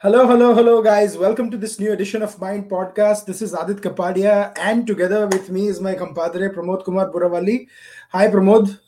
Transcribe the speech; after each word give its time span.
Hello, 0.00 0.28
hello, 0.28 0.54
hello, 0.54 0.80
guys. 0.80 1.18
Welcome 1.18 1.50
to 1.50 1.56
this 1.56 1.80
new 1.80 1.90
edition 1.92 2.22
of 2.22 2.40
Mind 2.40 2.70
Podcast. 2.70 3.26
This 3.26 3.42
is 3.42 3.52
Aadit 3.52 3.80
Kapadia, 3.80 4.56
and 4.56 4.86
together 4.86 5.26
with 5.26 5.50
me 5.50 5.66
is 5.66 5.80
my 5.80 5.96
compadre 5.96 6.50
Pramod 6.50 6.84
Kumar 6.84 7.10
Buravalli. 7.10 7.66
Hi, 8.10 8.28
Pramod. 8.28 8.78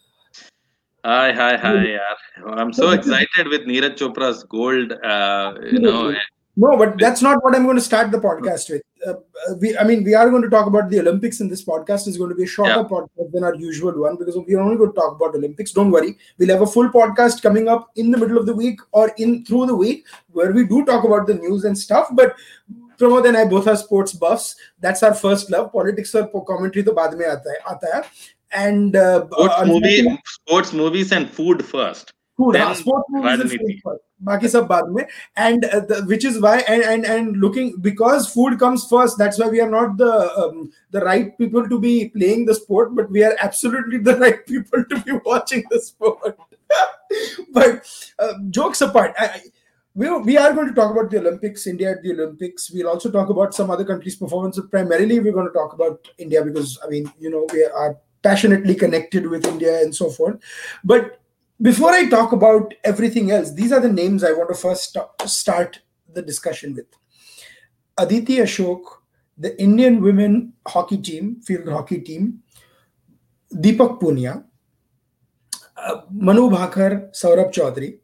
Hi, 1.04 1.32
hi, 1.32 1.56
hi. 1.56 1.84
Yeah. 1.84 2.14
I'm 2.46 2.72
so 2.72 2.90
excited 2.90 3.48
with 3.48 3.62
Neeraj 3.62 3.96
Chopra's 3.96 4.44
gold. 4.44 4.92
Uh, 5.02 5.54
you 5.72 5.80
know, 5.80 6.14
no, 6.56 6.76
but 6.76 6.98
that's 6.98 7.22
not 7.22 7.42
what 7.42 7.54
I'm 7.54 7.64
going 7.64 7.76
to 7.76 7.82
start 7.82 8.10
the 8.10 8.18
podcast 8.18 8.70
with. 8.70 8.82
Uh, 9.06 9.12
uh, 9.12 9.54
we, 9.60 9.76
I 9.78 9.84
mean, 9.84 10.04
we 10.04 10.14
are 10.14 10.28
going 10.28 10.42
to 10.42 10.50
talk 10.50 10.66
about 10.66 10.90
the 10.90 11.00
Olympics, 11.00 11.40
and 11.40 11.50
this 11.50 11.64
podcast 11.64 12.06
is 12.06 12.18
going 12.18 12.30
to 12.30 12.36
be 12.36 12.44
a 12.44 12.46
shorter 12.46 12.72
yeah. 12.72 12.82
podcast 12.82 13.32
than 13.32 13.44
our 13.44 13.54
usual 13.54 13.98
one 13.98 14.16
because 14.16 14.36
we're 14.36 14.60
only 14.60 14.76
going 14.76 14.90
to 14.90 14.96
talk 14.96 15.16
about 15.16 15.34
Olympics. 15.34 15.72
Don't 15.72 15.90
worry, 15.90 16.18
we'll 16.38 16.48
have 16.48 16.60
a 16.60 16.66
full 16.66 16.88
podcast 16.88 17.40
coming 17.40 17.68
up 17.68 17.88
in 17.96 18.10
the 18.10 18.18
middle 18.18 18.36
of 18.36 18.46
the 18.46 18.54
week 18.54 18.80
or 18.92 19.12
in 19.16 19.44
through 19.44 19.66
the 19.66 19.74
week 19.74 20.06
where 20.32 20.52
we 20.52 20.66
do 20.66 20.84
talk 20.84 21.04
about 21.04 21.26
the 21.26 21.34
news 21.34 21.64
and 21.64 21.78
stuff. 21.78 22.08
But 22.12 22.34
Pramod 22.98 23.26
and 23.26 23.36
I 23.36 23.46
both 23.46 23.66
are 23.66 23.76
sports 23.76 24.12
buffs. 24.12 24.56
That's 24.80 25.02
our 25.02 25.14
first 25.14 25.50
love. 25.50 25.72
Politics 25.72 26.14
or 26.14 26.44
commentary 26.44 26.84
to 26.84 26.92
baad 26.92 27.16
mein 27.16 27.28
aata 27.30 27.92
hai. 27.92 28.02
And 28.52 28.96
uh, 28.96 29.26
sports, 29.26 29.54
uh, 29.56 29.64
movie, 29.64 30.18
sports 30.26 30.72
movies 30.72 31.12
and 31.12 31.30
food 31.30 31.64
first. 31.64 32.12
food 32.39 32.53
Then 32.55 32.61
हाँ, 32.67 32.75
sports 32.75 33.05
movies 33.09 33.31
and 33.31 33.41
राजनीति. 33.43 33.57
food 33.65 33.81
first. 33.83 34.01
बाकी 34.23 34.47
सब 34.47 34.65
बाद 34.67 34.89
में 34.95 35.05
and 35.37 35.65
uh, 35.65 35.79
the, 35.81 36.01
which 36.09 36.23
is 36.25 36.39
why 36.39 36.59
and, 36.73 36.83
and 36.83 37.05
and 37.05 37.37
looking 37.37 37.75
because 37.81 38.29
food 38.33 38.57
comes 38.59 38.85
first 38.89 39.17
that's 39.17 39.37
why 39.39 39.47
we 39.49 39.59
are 39.61 39.69
not 39.69 39.97
the 39.97 40.11
um, 40.43 40.71
the 40.91 41.01
right 41.01 41.37
people 41.37 41.67
to 41.67 41.79
be 41.79 42.09
playing 42.15 42.45
the 42.45 42.55
sport 42.55 42.95
but 42.95 43.09
we 43.11 43.23
are 43.23 43.35
absolutely 43.41 43.97
the 43.97 44.15
right 44.17 44.45
people 44.47 44.85
to 44.93 44.99
be 45.01 45.11
watching 45.25 45.63
the 45.69 45.81
sport 45.81 46.37
but 47.51 47.83
uh, 48.19 48.33
jokes 48.49 48.81
apart 48.81 49.13
I, 49.17 49.25
I- 49.25 49.41
we, 49.97 50.09
we 50.19 50.37
are 50.37 50.51
going 50.51 50.67
to 50.67 50.73
talk 50.73 50.91
about 50.91 51.09
the 51.09 51.19
Olympics, 51.19 51.67
India 51.67 51.91
at 51.91 52.03
the 52.03 52.11
Olympics. 52.11 52.69
We'll 52.69 52.89
also 52.89 53.09
talk 53.09 53.29
about 53.29 53.53
some 53.53 53.71
other 53.71 53.85
countries' 53.85 54.17
performance. 54.17 54.57
But 54.57 54.69
primarily, 54.69 55.21
we're 55.21 55.31
going 55.31 55.47
to 55.47 55.53
talk 55.53 55.71
about 55.71 56.05
India 56.17 56.43
because, 56.43 56.77
I 56.85 56.89
mean, 56.89 57.09
you 57.17 57.29
know, 57.29 57.47
we 57.53 57.63
are 57.63 57.95
passionately 58.21 58.75
connected 58.75 59.25
with 59.25 59.45
India 59.47 59.79
and 59.79 59.95
so 59.95 60.09
forth. 60.09 60.35
But 60.83 61.18
before 61.62 61.90
I 61.90 62.08
talk 62.08 62.32
about 62.32 62.74
everything 62.84 63.30
else, 63.30 63.52
these 63.52 63.72
are 63.72 63.80
the 63.80 63.92
names 63.92 64.24
I 64.24 64.32
want 64.32 64.48
to 64.48 64.54
first 64.54 64.84
sta- 64.90 65.10
start 65.26 65.80
the 66.12 66.22
discussion 66.22 66.74
with. 66.74 66.86
Aditi 67.98 68.36
Ashok, 68.36 68.82
the 69.36 69.60
Indian 69.60 70.00
women 70.00 70.54
hockey 70.66 70.98
team, 70.98 71.40
field 71.42 71.68
hockey 71.68 72.00
team, 72.00 72.42
Deepak 73.52 74.00
Punia, 74.00 74.44
uh, 75.76 76.02
Manu 76.10 76.48
Bhaker, 76.50 77.10
Saurabh 77.10 77.52
Chaudhary. 77.52 77.98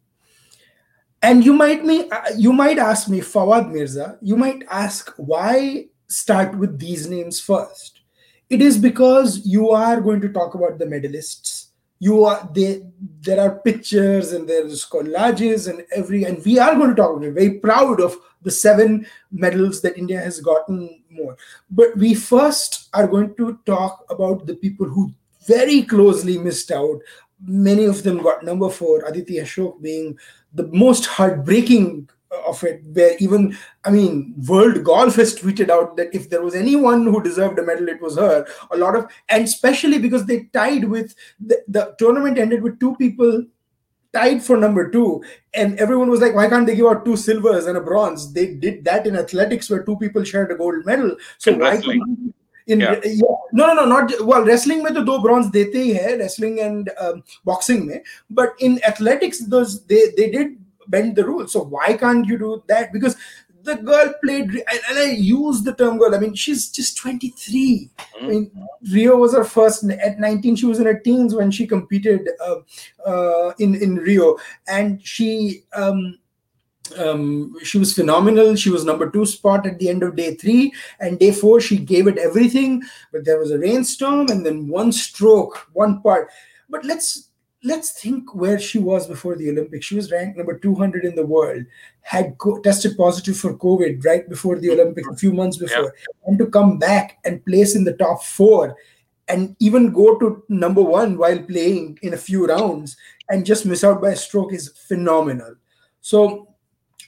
And 1.23 1.45
you 1.45 1.53
might 1.53 1.85
me 1.85 2.09
uh, 2.11 2.23
you 2.37 2.53
might 2.53 2.79
ask 2.79 3.09
me, 3.09 3.21
Fawad 3.21 3.73
Mirza, 3.73 4.19
you 4.21 4.37
might 4.37 4.65
ask 4.71 5.13
why 5.17 5.87
start 6.09 6.57
with 6.59 6.79
these 6.79 7.09
names 7.09 7.41
first. 7.41 8.01
It 8.49 8.63
is 8.63 8.79
because 8.79 9.45
you 9.45 9.71
are 9.71 10.01
going 10.01 10.21
to 10.21 10.29
talk 10.29 10.55
about 10.55 10.79
the 10.79 10.85
medalists. 10.85 11.56
You 11.99 12.25
are 12.25 12.49
they 12.55 12.83
there 13.21 13.41
are 13.41 13.59
pictures 13.61 14.33
and 14.33 14.49
there's 14.49 14.87
collages 14.87 15.69
and 15.69 15.85
every 15.95 16.25
and 16.25 16.45
we 16.45 16.59
are 16.59 16.75
going 16.75 16.91
to 16.91 16.97
talk 16.97 17.19
we're 17.19 17.33
very 17.33 17.59
proud 17.59 18.01
of 18.01 18.17
the 18.43 18.51
seven 18.51 19.07
medals 19.33 19.81
that 19.83 19.97
India 19.97 20.21
has 20.21 20.41
gotten 20.41 21.03
more. 21.11 21.37
But 21.71 21.97
we 21.97 22.15
first 22.15 22.89
are 22.95 23.07
going 23.07 23.35
to 23.37 23.59
talk 23.67 24.05
about 24.11 24.47
the 24.47 24.55
people 24.55 24.87
who 24.87 25.13
very 25.47 25.83
closely 25.83 26.39
missed 26.39 26.71
out. 26.71 27.01
Many 27.45 27.85
of 27.85 28.03
them 28.03 28.23
got 28.23 28.45
number 28.45 28.69
four, 28.71 29.05
Aditi 29.07 29.37
Ashok 29.37 29.81
being 29.83 30.19
the 30.55 30.69
most 30.69 31.07
heartbreaking 31.07 32.09
of 32.48 32.64
it, 32.64 32.82
where 32.94 33.16
even, 33.20 33.58
I 33.84 33.92
mean, 33.92 34.34
World 34.48 34.84
Golf 34.86 35.16
has 35.18 35.36
tweeted 35.38 35.70
out 35.70 35.98
that 35.98 36.16
if 36.16 36.30
there 36.30 36.42
was 36.42 36.56
anyone 36.56 37.04
who 37.06 37.22
deserved 37.22 37.60
a 37.60 37.64
medal, 37.64 37.90
it 37.90 38.02
was 38.02 38.16
her. 38.18 38.46
A 38.72 38.78
lot 38.78 38.96
of, 38.96 39.06
and 39.30 39.44
especially 39.44 40.00
because 40.00 40.26
they 40.26 40.44
tied 40.54 40.86
with 40.86 41.14
the, 41.40 41.62
the 41.68 41.94
tournament 41.98 42.38
ended 42.38 42.62
with 42.64 42.80
two 42.80 42.96
people 42.96 43.44
tied 44.14 44.44
for 44.44 44.58
number 44.58 44.90
two 44.92 45.24
and 45.54 45.80
everyone 45.80 46.10
was 46.10 46.20
like 46.20 46.36
why 46.36 46.50
can't 46.50 46.68
they 46.68 46.76
give 46.76 46.86
out 46.86 47.06
two 47.06 47.16
silvers 47.16 47.66
and 47.68 47.78
a 47.78 47.82
bronze 47.82 48.34
they 48.34 48.56
did 48.56 48.84
that 48.84 49.08
in 49.08 49.16
athletics 49.16 49.70
where 49.70 49.84
two 49.86 49.96
people 50.00 50.22
shared 50.22 50.52
a 50.52 50.56
gold 50.56 50.86
medal 50.86 51.16
so 51.38 51.50
In 51.54 51.60
why 51.60 51.70
wrestling. 51.76 52.00
couldn't- 52.02 52.34
in 52.68 52.82
Yeah. 52.82 53.00
yeah. 53.06 53.38
no 53.54 53.68
no 53.68 53.74
no 53.74 53.86
not 53.86 54.12
well 54.26 54.44
wrestling 54.44 54.84
में 54.84 54.94
तो 54.94 55.06
दो 55.06 55.18
bronze 55.24 55.50
देते 55.52 55.78
ही 55.84 55.94
है 55.94 56.18
wrestling 56.20 56.60
and 56.60 56.92
um, 57.00 57.24
boxing 57.46 57.88
में 57.88 58.02
but 58.30 58.50
in 58.60 58.78
athletics 58.86 59.40
those 59.56 59.86
they 59.86 60.02
they 60.18 60.30
did 60.30 60.58
bend 60.89 61.17
the 61.17 61.25
rules 61.25 61.53
so 61.53 61.63
why 61.63 61.97
can't 61.97 62.27
you 62.27 62.39
do 62.39 62.63
that 62.69 62.93
because 62.93 63.17
the 63.63 63.77
girl 63.77 64.15
played 64.23 64.51
and, 64.51 64.99
I 64.99 65.11
use 65.11 65.63
the 65.63 65.75
term 65.75 65.99
girl 65.99 66.15
I 66.15 66.19
mean 66.19 66.35
she's 66.35 66.71
just 66.71 66.97
23 66.99 67.91
I 68.21 68.27
mean, 68.27 68.69
Rio 68.93 69.17
was 69.17 69.35
her 69.35 69.45
first. 69.45 69.85
At 69.91 70.19
19, 70.19 70.57
she 70.57 70.67
was 70.67 70.81
in 70.81 70.87
her 70.87 70.99
teens 70.99 71.35
when 71.35 71.51
she 71.51 71.67
competed 71.67 72.29
uh, 72.41 72.57
uh, 73.07 73.53
in 73.59 73.75
in 73.75 73.97
Rio, 73.97 74.37
and 74.69 75.05
she 75.05 75.65
um, 75.75 76.19
um, 76.99 77.55
she 77.63 77.79
was 77.79 77.95
phenomenal. 77.95 78.55
She 78.55 78.71
was 78.71 78.85
number 78.85 79.11
two 79.11 79.27
spot 79.27 79.67
at 79.67 79.79
the 79.79 79.89
end 79.89 80.03
of 80.03 80.17
day 80.17 80.35
three, 80.35 80.73
and 81.01 81.19
day 81.19 81.33
four 81.33 81.61
she 81.61 81.79
gave 81.79 82.07
it 82.07 82.19
everything. 82.19 82.83
But 83.13 83.25
there 83.25 83.39
was 83.39 83.51
a 83.51 83.59
rainstorm, 83.59 84.29
and 84.29 84.45
then 84.45 84.69
one 84.69 84.93
stroke, 84.93 85.69
one 85.73 86.01
part. 86.03 86.29
But 86.69 86.85
let's 86.85 87.31
let's 87.65 88.01
think 88.01 88.35
where 88.35 88.59
she 88.59 88.79
was 88.79 89.07
before 89.07 89.37
the 89.37 89.51
Olympics. 89.51 89.87
She 89.87 89.97
was 89.97 90.11
ranked 90.13 90.37
number 90.37 90.59
200 90.59 91.05
in 91.05 91.15
the 91.15 91.27
world, 91.27 91.65
had 92.03 92.39
co- 92.39 92.61
tested 92.61 92.97
positive 92.97 93.37
for 93.37 93.57
COVID 93.57 94.05
right 94.05 94.29
before 94.29 94.59
the 94.59 94.71
Olympics, 94.71 95.09
a 95.09 95.17
few 95.17 95.33
months 95.33 95.57
before, 95.57 95.95
and 96.27 96.39
to 96.39 96.47
come 96.47 96.79
back 96.79 97.19
and 97.25 97.45
place 97.45 97.75
in 97.75 97.85
the 97.85 97.95
top 97.95 98.23
four 98.23 98.77
and 99.29 99.57
even 99.59 99.93
go 99.93 100.19
to 100.19 100.45
number 100.49 100.83
one 100.83 101.19
while 101.19 101.39
playing 101.43 101.99
in 102.03 102.15
a 102.15 102.17
few 102.17 102.47
rounds 102.47 102.97
and 103.29 103.45
just 103.45 103.67
miss 103.67 103.83
out 103.83 104.01
by 104.01 104.11
a 104.11 104.17
stroke 104.17 104.53
is 104.53 104.69
phenomenal. 104.87 105.55
So 106.01 106.55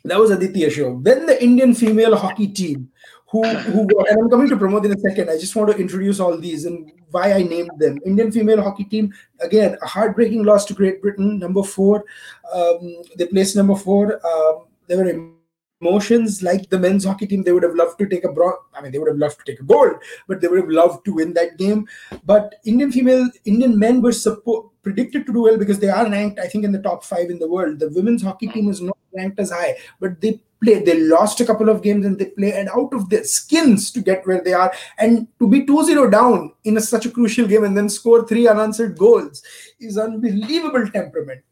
that 0.04 0.19
was 0.19 0.30
Aditi 0.30 0.62
Ashok. 0.62 1.04
Then 1.04 1.26
the 1.26 1.42
Indian 1.42 1.75
female 1.75 2.16
hockey 2.16 2.48
team, 2.48 2.91
who 3.31 3.43
who 3.44 3.81
and 4.06 4.19
I'm 4.19 4.31
coming 4.31 4.49
to 4.49 4.56
Pramod 4.56 4.84
in 4.84 4.93
a 4.93 4.99
second. 4.99 5.31
I 5.31 5.39
just 5.39 5.55
want 5.55 5.71
to 5.71 5.77
introduce 5.77 6.19
all 6.21 6.37
these 6.37 6.65
and 6.65 6.91
why 7.11 7.33
I 7.33 7.43
named 7.43 7.71
them. 7.78 7.99
Indian 8.05 8.33
female 8.33 8.62
hockey 8.62 8.84
team 8.84 9.12
again 9.41 9.77
a 9.83 9.87
heartbreaking 9.87 10.44
loss 10.44 10.65
to 10.66 10.75
Great 10.75 11.03
Britain, 11.03 11.39
number 11.39 11.62
four. 11.62 12.05
Um, 12.53 13.03
they 13.16 13.27
placed 13.27 13.56
number 13.56 13.77
four. 13.77 14.21
Um, 14.27 14.66
they 14.87 14.97
were 14.97 15.33
emotions 15.81 16.43
like 16.43 16.69
the 16.71 16.78
men's 16.78 17.05
hockey 17.05 17.27
team. 17.27 17.43
They 17.43 17.53
would 17.53 17.62
have 17.62 17.75
loved 17.75 17.99
to 17.99 18.09
take 18.09 18.25
a 18.25 18.33
bronze. 18.33 18.56
I 18.75 18.81
mean, 18.81 18.93
they 18.93 18.99
would 18.99 19.09
have 19.09 19.19
loved 19.19 19.39
to 19.39 19.45
take 19.45 19.60
a 19.60 19.65
gold, 19.65 19.97
but 20.27 20.41
they 20.41 20.49
would 20.49 20.60
have 20.60 20.71
loved 20.71 21.05
to 21.05 21.15
win 21.15 21.34
that 21.34 21.59
game. 21.59 21.87
But 22.25 22.55
Indian 22.65 22.91
female, 22.91 23.28
Indian 23.45 23.78
men 23.78 24.00
were 24.00 24.10
suppo- 24.10 24.71
predicted 24.83 25.27
to 25.27 25.33
do 25.33 25.43
well 25.43 25.59
because 25.59 25.78
they 25.78 25.91
are 25.91 26.10
ranked, 26.10 26.41
I 26.41 26.49
think, 26.49 26.65
in 26.65 26.72
the 26.72 26.83
top 26.83 27.05
five 27.05 27.31
in 27.31 27.39
the 27.39 27.49
world. 27.49 27.78
The 27.78 27.91
women's 27.91 28.22
hockey 28.22 28.49
team 28.49 28.69
is 28.71 28.81
not 28.81 28.97
ranked 29.15 29.39
as 29.39 29.50
high, 29.50 29.77
but 30.00 30.21
they 30.21 30.41
played. 30.63 30.87
They 30.87 31.01
lost 31.01 31.41
a 31.41 31.45
couple 31.45 31.69
of 31.69 31.83
games 31.83 32.07
and 32.07 32.19
they 32.19 32.27
play 32.27 32.53
and 32.53 32.69
out 32.69 32.93
of 32.93 33.09
their 33.09 33.25
skins 33.25 33.91
to 33.93 34.01
get 34.01 34.27
where 34.27 34.43
they 34.43 34.53
are. 34.53 34.73
And 34.99 35.29
to 35.39 35.49
be 35.49 35.65
2-0 35.65 36.11
down 36.11 36.53
in 36.65 36.77
a, 36.77 36.81
such 36.81 37.07
a 37.07 37.11
crucial 37.11 37.47
game 37.47 37.65
and 37.65 37.77
then 37.77 37.89
score 37.89 38.27
three 38.27 38.49
unanswered 38.49 38.99
goals 38.99 39.43
is 39.81 39.99
unbelievable 39.99 40.89
temperament 40.91 41.43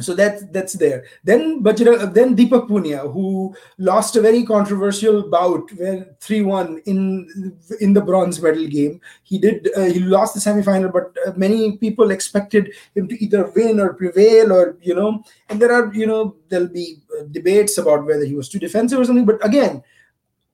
so 0.00 0.14
that's 0.14 0.44
that's 0.46 0.72
there. 0.74 1.04
Then 1.22 1.62
Bajrang, 1.62 2.14
then 2.14 2.34
Deepak 2.34 2.66
Punia 2.68 3.12
who 3.12 3.54
lost 3.76 4.16
a 4.16 4.22
very 4.22 4.44
controversial 4.44 5.28
bout 5.28 5.70
where 5.72 6.16
3-1 6.20 6.80
in 6.86 7.58
in 7.80 7.92
the 7.92 8.00
bronze 8.00 8.40
medal 8.40 8.66
game. 8.66 9.00
He 9.22 9.38
did 9.38 9.68
uh, 9.76 9.84
he 9.84 10.00
lost 10.00 10.34
the 10.34 10.40
semi-final 10.40 10.90
but 10.90 11.14
uh, 11.26 11.32
many 11.36 11.76
people 11.76 12.10
expected 12.10 12.72
him 12.94 13.06
to 13.08 13.22
either 13.22 13.52
win 13.54 13.80
or 13.80 13.92
prevail 13.92 14.52
or 14.52 14.78
you 14.80 14.94
know 14.94 15.22
and 15.50 15.60
there 15.60 15.72
are 15.72 15.92
you 15.92 16.06
know 16.06 16.36
there'll 16.48 16.68
be 16.68 17.02
uh, 17.18 17.24
debates 17.30 17.76
about 17.76 18.06
whether 18.06 18.24
he 18.24 18.34
was 18.34 18.48
too 18.48 18.58
defensive 18.58 18.98
or 18.98 19.04
something 19.04 19.26
but 19.26 19.44
again 19.44 19.82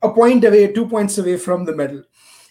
a 0.02 0.10
point 0.10 0.44
away 0.44 0.72
two 0.72 0.86
points 0.86 1.18
away 1.18 1.36
from 1.36 1.64
the 1.64 1.74
medal. 1.74 2.02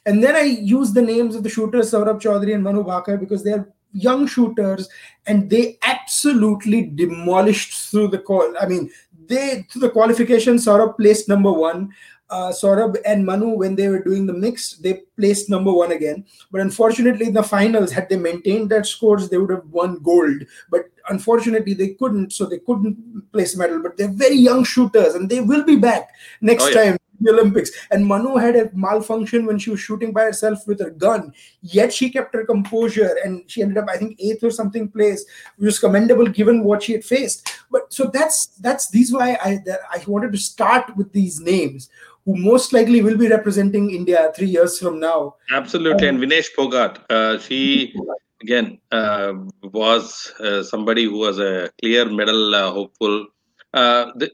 And 0.05 0.23
then 0.23 0.35
I 0.35 0.41
use 0.41 0.93
the 0.93 1.01
names 1.01 1.35
of 1.35 1.43
the 1.43 1.49
shooters 1.49 1.91
Saurabh 1.91 2.21
Chaudhary 2.21 2.53
and 2.53 2.63
Manu 2.63 2.83
Bhaker 2.83 3.19
because 3.19 3.43
they're 3.43 3.67
young 3.91 4.27
shooters 4.27 4.89
and 5.25 5.49
they 5.49 5.77
absolutely 5.83 6.83
demolished 6.95 7.89
through 7.91 8.09
the 8.09 8.19
call. 8.19 8.53
I 8.59 8.65
mean, 8.65 8.89
they 9.27 9.65
through 9.69 9.81
the 9.81 9.89
qualification, 9.89 10.55
Saurabh 10.55 10.97
placed 10.97 11.27
number 11.27 11.51
one. 11.51 11.91
Uh, 12.29 12.51
Saurabh 12.51 12.97
and 13.05 13.25
Manu, 13.25 13.49
when 13.51 13.75
they 13.75 13.87
were 13.87 14.03
doing 14.03 14.25
the 14.25 14.33
mix, 14.33 14.73
they 14.77 15.03
placed 15.17 15.49
number 15.49 15.71
one 15.71 15.93
again. 15.93 16.25
But 16.51 16.59
unfortunately, 16.59 17.27
in 17.27 17.33
the 17.33 17.41
finals, 17.43 17.89
had 17.89 18.09
they 18.09 18.17
maintained 18.17 18.69
that 18.71 18.85
scores, 18.85 19.29
they 19.29 19.37
would 19.37 19.49
have 19.49 19.65
won 19.69 19.99
gold. 20.03 20.43
But 20.69 20.89
unfortunately, 21.07 21.73
they 21.73 21.89
couldn't, 21.93 22.33
so 22.33 22.45
they 22.45 22.59
couldn't 22.59 23.31
place 23.31 23.55
medal. 23.55 23.81
But 23.81 23.95
they're 23.95 24.09
very 24.09 24.35
young 24.35 24.65
shooters, 24.65 25.15
and 25.15 25.29
they 25.29 25.39
will 25.39 25.63
be 25.63 25.77
back 25.77 26.09
next 26.41 26.65
Oh, 26.65 26.67
yeah. 26.67 26.83
time 26.83 26.97
the 27.19 27.31
Olympics. 27.31 27.71
And 27.91 28.05
Manu 28.05 28.35
had 28.35 28.55
a 28.55 28.69
malfunction 28.73 29.45
when 29.45 29.59
she 29.59 29.69
was 29.69 29.79
shooting 29.79 30.11
by 30.13 30.23
herself 30.23 30.67
with 30.67 30.79
her 30.79 30.89
gun. 30.89 31.33
Yet 31.61 31.93
she 31.93 32.09
kept 32.09 32.33
her 32.35 32.45
composure 32.45 33.17
and 33.23 33.43
she 33.49 33.61
ended 33.61 33.77
up, 33.77 33.89
I 33.89 33.97
think, 33.97 34.17
eighth 34.19 34.43
or 34.43 34.51
something 34.51 34.89
place, 34.89 35.25
which 35.57 35.65
was 35.65 35.79
commendable 35.79 36.27
given 36.27 36.63
what 36.63 36.83
she 36.83 36.93
had 36.93 37.05
faced. 37.05 37.49
But 37.71 37.91
so 37.93 38.05
that's 38.05 38.47
that's 38.57 38.89
these 38.89 39.11
why 39.11 39.37
I 39.43 39.59
I 39.91 40.03
wanted 40.07 40.31
to 40.31 40.37
start 40.37 40.95
with 40.95 41.11
these 41.13 41.39
names 41.39 41.89
who 42.25 42.35
most 42.35 42.73
likely 42.73 43.01
will 43.01 43.17
be 43.17 43.29
representing 43.29 43.91
India 43.91 44.31
three 44.35 44.47
years 44.47 44.77
from 44.79 44.99
now. 44.99 45.35
Absolutely, 45.51 46.09
um, 46.09 46.15
and 46.15 46.23
Vinesh 46.23 46.49
Phogat, 46.57 46.99
uh, 47.09 47.39
she 47.39 47.95
again 48.41 48.79
uh, 48.91 49.33
was 49.63 50.33
uh, 50.39 50.61
somebody 50.61 51.05
who 51.05 51.17
was 51.17 51.39
a 51.39 51.71
clear 51.81 52.05
medal 52.09 52.53
uh, 52.53 52.71
hopeful. 52.71 53.27
Uh, 53.73 54.11
the, 54.15 54.31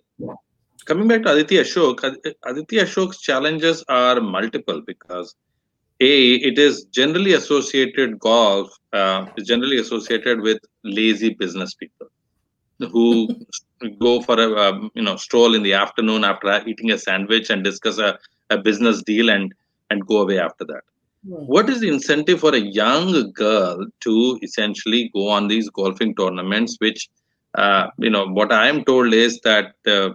coming 0.86 1.08
back 1.08 1.24
to 1.24 1.34
Aditi 1.34 1.56
Ashok, 1.58 2.04
Aditi 2.46 2.78
Ashok's 2.78 3.20
challenges 3.22 3.84
are 3.88 4.20
multiple 4.22 4.82
because 4.86 5.36
a 6.00 6.36
it 6.36 6.58
is 6.58 6.86
generally 6.86 7.34
associated 7.34 8.20
golf 8.20 8.70
uh, 8.94 9.26
is 9.38 9.48
generally 9.48 9.78
associated 9.78 10.42
with 10.42 10.60
lazy 10.84 11.34
business 11.34 11.74
people 11.74 12.08
who 12.80 13.28
go 14.00 14.22
for 14.22 14.40
a 14.40 14.48
um, 14.60 14.92
you 14.96 15.04
know 15.04 15.16
stroll 15.16 15.56
in 15.56 15.64
the 15.64 15.74
afternoon 15.74 16.24
after 16.24 16.62
eating 16.68 16.92
a 16.92 16.98
sandwich 16.98 17.50
and 17.50 17.64
discuss 17.64 17.98
a, 17.98 18.18
a 18.50 18.58
business 18.58 19.04
deal 19.04 19.30
and 19.30 19.54
and 19.90 20.06
go 20.08 20.22
away 20.22 20.40
after 20.40 20.66
that. 20.66 20.82
What 21.26 21.70
is 21.70 21.80
the 21.80 21.88
incentive 21.88 22.42
for 22.42 22.54
a 22.54 22.60
young 22.60 23.32
girl 23.32 23.86
to 24.02 24.40
essentially 24.42 25.10
go 25.14 25.30
on 25.30 25.48
these 25.48 25.70
golfing 25.70 26.16
tournaments 26.16 26.76
which 26.80 27.10
uh, 27.56 27.88
you 28.00 28.10
know 28.10 28.26
what 28.28 28.52
i 28.52 28.68
am 28.68 28.84
told 28.84 29.14
is 29.14 29.40
that 29.42 29.76
uh, 29.88 30.10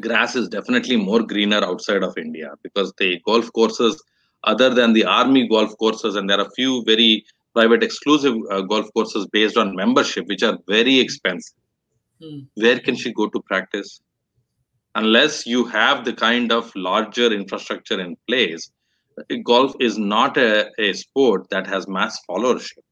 grass 0.00 0.34
is 0.36 0.48
definitely 0.48 0.96
more 0.96 1.22
greener 1.22 1.62
outside 1.64 2.02
of 2.02 2.16
india 2.16 2.50
because 2.62 2.92
the 2.98 3.20
golf 3.26 3.52
courses 3.52 4.02
other 4.44 4.70
than 4.74 4.92
the 4.92 5.04
army 5.04 5.46
golf 5.48 5.76
courses 5.78 6.16
and 6.16 6.28
there 6.28 6.38
are 6.38 6.46
a 6.46 6.56
few 6.56 6.82
very 6.84 7.24
private 7.54 7.82
exclusive 7.82 8.34
uh, 8.50 8.62
golf 8.62 8.86
courses 8.94 9.26
based 9.32 9.56
on 9.56 9.76
membership 9.76 10.26
which 10.26 10.42
are 10.42 10.58
very 10.66 10.98
expensive 10.98 11.58
hmm. 12.22 12.40
where 12.54 12.78
can 12.78 12.96
she 12.96 13.12
go 13.12 13.28
to 13.28 13.42
practice 13.42 14.00
unless 14.94 15.46
you 15.46 15.64
have 15.64 16.04
the 16.04 16.12
kind 16.12 16.52
of 16.52 16.74
larger 16.74 17.32
infrastructure 17.32 18.00
in 18.00 18.16
place 18.26 18.70
golf 19.44 19.74
is 19.80 19.98
not 19.98 20.36
a, 20.36 20.70
a 20.78 20.92
sport 20.92 21.48
that 21.50 21.66
has 21.66 21.88
mass 21.88 22.20
followership. 22.28 22.82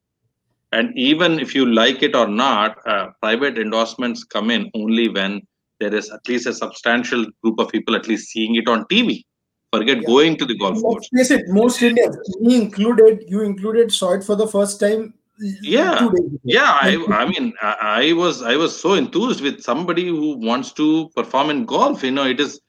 And 0.73 0.97
even 0.97 1.41
if 1.41 1.55
you 1.55 1.67
like 1.67 2.03
it 2.03 2.15
or 2.15 2.29
not, 2.29 2.77
uh, 2.87 3.09
private 3.21 3.59
endorsements 3.59 4.25
come 4.25 4.51
in 4.51 4.71
only 4.75 5.09
when 5.09 5.43
there 5.81 5.95
is 5.95 6.11
at 6.11 6.27
least 6.29 6.47
a 6.47 6.53
substantial 6.53 7.25
group 7.43 7.59
of 7.59 7.71
people 7.71 7.97
at 7.97 8.07
least 8.07 8.31
seeing 8.31 8.55
it 8.55 8.69
on 8.69 8.85
TV. 8.85 9.25
Forget 9.73 9.99
yeah. 9.99 10.07
going 10.07 10.37
to 10.37 10.45
the 10.45 10.57
golf 10.57 10.75
Let's 10.75 10.83
course. 10.83 11.09
Face 11.15 11.31
it, 11.31 11.49
most 11.49 11.81
Indians, 11.81 12.17
me 12.41 12.57
included, 12.57 13.25
you 13.29 13.43
included, 13.43 13.93
saw 13.93 14.13
it 14.13 14.25
for 14.25 14.37
the 14.37 14.47
first 14.47 14.81
time. 14.81 15.15
Yeah, 15.63 16.11
yeah. 16.45 16.79
I, 16.83 17.03
I 17.09 17.25
mean, 17.25 17.55
I, 17.63 17.77
I 17.81 18.13
was, 18.13 18.43
I 18.43 18.57
was 18.57 18.79
so 18.79 18.95
enthused 18.95 19.41
with 19.41 19.63
somebody 19.63 20.07
who 20.07 20.37
wants 20.37 20.73
to 20.73 21.09
perform 21.17 21.51
in 21.51 21.65
golf. 21.65 22.03
You 22.03 22.11
know, 22.11 22.27
it 22.27 22.41
is 22.41 22.61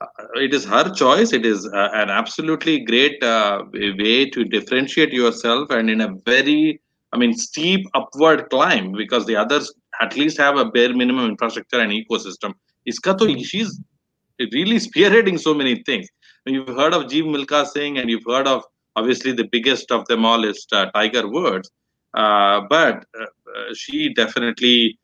uh, 0.00 0.06
it 0.34 0.54
is 0.54 0.64
her 0.64 0.88
choice 0.94 1.32
it 1.32 1.44
is 1.44 1.66
uh, 1.74 1.88
an 1.94 2.10
absolutely 2.10 2.78
great 2.84 3.22
uh, 3.24 3.64
way 3.72 4.28
to 4.30 4.44
differentiate 4.44 5.12
yourself 5.12 5.68
and 5.70 5.90
in 5.90 6.00
a 6.00 6.14
very 6.24 6.80
i 7.12 7.18
mean 7.18 7.34
steep 7.34 7.84
upward 7.94 8.48
climb 8.50 8.92
because 8.92 9.26
the 9.26 9.34
others 9.34 9.74
at 10.00 10.16
least 10.16 10.38
have 10.38 10.56
a 10.56 10.64
bare 10.64 10.94
minimum 10.94 11.26
infrastructure 11.26 11.80
and 11.80 11.92
ecosystem. 11.92 12.54
Iska 12.88 13.18
to 13.18 13.44
she's 13.44 13.80
really 14.52 14.76
spearheading 14.76 15.38
so 15.38 15.54
many 15.54 15.82
things. 15.84 16.08
You've 16.46 16.68
heard 16.68 16.94
of 16.94 17.04
Jeev 17.04 17.24
Milkha 17.24 17.66
Singh 17.66 17.98
and 17.98 18.08
you've 18.08 18.24
heard 18.26 18.46
of 18.46 18.64
obviously 18.96 19.32
the 19.32 19.48
biggest 19.52 19.90
of 19.92 20.06
them 20.06 20.24
all 20.24 20.44
is 20.44 20.66
uh, 20.72 20.86
Tiger 20.92 21.28
Woods. 21.28 21.70
Uh, 22.14 22.62
but 22.68 23.04
uh, 23.20 23.26
she 23.74 24.12
definitely 24.14 24.98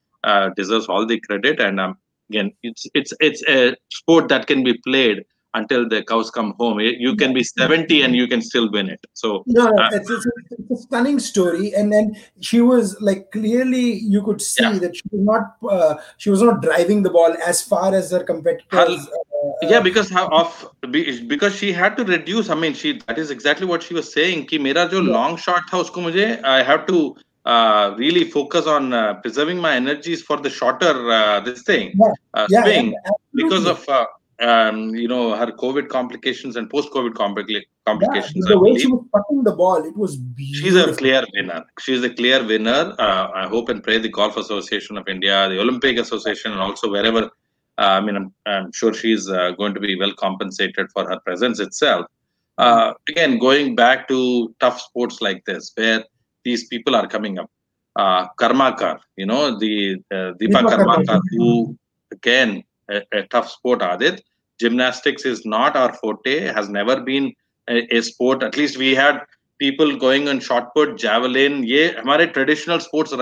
deserves 0.57 0.87
all 0.87 1.07
the 1.07 1.21
credit 1.21 1.61
and 1.61 1.81
I'm 1.81 1.97
again 2.31 2.51
it's 2.65 2.85
it's 2.95 3.13
it's 3.21 3.43
a 3.49 3.77
sport 3.93 4.29
that 4.29 4.49
can 4.49 4.65
be 4.65 4.75
played 4.79 5.25
until 5.59 5.89
the 5.89 6.03
cows 6.11 6.31
come 6.37 6.55
home 6.61 6.81
you 6.81 7.15
can 7.17 7.33
be 7.39 7.43
70 7.43 8.03
and 8.03 8.17
you 8.21 8.27
can 8.33 8.43
still 8.49 8.71
win 8.71 8.89
it 8.95 9.07
so 9.13 9.43
no, 9.47 9.67
uh, 9.67 9.89
it's, 9.93 10.11
it's, 10.11 10.27
it's, 10.51 10.71
a 10.71 10.77
stunning 10.85 11.19
story 11.19 11.75
and 11.75 11.93
then 11.93 12.17
she 12.41 12.61
was 12.61 12.97
like 13.01 13.31
clearly 13.33 13.87
you 14.15 14.23
could 14.23 14.41
see 14.41 14.65
yeah. 14.65 14.79
that 14.85 14.97
she 14.97 15.03
was 15.11 15.25
not 15.33 15.73
uh, 15.77 15.95
she 16.17 16.31
was 16.31 16.43
not 16.43 16.63
driving 16.63 17.03
the 17.03 17.11
ball 17.11 17.37
as 17.53 17.63
far 17.63 17.95
as 17.95 18.11
her 18.11 18.23
competitors 18.33 19.07
her, 19.07 19.17
uh, 19.43 19.69
yeah 19.73 19.81
because 19.81 20.11
of 20.15 20.71
because 21.35 21.55
she 21.55 21.73
had 21.73 21.97
to 21.97 22.05
reduce 22.05 22.51
i 22.51 22.59
mean 22.65 22.75
she 22.75 22.99
that 23.07 23.19
is 23.19 23.31
exactly 23.31 23.67
what 23.67 23.83
she 23.83 23.95
was 24.01 24.13
saying 24.19 24.47
ki 24.51 24.59
mera 24.67 24.89
jo 24.95 25.01
yeah. 25.01 25.15
long 25.19 25.39
shot 25.47 25.73
tha 25.73 25.85
usko 25.87 26.05
mujhe 26.09 26.27
i 26.57 26.61
have 26.73 26.85
to 26.93 27.01
uh, 27.47 27.95
really 27.97 28.25
focus 28.25 28.67
on 28.67 28.93
uh, 28.93 29.15
preserving 29.25 29.59
my 29.67 29.75
energies 29.77 30.23
for 30.29 30.37
the 30.47 30.51
shorter 30.51 30.95
uh, 31.19 31.41
this 31.41 31.63
thing 31.63 31.93
yeah. 31.95 32.13
Uh, 32.35 32.47
yeah, 32.51 32.63
swing 32.63 32.89
yeah, 32.93 33.19
because 33.41 33.67
of 33.75 33.89
uh, 33.89 34.05
um, 34.41 34.95
you 34.95 35.09
know 35.09 35.35
her 35.35 35.51
COVID 35.53 35.89
complications 35.89 36.57
and 36.57 36.69
post-COVID 36.69 37.15
complica- 37.15 37.65
complications. 37.87 38.45
the 38.47 38.59
way 38.59 38.79
she 38.79 38.87
was 38.87 39.05
putting 39.13 39.43
the 39.45 39.53
ball, 39.53 39.85
it 39.85 39.97
was 39.97 40.17
beautiful. 40.17 40.71
She's 40.71 40.77
a 40.77 40.95
clear 40.95 41.25
winner. 41.35 41.65
She's 41.81 42.03
a 42.05 42.11
clear 42.11 42.45
winner. 42.45 42.95
Uh, 42.99 43.29
I 43.35 43.47
hope 43.47 43.69
and 43.69 43.83
pray 43.83 43.99
the 43.99 44.09
Golf 44.09 44.37
Association 44.37 44.97
of 44.99 45.09
India, 45.09 45.49
the 45.49 45.61
Olympic 45.61 45.99
Association, 45.99 46.53
and 46.53 46.61
also 46.61 46.91
wherever. 46.91 47.31
I 47.79 48.01
mean, 48.01 48.17
I'm, 48.17 48.33
I'm 48.47 48.73
sure 48.73 48.95
she's 48.95 49.27
going 49.27 49.75
to 49.75 49.81
be 49.81 49.97
well 49.97 50.13
compensated 50.15 50.91
for 50.93 51.09
her 51.09 51.21
presence 51.21 51.61
itself. 51.61 52.07
again, 52.59 53.39
going 53.39 53.75
back 53.75 54.09
to 54.09 54.55
tough 54.61 54.81
sports 54.81 55.21
like 55.21 55.45
this, 55.45 55.73
where 55.75 56.03
these 56.45 56.69
people 56.69 56.95
are 56.95 57.07
coming 57.07 57.39
up. 57.39 57.51
Uh, 57.97 58.29
Karmakar, 58.39 58.99
you 59.17 59.27
know, 59.27 59.59
the 59.59 59.97
uh, 60.11 60.33
Deepa 60.39 60.61
Karmakar, 60.71 61.21
who 61.31 61.77
again 62.13 62.63
a, 62.89 63.23
tough 63.31 63.51
sport, 63.51 63.81
Aadit. 63.81 64.21
Gymnastics 64.59 65.25
is 65.25 65.45
not 65.45 65.77
our 65.77 65.93
forte, 65.93 66.41
has 66.41 66.69
never 66.69 67.01
been 67.01 67.33
a, 67.69 67.97
a 67.97 68.01
sport. 68.03 68.43
At 68.43 68.57
least 68.57 68.79
we 68.79 68.95
had 68.95 69.21
people 69.59 69.97
going 69.97 70.29
on 70.29 70.41
shot 70.41 70.75
put, 70.75 70.97
javelin. 70.97 71.63
Ye 71.65 71.93
हमारे 71.93 72.33
traditional 72.33 72.81
sports 72.81 73.13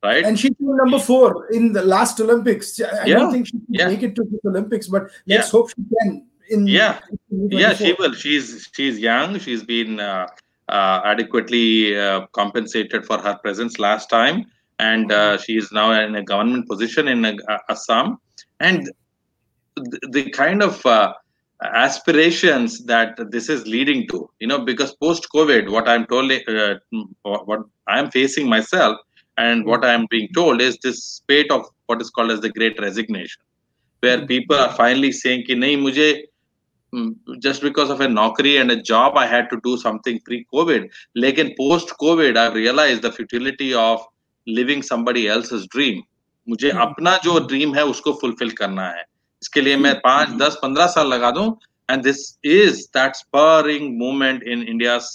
Right. 0.00 0.24
And 0.24 0.38
she 0.38 0.50
came 0.54 0.76
number 0.76 1.00
four 1.00 1.50
in 1.50 1.72
the 1.72 1.82
last 1.82 2.20
Olympics. 2.20 2.80
I 2.80 3.06
yeah. 3.06 3.14
don't 3.14 3.32
think 3.32 3.46
she 3.46 3.52
can 3.52 3.66
yeah. 3.68 3.88
make 3.88 4.04
it 4.04 4.14
to 4.14 4.22
the 4.22 4.48
Olympics, 4.48 4.86
but 4.86 5.10
let's 5.26 5.50
hope 5.50 5.70
she 5.70 5.82
can. 6.00 6.24
In, 6.50 6.68
yeah, 6.68 7.00
yeah, 7.30 7.74
she 7.74 7.94
will. 7.98 8.14
She's 8.14 8.70
she's 8.74 8.98
young. 8.98 9.40
She's 9.40 9.64
been 9.64 9.98
uh, 9.98 10.28
uh, 10.68 11.00
adequately 11.04 11.98
uh, 11.98 12.26
compensated 12.28 13.06
for 13.06 13.18
her 13.18 13.34
presence 13.38 13.80
last 13.80 14.08
time, 14.08 14.46
and 14.78 15.10
mm-hmm. 15.10 15.34
uh, 15.34 15.36
she 15.38 15.56
is 15.56 15.72
now 15.72 15.90
in 16.00 16.14
a 16.14 16.22
government 16.22 16.68
position 16.68 17.08
in 17.08 17.24
uh, 17.24 17.58
Assam. 17.68 18.18
And 18.60 18.90
the, 19.76 20.00
the 20.10 20.30
kind 20.30 20.62
of 20.62 20.84
aspirations 21.62 22.84
that 22.84 23.18
this 23.30 23.48
is 23.48 23.66
leading 23.66 24.06
to 24.08 24.30
you 24.38 24.46
know 24.46 24.60
because 24.64 24.94
post 24.94 25.26
covid 25.34 25.68
what 25.68 25.88
i'm 25.88 26.06
told 26.06 26.30
uh, 26.30 26.74
what 27.24 27.60
i'm 27.88 28.08
facing 28.12 28.48
myself 28.48 28.96
and 29.38 29.66
what 29.66 29.84
i'm 29.84 30.06
being 30.08 30.28
told 30.34 30.60
is 30.60 30.78
this 30.84 31.02
spate 31.04 31.50
of 31.50 31.66
what 31.86 32.00
is 32.00 32.10
called 32.10 32.30
as 32.30 32.40
the 32.40 32.50
great 32.50 32.80
resignation 32.80 33.42
where 34.00 34.24
people 34.24 34.54
are 34.54 34.72
finally 34.74 35.10
saying 35.10 35.44
ki 35.48 35.56
nahi 35.56 35.76
mujhe 35.84 36.10
Mm, 36.94 37.16
just 37.38 37.60
because 37.60 37.90
of 37.90 38.00
a 38.00 38.06
naukri 38.06 38.58
and 38.58 38.70
a 38.70 38.82
job 38.90 39.18
i 39.18 39.26
had 39.26 39.50
to 39.50 39.60
do 39.62 39.76
something 39.76 40.18
pre 40.24 40.46
covid 40.54 40.88
lekin 41.22 41.54
post 41.58 41.90
covid 42.02 42.38
i 42.42 42.50
realized 42.54 43.02
the 43.02 43.10
futility 43.12 43.74
of 43.74 44.06
living 44.46 44.82
somebody 44.90 45.28
else's 45.28 45.66
dream 45.74 46.02
मुझे 46.48 46.70
अपना 46.86 47.16
जो 47.24 47.38
dream 47.46 47.74
है 47.74 47.84
उसको 47.84 48.12
fulfil 48.20 48.50
करना 48.60 48.88
है 48.88 49.04
इसके 49.42 49.60
लिए 49.60 49.76
मैं 49.76 49.94
पाँच 50.04 50.30
दस 50.42 50.58
पंद्रह 50.62 50.86
साल 50.86 51.08
लगा 51.14 51.30
दूँ 51.30 51.48
is 52.44 52.88
that 52.94 53.16
spurring 53.16 53.84
moment 53.98 54.42
in 54.42 54.62
india's 54.72 55.06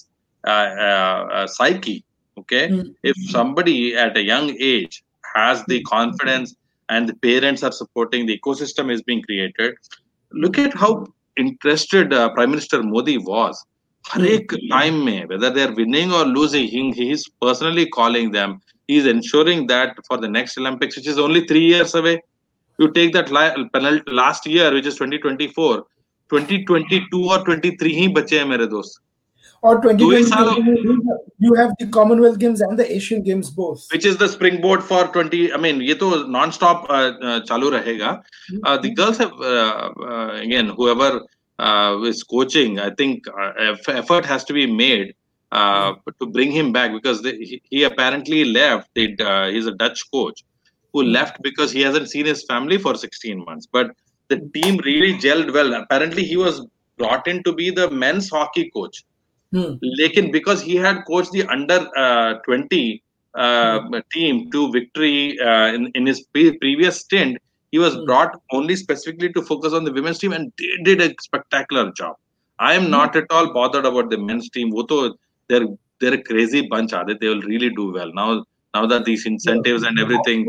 uh, 0.44 0.70
uh, 0.86 1.46
psyche 1.56 2.04
okay 2.38 2.68
mm-hmm. 2.68 2.90
if 3.04 3.16
somebody 3.34 3.96
at 3.96 4.18
a 4.18 4.24
young 4.24 4.48
age 4.60 5.04
has 5.36 5.64
the 5.68 5.82
confidence 5.84 6.56
and 6.90 7.08
the 7.08 7.14
parents 7.26 7.62
are 7.62 7.72
supporting 7.72 8.26
the 8.26 8.40
ecosystem 8.40 8.92
is 8.92 9.04
being 9.04 9.22
created 9.22 9.76
look 10.32 10.58
at 10.58 10.74
how 10.74 11.06
interested 11.38 12.14
uh, 12.14 12.30
Prime 12.34 12.52
Minister 12.52 12.84
Modi 12.84 13.18
was. 13.18 13.66
हर 14.06 14.26
एक 14.26 14.54
time 14.54 14.94
में 15.06 15.28
are 15.30 15.74
winning 15.76 16.12
or 16.12 16.26
losing 16.26 16.68
he, 16.68 16.92
he 16.92 17.12
is 17.12 17.26
personally 17.42 17.86
calling 17.86 18.32
them 18.32 18.60
he 18.73 18.73
is 18.97 19.07
ensuring 19.07 19.67
that 19.73 19.97
for 20.09 20.17
the 20.25 20.29
next 20.39 20.59
olympics 20.59 20.97
which 21.01 21.09
is 21.15 21.19
only 21.27 21.41
3 21.53 21.65
years 21.73 21.95
away 22.01 22.15
you 22.79 22.89
take 22.99 23.13
that 23.19 23.31
penalty 23.77 24.17
last 24.23 24.47
year 24.55 24.69
which 24.79 24.87
is 24.93 24.97
2024 25.03 25.85
2022 26.33 27.21
or 27.35 27.39
23 27.45 27.93
ही 27.99 28.09
बचे 28.17 28.39
हैं 28.39 28.47
मेरे 28.55 28.67
दोस्त 28.77 29.05
or 29.69 29.71
2020 29.85 30.25
साल 30.31 30.49
हो- 30.49 31.15
you 31.47 31.55
have 31.61 31.71
the 31.81 31.87
Commonwealth 31.95 32.37
Games 32.43 32.61
and 32.67 32.79
the 32.81 32.85
Asian 32.97 33.23
Games 33.29 33.49
both. 33.61 33.87
which 33.95 34.05
is 34.11 34.19
the 34.21 34.29
springboard 34.35 34.85
for 34.91 35.01
20 35.17 35.41
i 35.57 35.59
mean 35.65 35.81
ye 35.87 35.97
to 36.03 36.11
non-stop 36.37 36.85
uh, 36.89 36.99
uh, 37.31 37.41
chalu 37.49 37.71
rahega 37.77 38.11
uh, 38.67 38.77
the 38.85 38.91
girls 39.01 39.19
have 39.25 39.33
uh, 39.53 39.91
uh, 40.11 40.31
again 40.45 40.71
whoever 40.79 41.11
uh, 41.59 42.11
is 42.13 42.23
coaching 42.35 42.79
i 42.87 42.91
think 43.03 43.27
uh, 43.35 43.51
eff- 43.69 43.91
effort 44.03 44.31
has 44.35 44.45
to 44.51 44.57
be 44.61 44.67
made 44.83 45.09
uh, 45.54 45.94
to 46.20 46.26
bring 46.26 46.52
him 46.52 46.72
back 46.72 46.92
because 46.92 47.22
they, 47.22 47.36
he, 47.38 47.62
he 47.70 47.84
apparently 47.84 48.44
left. 48.44 48.90
Uh, 48.98 49.48
he's 49.48 49.68
a 49.68 49.76
Dutch 49.84 50.00
coach 50.12 50.44
who 50.92 51.04
left 51.04 51.42
because 51.42 51.72
he 51.72 51.82
hasn't 51.82 52.10
seen 52.10 52.26
his 52.26 52.44
family 52.44 52.78
for 52.78 52.96
16 52.96 53.44
months. 53.46 53.68
But 53.72 53.92
the 54.30 54.40
team 54.54 54.78
really 54.84 55.14
gelled 55.14 55.54
well. 55.54 55.74
Apparently, 55.74 56.24
he 56.24 56.38
was 56.38 56.66
brought 56.98 57.28
in 57.28 57.44
to 57.44 57.54
be 57.54 57.70
the 57.70 57.90
men's 57.90 58.30
hockey 58.30 58.72
coach. 58.72 59.04
Hmm. 59.52 59.74
Lekin, 60.00 60.32
because 60.32 60.62
he 60.62 60.76
had 60.76 61.04
coached 61.06 61.32
the 61.32 61.46
under 61.46 61.88
uh, 61.96 62.40
20 62.46 63.04
uh, 63.36 63.80
hmm. 63.82 63.96
team 64.12 64.50
to 64.52 64.72
victory 64.72 65.40
uh, 65.40 65.68
in, 65.68 65.92
in 65.94 66.08
his 66.08 66.22
pre- 66.34 66.58
previous 66.58 67.02
stint, 67.02 67.38
he 67.72 67.78
was 67.78 67.94
hmm. 67.94 68.06
brought 68.06 68.40
only 68.52 68.76
specifically 68.76 69.32
to 69.34 69.44
focus 69.44 69.74
on 69.74 69.84
the 69.84 69.94
women's 69.94 70.18
team 70.18 70.34
and 70.34 70.52
they 70.58 70.96
did 70.96 71.02
a 71.02 71.14
spectacular 71.22 71.92
job. 71.92 72.16
I 72.60 72.74
am 72.74 72.90
not 72.90 73.16
at 73.16 73.26
all 73.30 73.54
bothered 73.54 73.86
about 73.86 74.10
the 74.10 74.18
men's 74.18 74.50
team. 74.50 74.72
वो 74.72 74.84
तो 74.88 75.18
they're 75.50 75.68
they're 76.00 76.16
a 76.16 76.24
crazy 76.24 76.68
bunch, 76.68 76.94
are 76.94 77.06
they? 77.06 77.16
They 77.20 77.30
will 77.30 77.42
really 77.42 77.70
do 77.70 77.92
well 77.92 78.12
now. 78.14 78.46
Now 78.74 78.88
that 78.88 79.06
these 79.06 79.28
incentives 79.28 79.84
and 79.84 80.00
everything, 80.00 80.48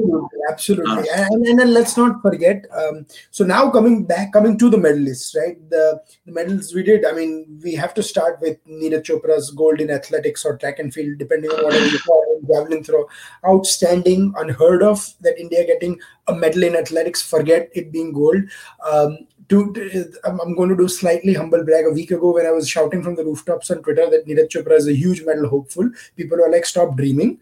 Absolutely, 0.50 0.88
absolutely. 1.10 1.10
And, 1.14 1.46
and 1.46 1.58
then 1.58 1.72
let's 1.72 1.96
not 1.96 2.20
forget. 2.22 2.64
Um, 2.72 3.06
so 3.30 3.44
now 3.44 3.70
coming 3.70 4.04
back, 4.04 4.32
coming 4.32 4.58
to 4.58 4.68
the 4.70 4.76
medalists, 4.76 5.34
right? 5.36 5.58
The, 5.70 6.02
the 6.26 6.32
medals 6.32 6.74
we 6.74 6.82
did. 6.82 7.04
I 7.04 7.12
mean, 7.12 7.60
we 7.62 7.74
have 7.74 7.94
to 7.94 8.02
start 8.02 8.40
with 8.40 8.58
Neeraj 8.66 9.04
Chopra's 9.04 9.50
gold 9.50 9.80
in 9.80 9.90
athletics 9.90 10.44
or 10.44 10.56
track 10.56 10.78
and 10.78 10.92
field, 10.92 11.18
depending 11.18 11.50
on 11.50 11.64
whatever 11.64 11.86
you 11.86 11.98
call 11.98 12.22
it. 12.28 12.34
Javelin 12.46 12.84
throw, 12.84 13.08
outstanding, 13.46 14.34
unheard 14.36 14.82
of 14.82 15.14
that 15.20 15.38
India 15.38 15.66
getting 15.66 15.98
a 16.28 16.34
medal 16.34 16.64
in 16.64 16.76
athletics. 16.76 17.22
Forget 17.22 17.70
it 17.74 17.90
being 17.90 18.12
gold. 18.12 18.42
Um, 18.86 19.18
to, 19.49 19.73
to- 19.73 20.11
I'm 20.25 20.39
I'm 20.41 20.55
going 20.55 20.69
to 20.69 20.75
do 20.81 20.87
slightly 20.87 21.33
humble 21.33 21.63
brag. 21.69 21.85
A 21.85 21.91
week 21.99 22.11
ago, 22.11 22.33
when 22.33 22.45
I 22.45 22.51
was 22.51 22.69
shouting 22.69 23.03
from 23.03 23.15
the 23.15 23.25
rooftops 23.29 23.71
on 23.71 23.81
Twitter 23.87 24.09
that 24.15 24.27
Neeraj 24.27 24.49
Chopra 24.55 24.77
is 24.81 24.87
a 24.87 24.95
huge 25.03 25.23
medal 25.29 25.47
hopeful, 25.53 25.89
people 26.17 26.37
were 26.43 26.49
like, 26.55 26.65
"Stop 26.73 26.95
dreaming." 26.97 27.37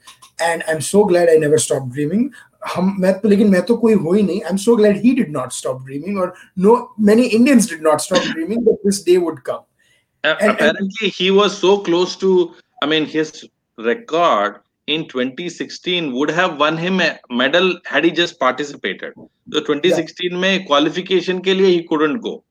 And 0.49 0.63
I'm 0.67 0.81
so 0.89 1.03
glad 1.05 1.29
I 1.29 1.37
never 1.45 1.59
stopped 1.69 1.89
dreaming. 1.97 2.29
हम 2.75 2.95
मैं 2.99 3.13
तो 3.19 3.29
लेकिन 3.29 3.49
मैं 3.49 3.61
तो 3.65 3.75
कोई 3.77 3.93
हुई 4.05 4.21
नहीं 4.21 4.41
I 4.43 4.49
am 4.51 4.57
so 4.61 4.75
glad 4.75 4.97
he 5.01 5.11
did 5.15 5.31
not 5.31 5.51
stop 5.53 5.81
dreaming 5.85 6.17
और 6.19 6.33
know 6.59 6.73
many 7.09 7.23
Indians 7.37 7.69
did 7.69 7.81
not 7.83 7.99
stop 8.01 8.23
dreaming 8.31 8.61
that 8.65 8.79
this 8.85 9.03
day 9.05 9.17
would 9.25 9.39
come 9.49 9.59
uh, 10.23 10.35
And- 10.41 10.51
apparently 10.51 11.09
he 11.17 11.27
was 11.39 11.57
so 11.65 11.73
close 11.89 12.15
to. 12.23 12.31
I 12.83 12.87
mean, 12.93 13.05
his 13.11 13.29
record 13.77 14.57
in 14.87 15.07
2016 15.07 16.13
would 16.13 16.31
have 16.31 16.57
won 16.59 16.77
him 16.77 17.01
a 17.01 17.19
medal 17.29 17.79
had 17.85 18.03
he 18.03 18.11
just 18.11 18.39
participated. 18.39 19.13
So 19.53 19.59
2016 19.61 20.31
में 20.31 20.65
qualification 20.67 21.41
के 21.43 21.53
लिए 21.53 21.73
he 21.73 21.83
couldn't 21.83 22.21
go 22.21 22.43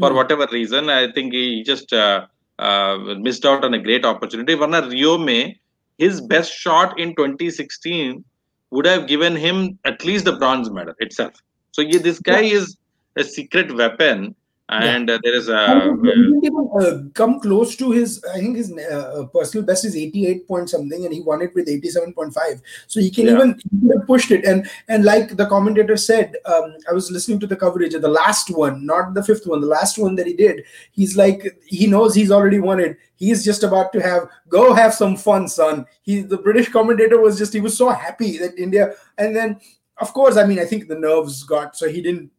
for 0.00 0.10
Hmm. 0.10 0.16
whatever 0.16 0.46
reason. 0.52 0.88
I 0.90 1.10
think 1.12 1.32
he 1.32 1.62
just 1.62 1.92
uh, 1.92 2.26
uh, 2.58 2.98
missed 3.18 3.44
out 3.44 3.64
on 3.64 3.74
a 3.74 3.78
great 3.78 4.04
opportunity. 4.04 4.54
वरना 4.54 4.90
Rio 4.90 5.18
में 5.18 5.54
his 5.98 6.20
best 6.20 6.52
shot 6.52 6.98
in 6.98 7.14
2016 7.14 8.24
would 8.70 8.86
have 8.86 9.06
given 9.06 9.36
him 9.36 9.78
at 9.84 10.04
least 10.04 10.24
the 10.24 10.32
bronze 10.36 10.70
medal 10.70 10.94
itself. 10.98 11.32
So 11.72 11.82
yeah, 11.82 11.98
this 11.98 12.18
guy 12.20 12.42
is 12.42 12.76
a 13.16 13.24
secret 13.24 13.74
weapon, 13.76 14.34
and 14.69 15.09
uh, 15.11 15.19
there 15.23 15.35
is 15.35 15.47
a. 15.47 15.95
he 16.41 16.49
uh, 16.79 17.03
come 17.13 17.39
close 17.39 17.75
to 17.75 17.91
his 17.91 18.23
i 18.33 18.39
think 18.39 18.57
his 18.57 18.71
uh, 18.77 19.25
personal 19.33 19.65
best 19.65 19.85
is 19.85 19.95
88 19.95 20.47
point 20.47 20.69
something 20.69 21.05
and 21.05 21.13
he 21.13 21.21
won 21.21 21.41
it 21.43 21.53
with 21.53 21.67
87.5 21.67 22.61
so 22.87 22.99
he 22.99 23.11
can 23.11 23.27
Yeah. 23.27 23.33
even 23.33 23.59
he 23.81 23.91
pushed 24.07 24.31
it. 24.31 24.43
And 24.43 24.67
and 24.87 25.05
like 25.05 25.35
the 25.37 25.45
commentator 25.45 25.97
said 25.97 26.35
um, 26.45 26.75
i 26.89 26.93
was 26.93 27.11
listening 27.11 27.39
to 27.41 27.47
the 27.47 27.55
coverage 27.55 27.93
of 27.93 28.01
the 28.01 28.07
last 28.07 28.49
one 28.49 28.85
not 28.85 29.13
the 29.13 29.23
fifth 29.23 29.45
one 29.45 29.61
the 29.61 29.67
last 29.67 29.97
one 29.97 30.15
that 30.15 30.25
he 30.27 30.33
did. 30.33 30.63
He's 30.91 31.15
like 31.15 31.59
he 31.65 31.87
knows 31.87 32.15
he's 32.15 32.31
already 32.31 32.59
won 32.59 32.79
it. 32.79 32.97
He's 33.17 33.45
just 33.45 33.63
about 33.63 33.93
to 33.93 34.01
have 34.01 34.27
go 34.49 34.73
have 34.73 34.93
some 34.93 35.15
fun 35.15 35.47
son. 35.47 35.85
He 36.01 36.21
the 36.21 36.37
british 36.37 36.69
commentator 36.69 37.21
was 37.21 37.37
just 37.37 37.53
he 37.53 37.61
was 37.61 37.77
so 37.77 37.89
happy 37.89 38.37
that 38.39 38.57
india 38.57 38.93
and 39.17 39.35
then 39.35 39.59
of 40.01 40.13
course 40.13 40.37
i 40.37 40.45
mean 40.45 40.59
i 40.59 40.65
think 40.65 40.87
the 40.87 40.95
nerves 40.99 41.43
got 41.43 41.75
so 41.77 41.87
he 41.87 42.01
didn't 42.01 42.29
like 42.29 42.34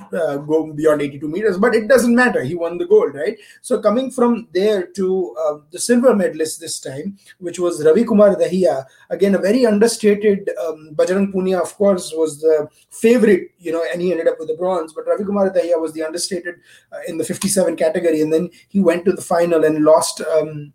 uh, 0.00 0.36
go 0.36 0.72
beyond 0.72 1.02
82 1.02 1.28
meters 1.28 1.58
but 1.58 1.74
it 1.74 1.88
doesn't 1.88 2.14
matter. 2.14 2.42
He 2.42 2.54
won 2.54 2.78
the 2.78 2.86
gold 2.86 3.14
right? 3.14 3.38
So 3.60 3.80
coming 3.80 4.10
from 4.10 4.48
there 4.52 4.86
to 4.86 5.36
uh, 5.44 5.58
the 5.70 5.78
silver 5.78 6.14
medalist 6.14 6.60
this 6.60 6.80
time 6.80 7.16
which 7.38 7.58
was 7.58 7.84
ravi 7.84 8.04
kumar 8.04 8.34
dahiya 8.36 8.84
again 9.10 9.34
a 9.34 9.38
very 9.38 9.66
understated 9.66 10.50
um, 10.64 10.90
bajrang 10.94 11.32
punia 11.32 11.60
of 11.60 11.74
course 11.76 12.12
was 12.14 12.40
the 12.40 12.68
favorite 12.90 13.50
you 13.58 13.72
know 13.72 13.84
and 13.92 14.00
he 14.00 14.10
ended 14.12 14.28
up 14.28 14.38
with 14.38 14.48
the 14.48 14.54
bronze 14.54 14.92
but 14.92 15.06
ravi 15.06 15.24
kumar 15.24 15.50
dahiya 15.50 15.80
was 15.80 15.92
the 15.92 16.02
understated 16.02 16.56
uh, 16.92 17.00
in 17.08 17.18
the 17.18 17.24
57 17.24 17.76
category 17.76 18.20
and 18.20 18.32
then 18.32 18.50
he 18.68 18.80
went 18.80 19.04
to 19.04 19.12
the 19.12 19.22
final 19.22 19.64
and 19.64 19.84
lost 19.84 20.20
um, 20.20 20.72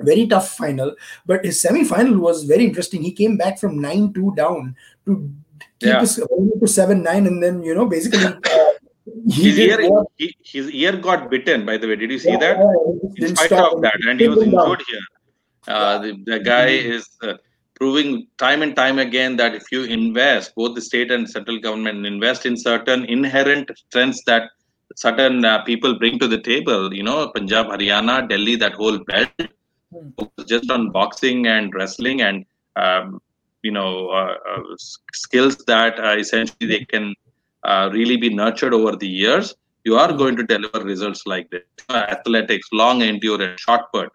very 0.00 0.26
tough 0.26 0.56
final 0.56 0.94
but 1.26 1.44
his 1.44 1.60
semi-final 1.60 2.18
was 2.18 2.44
very 2.44 2.64
interesting. 2.64 3.02
He 3.02 3.12
came 3.12 3.36
back 3.36 3.58
from 3.58 3.78
9-2 3.78 4.36
down 4.36 4.76
to 5.06 5.32
keep 5.80 5.88
Yeah. 5.90 6.00
his 6.00 6.18
opponent 6.24 6.58
to 6.62 6.66
7-9 6.66 7.26
and 7.30 7.42
then 7.44 7.62
you 7.68 7.74
know 7.78 7.86
basically 7.94 8.24
uh, 8.26 8.72
he 9.36 9.42
his 9.48 9.58
ear, 9.58 9.78
what- 9.90 10.06
he, 10.16 10.26
his 10.52 10.66
ear 10.82 10.92
got 11.08 11.30
bitten. 11.32 11.64
By 11.70 11.76
the 11.80 11.86
way, 11.88 11.96
did 11.96 12.10
you 12.10 12.18
see 12.18 12.30
Yeah, 12.34 12.38
that? 12.44 12.56
yeah, 12.58 13.26
In 13.28 13.36
spite 13.36 13.52
of 13.52 13.80
that, 13.86 13.98
and 14.08 14.20
he 14.20 14.28
was 14.28 14.38
Still 14.40 14.52
down. 14.52 14.64
injured 14.64 14.82
here. 14.90 15.06
Uh, 15.74 15.98
the, 16.04 16.10
the 16.30 16.38
guy 16.40 16.68
is 16.94 17.04
uh, 17.22 17.34
proving 17.78 18.26
time 18.38 18.60
and 18.62 18.74
time 18.76 18.98
again 18.98 19.36
that 19.40 19.54
if 19.54 19.64
you 19.72 19.84
invest, 19.84 20.54
both 20.54 20.74
the 20.74 20.80
state 20.90 21.10
and 21.10 21.28
central 21.36 21.58
government 21.66 22.06
invest 22.06 22.44
in 22.50 22.56
certain 22.56 23.04
inherent 23.16 23.70
strengths 23.82 24.22
that 24.30 24.44
certain 24.96 25.44
uh, 25.44 25.62
people 25.64 25.98
bring 25.98 26.18
to 26.18 26.28
the 26.28 26.40
table. 26.50 26.92
You 26.98 27.02
know, 27.02 27.18
Punjab, 27.34 27.66
Haryana, 27.66 28.28
Delhi, 28.28 28.56
that 28.56 28.74
whole 28.74 28.98
belt, 29.10 29.30
Hmm. 29.94 30.08
just 30.52 30.70
on 30.76 30.90
boxing 30.90 31.46
and 31.46 31.72
wrestling 31.74 32.20
and 32.28 32.44
um, 32.84 33.20
you 33.68 33.72
know 33.78 33.90
uh, 34.20 34.34
uh, 34.52 34.62
skills 35.24 35.56
that 35.72 35.98
uh, 36.08 36.14
essentially 36.24 36.66
they 36.74 36.84
can 36.94 37.06
uh, 37.70 37.84
really 37.92 38.16
be 38.24 38.30
nurtured 38.42 38.74
over 38.80 38.92
the 39.04 39.08
years. 39.24 39.54
You 39.88 39.96
are 40.02 40.10
Hmm. 40.10 40.18
going 40.22 40.36
to 40.40 40.44
deliver 40.54 40.80
results 40.92 41.22
like 41.32 41.46
this. 41.54 41.64
Uh, 41.88 42.04
athletics, 42.16 42.68
long 42.82 43.02
endurance, 43.12 43.60
shot 43.66 43.82
put. 43.94 44.08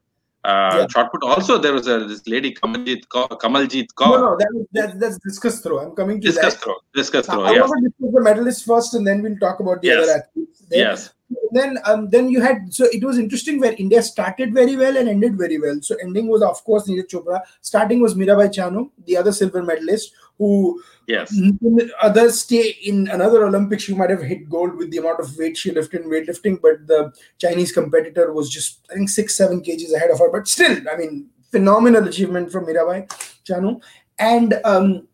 Uh, 0.52 0.76
Yeah. 0.78 0.88
Shot 0.94 1.08
put. 1.12 1.24
Also, 1.32 1.54
there 1.64 1.74
was 1.78 1.88
a 1.96 1.98
this 2.12 2.22
lady 2.34 2.50
Kamaljit 2.60 3.02
Kaur. 3.14 3.28
Kamaljit 3.44 3.90
No, 4.00 4.06
Kaur. 4.06 4.18
no, 4.26 4.30
that, 4.42 4.52
that, 4.78 5.00
that's 5.02 5.18
discus 5.28 5.60
throw. 5.64 5.78
I'm 5.84 5.92
coming 6.00 6.22
to 6.22 6.28
Discuss 6.30 6.56
that. 6.56 6.64
throw. 6.64 6.76
Discus 7.00 7.26
throw. 7.32 7.44
I 7.44 7.52
want 7.72 7.84
to 7.86 7.90
discuss 7.90 8.14
the 8.18 8.24
medalists 8.30 8.64
first, 8.72 8.94
and 9.00 9.06
then 9.12 9.22
we'll 9.26 9.40
talk 9.46 9.60
about 9.66 9.82
the 9.82 9.90
Yes. 9.90 10.04
other 10.04 10.16
athletes. 10.22 10.60
Then, 10.70 10.80
Yes. 10.86 11.10
Then, 11.52 11.80
um, 11.86 12.10
then 12.10 12.30
you 12.30 12.42
had 12.42 12.74
so 12.74 12.86
it 12.86 13.04
was 13.04 13.18
interesting 13.18 13.60
where 13.60 13.74
India 13.74 14.02
started 14.04 14.54
very 14.54 14.76
well 14.76 14.98
and 14.98 15.10
ended 15.10 15.38
very 15.38 15.60
well. 15.60 15.80
So 15.82 15.96
ending 16.02 16.28
was 16.28 16.42
of 16.42 16.64
course 16.64 16.88
Neeraj 16.88 17.08
Chopra. 17.08 17.42
Starting 17.62 18.02
was 18.02 18.16
Mirabai 18.16 18.50
Chanu, 18.50 18.92
the 19.06 19.18
other 19.18 19.32
silver 19.32 19.64
medalist, 19.64 20.14
who 20.38 20.82
Yes. 21.08 21.36
in 21.36 21.92
other 22.04 22.32
stay 22.32 22.78
in 22.84 23.08
another 23.08 23.44
Olympics 23.44 23.84
she 23.84 23.96
might 23.96 24.12
have 24.12 24.22
hit 24.22 24.48
gold 24.48 24.76
with 24.76 24.92
the 24.92 24.98
amount 24.98 25.20
of 25.20 25.36
weight 25.38 25.58
she 25.58 25.72
lifted 25.72 26.02
in 26.02 26.10
weightlifting, 26.10 26.62
but 26.62 26.86
the 26.86 27.12
Chinese 27.40 27.72
competitor 27.72 28.32
was 28.32 28.48
just 28.48 28.86
I 28.92 28.94
think 28.94 29.10
six 29.10 29.36
seven 29.36 29.62
kgs 29.62 29.94
ahead 29.96 30.12
of 30.12 30.20
her. 30.20 30.30
But 30.32 30.48
still, 30.48 30.78
I 30.92 30.98
mean, 30.98 31.30
phenomenal 31.52 32.08
achievement 32.08 32.52
from 32.52 32.68
Mirabai 32.68 33.10
Chanu, 33.44 33.82
and 34.20 34.60
um, 34.64 35.08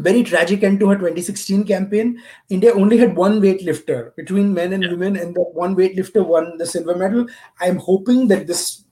very 0.00 0.22
tragic 0.22 0.62
end 0.62 0.80
to 0.80 0.88
her 0.88 0.96
2016 0.96 1.64
campaign. 1.64 2.20
India 2.48 2.72
only 2.74 2.98
had 2.98 3.16
one 3.16 3.40
weightlifter 3.40 4.14
between 4.16 4.52
men 4.54 4.72
and 4.72 4.82
Yeah. 4.84 4.90
women, 4.90 5.16
and 5.16 5.34
the 5.34 5.42
one 5.64 5.76
weightlifter 5.76 6.26
won 6.26 6.56
the 6.58 6.66
silver 6.66 6.96
medal. 6.96 7.26
I'm 7.60 7.76
hoping 7.76 8.28
that 8.28 8.46
this 8.46 8.84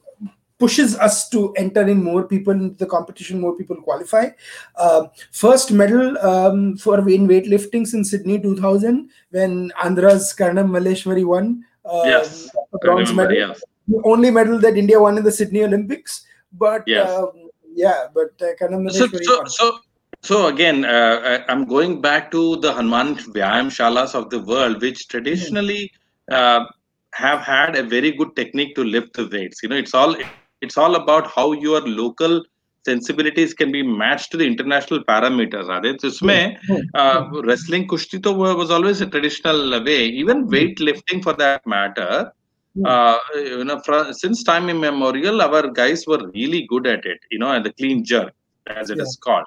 pushes 0.58 0.96
us 0.98 1.28
to 1.30 1.52
enter 1.54 1.82
in 1.86 2.02
more 2.02 2.24
people 2.24 2.52
into 2.52 2.76
the 2.78 2.86
competition, 2.86 3.40
more 3.40 3.56
people 3.56 3.76
qualify. 3.76 4.28
Uh, 4.76 5.06
first 5.30 5.70
medal 5.70 6.18
um, 6.18 6.76
for 6.76 6.98
in 7.08 7.28
weightlifting 7.28 7.86
since 7.86 8.10
Sydney 8.10 8.40
2000 8.40 9.08
when 9.30 9.70
Andhra's 9.82 10.34
Karnam 10.36 10.70
Malleswari 10.76 11.24
won. 11.24 11.64
Uh, 11.84 12.02
Yes. 12.04 12.50
a 12.54 12.58
I 12.58 12.78
bronze 12.82 13.10
remember. 13.10 13.30
medal 13.34 13.48
Yes. 13.50 13.62
the 13.86 14.02
only 14.04 14.30
medal 14.32 14.58
that 14.58 14.76
India 14.76 15.00
won 15.00 15.16
in 15.16 15.24
the 15.24 15.30
Sydney 15.32 15.62
Olympics. 15.62 16.26
But 16.52 16.82
Yes. 16.86 17.08
um, 17.08 17.30
yeah, 17.74 18.08
but 18.12 18.32
uh, 18.42 18.52
Karnam 18.60 18.90
so, 18.90 19.06
so, 19.06 19.36
won. 19.38 19.48
so, 19.48 19.78
so 20.22 20.48
again, 20.48 20.84
uh, 20.84 21.44
I'm 21.48 21.64
going 21.64 22.00
back 22.00 22.30
to 22.32 22.56
the 22.56 22.72
Hanuman 22.72 23.16
Vyayam 23.16 23.68
Shalas 23.70 24.14
of 24.14 24.30
the 24.30 24.40
world, 24.40 24.82
which 24.82 25.08
traditionally 25.08 25.92
uh, 26.30 26.64
have 27.12 27.40
had 27.40 27.76
a 27.76 27.82
very 27.82 28.12
good 28.12 28.34
technique 28.36 28.74
to 28.74 28.84
lift 28.84 29.14
the 29.14 29.28
weights. 29.28 29.62
You 29.62 29.68
know, 29.68 29.76
it's 29.76 29.94
all 29.94 30.16
it's 30.60 30.76
all 30.76 30.96
about 30.96 31.30
how 31.30 31.52
your 31.52 31.80
local 31.80 32.42
sensibilities 32.84 33.54
can 33.54 33.70
be 33.70 33.82
matched 33.82 34.30
to 34.32 34.36
the 34.36 34.46
international 34.46 35.04
parameters. 35.04 35.68
Are 35.68 35.82
so, 35.98 36.08
Usme, 36.08 36.58
hmm. 36.66 36.76
uh, 36.94 37.42
wrestling 37.42 37.86
kushti 37.86 38.18
was 38.36 38.70
always 38.70 39.00
a 39.00 39.06
traditional 39.06 39.84
way, 39.84 40.04
even 40.06 40.42
hmm. 40.42 40.54
weightlifting 40.54 41.22
for 41.22 41.34
that 41.34 41.66
matter. 41.66 42.32
Hmm. 42.74 42.86
Uh, 42.86 43.18
you 43.34 43.64
know, 43.64 43.80
since 44.12 44.42
time 44.42 44.68
immemorial, 44.68 45.40
our 45.42 45.70
guys 45.70 46.06
were 46.06 46.22
really 46.34 46.66
good 46.68 46.86
at 46.86 47.04
it. 47.04 47.20
You 47.30 47.38
know, 47.38 47.52
at 47.52 47.64
the 47.64 47.72
clean 47.72 48.04
jerk, 48.04 48.32
as 48.66 48.90
it 48.90 48.98
yeah. 48.98 49.04
is 49.04 49.16
called 49.22 49.46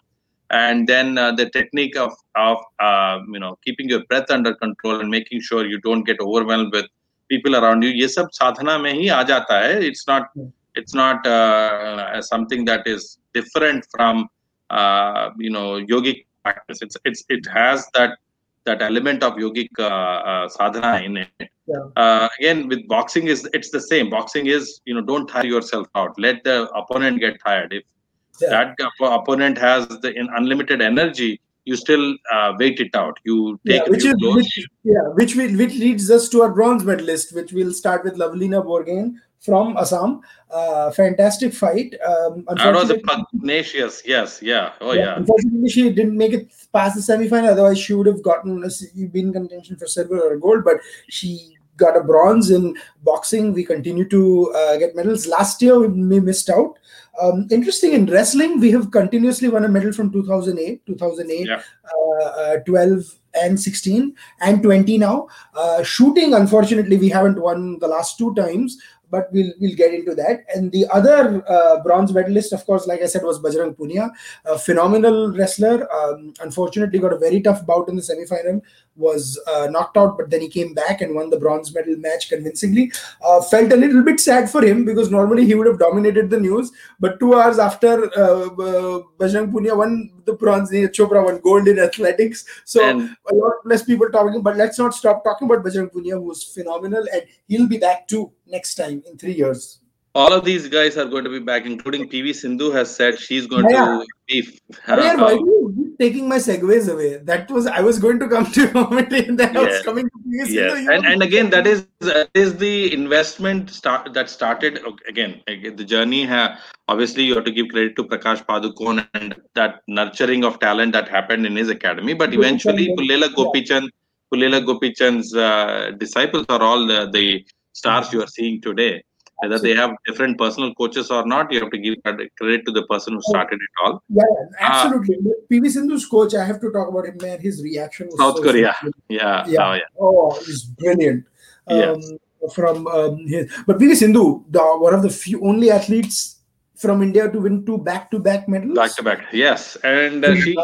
and 0.51 0.87
then 0.89 1.19
uh, 1.19 1.33
the 1.33 1.51
technique 1.51 1.97
of 1.97 2.13
of 2.37 2.59
uh, 2.79 3.19
you 3.33 3.41
know 3.41 3.59
keeping 3.65 3.89
your 3.89 4.05
breath 4.07 4.31
under 4.31 4.55
control 4.55 5.01
and 5.01 5.11
making 5.11 5.41
sure 5.41 5.67
you 5.67 5.81
don't 5.81 6.05
get 6.05 6.21
overwhelmed 6.21 6.73
with 6.73 6.87
people 7.29 7.57
around 7.57 7.83
you. 7.83 7.91
ये 7.91 8.09
सब 8.09 8.29
साधना 8.33 8.79
में 8.79 8.93
ही 8.93 9.09
आ 9.09 9.23
जाता 9.33 9.59
है. 9.65 9.81
It's 9.83 10.07
not 10.09 10.29
Yeah. 10.37 10.47
it's 10.75 10.95
not 10.95 11.27
uh, 11.27 12.21
something 12.23 12.65
that 12.67 12.87
is 12.87 13.19
different 13.35 13.87
from 13.91 14.29
uh, 14.71 15.31
you 15.39 15.51
know 15.51 15.81
yogic 15.95 16.27
practice. 16.45 16.83
It's 16.83 16.97
it's 17.05 17.25
it 17.29 17.47
has 17.47 17.89
that 17.95 18.17
that 18.65 18.83
element 18.83 19.23
of 19.23 19.35
yogic 19.35 19.69
uh, 19.79 19.85
uh, 19.85 20.49
sadhana 20.49 21.01
in 21.05 21.17
it. 21.17 21.29
Yeah. 21.67 21.85
Uh, 21.97 22.29
again, 22.39 22.69
with 22.69 22.87
boxing 22.89 23.27
is 23.29 23.49
it's 23.53 23.71
the 23.71 23.81
same. 23.81 24.11
Boxing 24.11 24.47
is 24.47 24.81
you 24.85 24.95
know 24.95 25.01
don't 25.01 25.27
tire 25.27 25.47
yourself 25.47 25.89
out. 25.95 26.19
Let 26.19 26.45
the 26.45 26.71
opponent 26.83 27.21
get 27.21 27.41
tired. 27.45 27.73
If 27.73 27.83
Yeah. 27.83 28.00
that 28.40 28.76
op- 28.80 29.22
opponent 29.22 29.58
has 29.58 29.88
the 29.88 30.12
in 30.14 30.28
unlimited 30.36 30.82
energy, 30.82 31.40
you 31.66 31.76
still 31.76 32.16
uh, 32.34 32.54
wait 32.58 32.80
it 32.80 32.96
out. 32.96 33.20
You 33.24 33.60
take 33.68 33.82
Yeah, 33.84 33.90
which 33.90 34.06
is 34.06 34.16
blows. 34.18 34.36
which, 34.36 34.68
yeah, 34.84 35.08
which 35.14 35.36
will 35.36 35.56
which 35.58 35.74
leads 35.76 36.10
us 36.10 36.30
to 36.30 36.42
our 36.42 36.50
bronze 36.52 36.84
medalist, 36.84 37.36
which 37.36 37.52
we'll 37.54 37.74
start 37.74 38.04
with 38.04 38.16
Lovlina 38.16 38.66
Borgohain 38.66 39.16
from 39.40 39.78
Assam. 39.78 40.22
Uh, 40.50 40.92
fantastic 40.92 41.54
fight. 41.54 41.96
Um, 42.06 42.46
That 42.58 42.74
was 42.74 42.90
a 42.90 42.98
pugnacious. 42.98 44.02
Yes. 44.06 44.40
Yeah. 44.42 44.74
Oh 44.82 44.92
Yeah, 44.94 45.02
yeah. 45.04 45.16
Unfortunately, 45.18 45.70
she 45.70 45.90
didn't 45.90 46.18
make 46.18 46.34
it 46.34 46.52
past 46.74 46.96
the 46.96 47.02
semi-final. 47.02 47.50
Otherwise, 47.52 47.80
she 47.80 47.94
would 47.94 48.08
have 48.08 48.22
gotten 48.22 48.60
been 48.60 49.28
in 49.28 49.34
contention 49.34 49.78
for 49.78 49.88
silver 49.88 50.20
or 50.20 50.38
gold. 50.38 50.64
But 50.64 50.78
she 51.10 51.58
got 51.84 51.98
a 51.98 52.04
bronze 52.12 52.52
in 52.58 52.76
boxing. 53.04 53.54
We 53.54 53.64
continue 53.66 54.08
to 54.10 54.52
uh, 54.62 54.78
get 54.78 54.96
medals. 54.96 55.28
Last 55.28 55.62
year, 55.62 55.80
we 55.80 56.20
missed 56.20 56.50
out. 56.50 56.78
Um, 57.22 57.48
interesting 57.52 57.94
in 57.94 58.06
wrestling, 58.06 58.60
we 58.60 58.72
have 58.72 58.90
continuously 58.92 59.50
won 59.50 59.66
a 59.66 59.68
medal 59.78 59.92
from 59.92 60.12
2008, 60.12 60.86
2008, 60.86 61.48
Yeah. 61.48 61.62
uh, 61.96 62.26
uh, 62.44 62.58
12, 62.60 63.18
and 63.34 63.60
16, 63.60 64.14
and 64.42 64.62
20 64.64 64.98
now. 64.98 65.28
Uh, 65.56 65.84
shooting, 65.84 66.34
unfortunately, 66.34 66.98
we 66.98 67.10
haven't 67.10 67.40
won 67.42 67.78
the 67.80 67.88
last 67.88 68.18
two 68.18 68.34
times 68.36 68.78
but 69.12 69.28
we'll 69.32 69.52
we'll 69.60 69.76
get 69.76 69.94
into 69.94 70.16
that. 70.16 70.46
And 70.56 70.72
the 70.72 70.88
other 70.92 71.44
uh, 71.48 71.84
bronze 71.84 72.14
medalist, 72.14 72.54
of 72.54 72.66
course, 72.66 72.88
like 72.88 73.02
I 73.02 73.06
said, 73.08 73.24
was 73.24 73.40
Bajrang 73.40 73.76
Punia, 73.76 74.10
a 74.46 74.58
phenomenal 74.58 75.34
wrestler. 75.38 75.76
Um, 75.94 76.34
unfortunately, 76.40 76.98
got 76.98 77.14
a 77.14 77.20
very 77.20 77.42
tough 77.42 77.66
bout 77.66 77.90
in 77.90 77.98
the 77.98 78.02
semi-final. 78.02 78.62
Was 78.98 79.40
uh, 79.48 79.68
knocked 79.72 79.98
out, 79.98 80.18
but 80.18 80.30
then 80.30 80.42
he 80.42 80.50
came 80.50 80.74
back 80.74 81.02
and 81.02 81.16
won 81.16 81.30
the 81.30 81.40
bronze 81.40 81.74
medal 81.74 81.96
match 81.96 82.30
convincingly. 82.30 82.92
Uh, 83.26 83.42
felt 83.42 83.72
a 83.72 83.76
little 83.76 84.04
bit 84.04 84.20
sad 84.20 84.50
for 84.50 84.64
him 84.64 84.86
because 84.86 85.10
normally 85.10 85.46
he 85.46 85.56
would 85.56 85.66
have 85.66 85.80
dominated 85.80 86.30
the 86.30 86.40
news. 86.40 86.72
But 87.00 87.20
two 87.20 87.34
hours 87.34 87.58
after 87.58 88.06
uh, 88.18 88.48
uh, 88.48 89.02
Bajrang 89.18 89.52
Punia 89.52 89.76
won 89.76 90.12
the 90.26 90.34
bronze, 90.34 90.72
Chopra 90.72 91.24
won 91.24 91.40
gold 91.40 91.68
in 91.68 91.80
athletics. 91.80 92.46
So 92.66 92.84
And 92.84 93.16
a 93.32 93.36
lot 93.36 93.66
less 93.66 93.84
people 93.84 94.10
talking. 94.10 94.42
But 94.42 94.58
let's 94.58 94.78
not 94.78 94.94
stop 94.94 95.24
talking 95.24 95.50
about 95.50 95.66
Bajrang 95.66 95.92
Punia, 95.92 96.14
who 96.14 96.24
was 96.24 96.44
phenomenal, 96.44 97.06
and 97.14 97.24
he'll 97.48 97.68
be 97.68 97.78
back 97.78 98.08
too 98.08 98.32
next 98.46 98.76
time 98.76 99.04
in 99.08 99.18
three 99.18 99.34
years. 99.34 99.81
All 100.14 100.34
of 100.34 100.44
these 100.44 100.68
guys 100.68 100.98
are 100.98 101.06
going 101.06 101.24
to 101.24 101.30
be 101.30 101.40
back, 101.40 101.66
including 101.66 102.10
PV 102.10 102.36
Sindhu 102.36 102.72
has 102.72 102.94
said 102.94 103.18
she's 103.18 103.48
going 103.48 103.70
Yeah. 103.70 103.86
to 103.86 104.06
be. 104.28 104.60
Why 104.86 105.16
do 105.16 105.46
you 105.46 105.96
taking 106.00 106.28
my 106.28 106.38
segues 106.38 106.92
away? 106.92 107.18
That 107.18 107.50
was 107.52 107.68
I 107.68 107.82
was 107.82 108.00
going 108.00 108.20
to 108.20 108.28
come 108.28 108.46
to 108.52 108.68
comedy 108.78 109.26
and 109.26 109.40
then 109.40 109.56
I 109.56 109.64
was 109.64 109.82
coming 109.84 110.10
to 110.10 110.18
PV 110.26 110.46
Sindhu, 110.46 110.54
yes 110.54 110.82
you 110.84 110.92
and, 110.92 111.06
and 111.06 111.24
again 111.28 111.50
that 111.52 111.68
is 111.68 111.86
that 112.00 112.30
is 112.34 112.58
the 112.58 112.94
investment 112.94 113.70
start 113.70 114.14
that 114.14 114.30
started 114.30 114.80
again 115.08 115.42
again, 115.48 115.76
the 115.76 115.84
journey 115.94 116.26
ha, 116.26 116.60
obviously 116.88 117.24
you 117.24 117.36
have 117.36 117.46
to 117.46 117.52
give 117.52 117.68
credit 117.74 117.96
to 117.98 118.04
prakash 118.04 118.44
padukone 118.46 119.08
and 119.14 119.36
that 119.60 119.82
nurturing 119.88 120.44
of 120.44 120.60
talent 120.60 120.92
that 120.94 121.08
happened 121.18 121.46
in 121.46 121.56
his 121.56 121.70
academy 121.70 122.14
but 122.14 122.34
eventually 122.34 122.88
pulela 122.98 123.30
gopichand 123.38 123.88
pulela 124.34 124.60
gopichand's 124.70 125.36
uh, 125.36 125.92
disciples 126.00 126.46
are 126.50 126.62
all 126.62 126.88
the, 126.88 127.10
the 127.14 127.46
stars 127.74 128.12
you 128.14 128.22
are 128.26 128.32
seeing 128.38 128.60
today 128.62 128.94
whether 129.42 129.60
they 129.60 129.74
have 129.76 129.92
different 130.08 130.38
personal 130.38 130.74
coaches 130.76 131.10
or 131.12 131.26
not 131.26 131.52
you 131.52 131.60
have 131.60 131.72
to 131.72 131.78
give 131.78 131.96
credit 132.04 132.66
to 132.66 132.72
the 132.72 132.84
person 132.90 133.14
who 133.16 133.22
started 133.24 133.60
it 133.68 133.84
all 133.84 134.02
Yeah, 134.10 134.24
yeah, 134.32 134.68
absolutely. 134.70 135.18
PV 135.52 135.66
Sindhu's 135.76 136.06
coach, 136.06 136.34
I 136.36 136.46
have 136.46 136.60
to 136.62 136.72
talk 136.72 136.90
about 136.90 137.06
him, 137.06 137.18
man. 137.22 137.40
His 137.40 137.62
reaction 137.64 138.08
was 138.08 138.20
South 138.20 138.38
so 138.38 138.44
Korea. 138.44 138.76
simple. 138.82 139.02
yeah 139.10 139.46
Yeah. 139.48 139.68
oh, 139.70 139.74
yeah 139.74 139.90
Oh, 140.00 140.40
he's 140.46 140.64
brilliant. 140.64 141.26
Um, 141.68 141.78
Yes. 141.78 142.12
From 142.56 142.88
um, 142.88 143.18
his, 143.28 143.52
but 143.68 143.78
PV 143.78 143.96
Sindhu, 143.96 144.44
the, 144.50 144.60
one 144.60 144.96
of 144.96 145.04
the 145.04 145.10
few 145.12 145.44
only 145.48 145.70
athletes 145.70 146.40
from 146.76 147.04
India 147.04 147.30
to 147.32 147.40
win 147.40 147.64
two 147.66 147.78
back-to-back 147.78 148.50
medals. 148.50 148.76
back 148.76 148.96
to 148.96 149.04
back 149.04 149.20
yes 149.32 149.76
and 149.84 150.26
uh, 150.26 150.34
she 150.36 150.58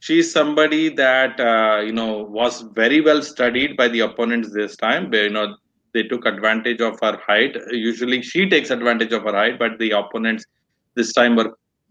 she's 0.00 0.32
somebody 0.32 0.88
that 0.88 1.38
uh, 1.38 1.80
you 1.80 1.92
know 1.92 2.24
was 2.24 2.62
very 2.80 3.00
well 3.00 3.22
studied 3.22 3.76
by 3.76 3.86
the 3.86 4.00
opponents 4.00 4.52
this 4.52 4.74
time 4.76 5.12
you 5.14 5.30
know 5.30 5.54
they 5.96 6.04
took 6.12 6.26
advantage 6.34 6.80
of 6.88 6.98
her 7.06 7.14
height 7.28 7.56
usually 7.88 8.20
she 8.30 8.42
takes 8.54 8.70
advantage 8.78 9.12
of 9.18 9.22
her 9.28 9.36
height 9.40 9.58
but 9.64 9.78
the 9.82 9.90
opponents 10.00 10.44
this 11.00 11.12
time 11.18 11.36
were 11.40 11.50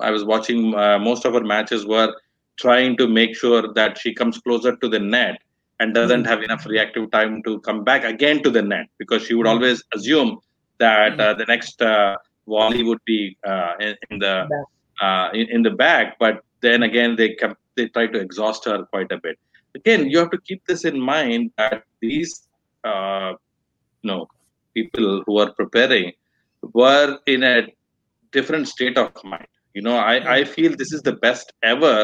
i 0.10 0.12
was 0.16 0.24
watching 0.34 0.62
uh, 0.84 0.98
most 1.10 1.26
of 1.30 1.34
her 1.40 1.46
matches 1.56 1.86
were 1.96 2.10
trying 2.66 2.96
to 3.02 3.08
make 3.20 3.34
sure 3.44 3.64
that 3.80 3.98
she 4.02 4.14
comes 4.22 4.38
closer 4.48 4.74
to 4.84 4.88
the 4.96 5.00
net 5.16 5.38
and 5.80 5.94
doesn't 6.00 6.26
have 6.32 6.42
enough 6.48 6.66
reactive 6.74 7.06
time 7.18 7.34
to 7.48 7.60
come 7.68 7.84
back 7.90 8.04
again 8.14 8.42
to 8.46 8.50
the 8.58 8.62
net 8.74 8.88
because 9.02 9.22
she 9.26 9.34
would 9.38 9.48
Mm. 9.48 9.54
always 9.54 9.80
assume 9.98 10.32
that 10.86 11.20
uh, 11.26 11.34
the 11.42 11.48
next 11.54 11.82
uh, 11.82 12.16
volley 12.54 12.84
would 12.90 13.04
be 13.14 13.20
uh, 13.52 13.74
in, 13.86 13.94
in 14.10 14.20
the 14.26 14.36
Back. 14.54 14.66
uh, 15.06 15.28
in, 15.40 15.46
in 15.56 15.62
the 15.68 15.72
back, 15.86 16.06
but 16.24 16.36
then 16.66 16.84
again 16.90 17.16
they 17.20 17.30
come, 17.42 17.56
they 17.76 17.86
try 17.96 18.06
to 18.14 18.20
exhaust 18.28 18.62
her 18.70 18.78
quite 18.94 19.12
a 19.18 19.20
bit. 19.26 19.38
Again, 19.80 20.02
you 20.12 20.18
have 20.22 20.32
to 20.36 20.42
keep 20.48 20.62
this 20.70 20.86
in 20.92 20.98
mind 21.14 21.52
that 21.58 21.84
these 22.02 22.32
uh, 22.90 23.34
know 24.06 24.28
people 24.74 25.24
who 25.26 25.38
are 25.44 25.52
preparing 25.54 26.12
were 26.74 27.18
in 27.26 27.44
a 27.44 27.68
different 28.32 28.68
state 28.68 28.98
of 28.98 29.12
mind. 29.24 29.48
You 29.74 29.82
know 29.82 29.98
i, 29.98 30.38
I 30.38 30.44
feel 30.46 30.76
this 30.76 30.94
is 30.94 31.02
the 31.02 31.18
best 31.26 31.54
ever 31.64 31.98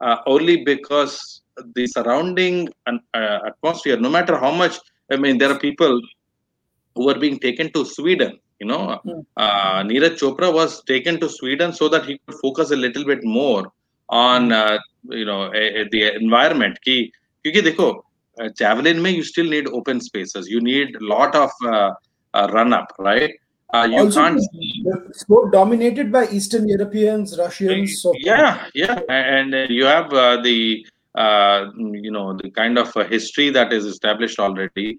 uh, 0.00 0.16
only 0.26 0.56
because 0.64 1.42
the 1.76 1.86
surrounding 1.86 2.68
uh, 2.86 3.38
atmosphere 3.50 3.98
no 4.06 4.10
matter 4.10 4.36
how 4.44 4.52
much 4.62 4.78
i 5.12 5.16
mean 5.16 5.38
there 5.38 5.50
are 5.54 5.58
people 5.58 6.00
who 6.96 7.08
are 7.08 7.18
being 7.18 7.38
taken 7.38 7.72
to 7.72 7.84
sweden 7.84 8.32
you 8.62 8.68
know. 8.68 9.00
Hmm. 9.04 9.20
Uh, 9.36 9.82
neeraj 9.88 10.14
chopra 10.20 10.48
was 10.60 10.82
taken 10.92 11.18
to 11.22 11.28
sweden 11.28 11.72
so 11.72 11.88
that 11.88 12.04
he 12.08 12.14
could 12.18 12.38
focus 12.44 12.70
a 12.70 12.76
little 12.84 13.04
bit 13.04 13.22
more 13.24 13.64
on 14.08 14.46
hmm. 14.46 14.52
uh, 14.52 14.78
you 15.20 15.26
know 15.30 15.42
a, 15.62 15.64
a, 15.80 15.88
the 15.94 16.02
environment. 16.22 16.78
Ki 16.86 16.96
क्योंकि 17.44 17.60
देखो 17.62 17.86
uh, 18.40 18.48
javelin 18.56 19.02
may 19.02 19.10
you 19.10 19.22
still 19.22 19.46
need 19.46 19.66
open 19.68 20.00
spaces. 20.00 20.48
You 20.48 20.60
need 20.60 20.96
lot 21.00 21.34
of 21.34 21.50
uh, 21.64 21.92
uh, 22.34 22.48
run 22.52 22.72
up 22.72 22.92
right? 22.98 23.32
Uh, 23.74 23.88
you 23.90 23.98
also, 23.98 24.20
can't 24.20 24.42
sport 25.12 25.50
dominated 25.50 26.12
by 26.12 26.28
eastern 26.28 26.68
europeans 26.68 27.38
russians 27.38 28.02
so 28.02 28.12
yeah 28.18 28.66
yeah 28.74 29.00
and 29.08 29.54
uh, 29.54 29.66
you 29.70 29.86
have 29.86 30.12
uh, 30.12 30.36
the 30.42 30.86
uh, 31.14 31.70
you 31.78 32.10
know 32.10 32.36
the 32.36 32.50
kind 32.50 32.76
of 32.76 32.92
history 33.08 33.48
that 33.48 33.72
is 33.72 33.86
established 33.86 34.38
already. 34.38 34.98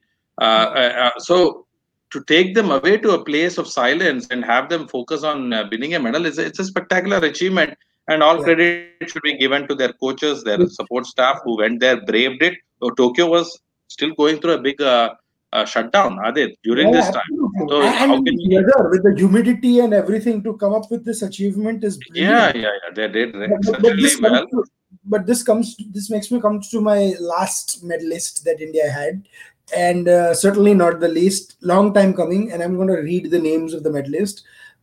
So 1.20 1.68
to 2.12 2.24
take 2.26 2.54
them 2.56 2.72
away 2.72 2.98
to 2.98 3.12
a 3.12 3.24
place 3.24 3.58
of 3.58 3.68
silence 3.68 4.28
and 4.30 4.44
have 4.46 4.70
them 4.70 4.88
focus 4.88 5.24
on 5.24 5.50
winning 5.72 5.94
a 5.94 6.00
medal 6.00 6.26
is 6.26 6.38
it's 6.38 6.60
a 6.60 6.66
spectacular 6.66 7.18
achievement 7.18 7.78
and 8.08 8.22
all 8.22 8.38
Yeah. 8.38 8.44
credit 8.44 9.10
should 9.12 9.22
be 9.24 9.38
given 9.38 9.68
to 9.68 9.76
their 9.76 9.94
coaches 9.94 10.44
their 10.44 10.62
support 10.68 11.06
staff 11.06 11.40
who 11.44 11.58
went 11.58 11.80
there 11.80 12.00
braved 12.06 12.42
it 12.44 12.56
oh, 12.82 12.90
tokyo 13.02 13.28
was 13.36 13.60
still 13.88 14.14
going 14.22 14.40
through 14.40 14.54
a 14.54 14.62
big 14.62 14.82
uh, 14.82 15.10
uh, 15.54 15.66
shutdown 15.66 16.18
Aadit, 16.18 16.56
during 16.64 16.88
Yeah, 16.90 16.94
this 17.00 17.10
time 17.12 17.32
absolutely. 17.32 17.68
So 17.70 17.82
and 17.84 17.96
how 17.96 18.16
can 18.16 18.24
the 18.26 18.44
you- 18.44 18.56
weather, 18.58 18.90
with 18.90 19.04
the 19.04 19.14
humidity 19.16 19.80
and 19.80 19.94
everything 19.94 20.42
to 20.44 20.58
come 20.58 20.74
up 20.74 20.90
with 20.92 21.06
this 21.06 21.22
achievement 21.22 21.84
is 21.84 22.00
yeah 22.14 22.52
brilliant. 22.52 22.56
yeah 22.56 22.72
yeah 22.84 22.94
they 22.98 23.08
did 23.18 23.34
But, 23.34 23.82
but, 23.84 23.96
this 23.98 24.20
well 24.20 24.38
comes 24.40 24.50
to, 24.52 24.64
but 25.06 25.26
this 25.28 25.44
comes 25.44 25.76
this 25.92 26.10
makes 26.10 26.32
me 26.32 26.42
come 26.42 26.60
to 26.72 26.82
my 26.82 27.14
last 27.20 27.84
medalist 27.84 28.44
that 28.46 28.62
India 28.62 28.90
had, 28.90 29.24
and 29.76 30.08
uh, 30.08 30.34
certainly 30.34 30.74
not 30.74 31.00
the 31.00 31.08
least. 31.08 31.56
Long 31.62 31.94
time 31.94 32.14
coming, 32.14 32.52
and 32.52 32.62
I'm 32.64 32.76
going 32.76 32.88
to 32.96 33.02
read 33.02 33.30
the 33.32 33.40
names 33.40 33.74
of 33.74 33.84
the 33.84 33.90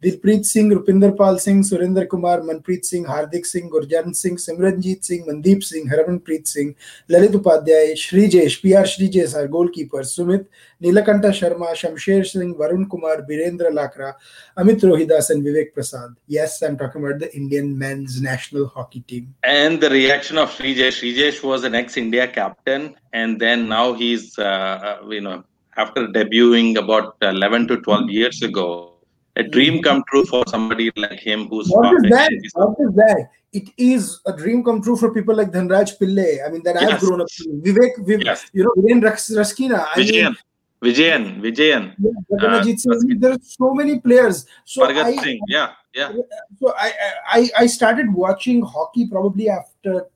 medalist. 0.01 0.21
Dilpreet 0.21 0.45
Singh, 0.45 0.71
Rupinder 0.71 1.17
Pal 1.17 1.39
Singh, 1.39 1.63
Surinder 1.63 2.09
Kumar, 2.09 2.41
Manpreet 2.41 2.85
Singh, 2.85 3.05
Hardik 3.05 3.47
Singh, 3.47 3.71
Gurjant 3.71 4.15
Singh, 4.15 4.37
Simranjeet 4.37 5.05
Singh, 5.05 5.27
Mandeep 5.27 5.63
Singh, 5.63 5.89
Harmanpreet 5.89 6.47
Singh, 6.47 6.75
Lalit 7.09 7.33
Upadhyay, 7.33 7.93
Sreejesh, 7.93 8.61
PR 8.63 8.87
Sreejesh, 8.87 9.37
our 9.37 9.49
goalkeeper, 9.49 10.01
Sumit, 10.01 10.47
Nilakanta 10.83 11.31
Sharma, 11.31 11.73
Shamsher 11.73 12.27
Singh, 12.27 12.55
Varun 12.55 12.89
Kumar, 12.89 13.23
Birendra 13.23 13.71
Lakra, 13.71 14.15
Amit 14.57 14.81
Rohidas, 14.81 15.31
and 15.31 15.45
Vivek 15.45 15.73
Prasad. 15.75 16.15
Yes, 16.27 16.63
I'm 16.63 16.77
talking 16.77 17.05
about 17.05 17.19
the 17.19 17.35
Indian 17.37 17.79
men's 17.79 18.21
national 18.21 18.69
hockey 18.69 19.01
team. 19.01 19.35
and 19.43 19.81
the 19.81 19.91
reaction 19.91 20.39
of 20.39 20.51
Sreejesh. 20.51 21.01
Sreejesh 21.01 21.43
was 21.43 21.65
an 21.65 21.75
ex-India 21.75 22.29
captain, 22.29 22.95
and 23.13 23.41
then 23.41 23.69
now 23.69 23.93
he's 23.93 24.39
uh, 24.39 24.43
uh, 24.43 25.09
you 25.09 25.21
know 25.21 25.45
after 25.77 26.09
debuting 26.09 26.77
about 26.77 27.17
11 27.23 27.69
to 27.69 27.81
12 27.81 28.11
years 28.11 28.43
ago, 28.43 29.00
a 29.37 29.43
dream 29.43 29.83
come 29.83 30.03
true 30.11 30.25
for 30.25 30.45
somebody 30.49 30.91
like 30.97 31.19
him 31.21 31.49
who's 31.49 31.69
What 31.69 31.95
is 32.05 32.11
that? 32.11 32.31
What 32.55 32.77
is 32.81 32.95
that? 32.97 33.31
It 33.53 33.69
is 33.77 34.21
a 34.27 34.33
dream 34.37 34.63
come 34.65 34.83
true 34.83 34.97
for 34.97 35.13
people 35.13 35.35
like 35.35 35.51
Dhanraj 35.51 35.99
Pillay. 35.99 36.47
I 36.47 36.51
mean, 36.51 36.63
that 36.65 36.77
I've 36.77 37.01
grown 37.01 37.21
up 37.21 37.29
to. 37.29 37.49
Vivek, 37.65 38.05
Viv, 38.07 38.23
Yes. 38.23 38.47
you 38.53 38.65
know, 38.65 38.71
Viren 38.77 39.03
Ras- 39.03 39.31
Rasquinha. 39.31 39.87
I 39.95 40.01
Vijayan, 40.01 40.35
mean, 40.83 40.95
Vijayan, 40.95 41.41
Vijayan, 41.41 41.95
yeah, 41.99 42.47
uh, 42.49 42.63
Singh. 42.65 43.19
There 43.21 43.33
are 43.33 43.39
so 43.43 43.75
many 43.75 43.99
players. 43.99 44.47
So 44.65 44.85
I, 44.85 45.17
Singh. 45.17 45.41
Yeah, 45.49 45.73
yeah. 45.95 46.13
so 46.61 46.73
I, 46.77 46.93
I 47.29 47.51
I 47.59 47.67
started 47.67 48.13
watching 48.13 48.63
hockey 48.63 49.07
probably 49.09 49.49
after 49.49 50.07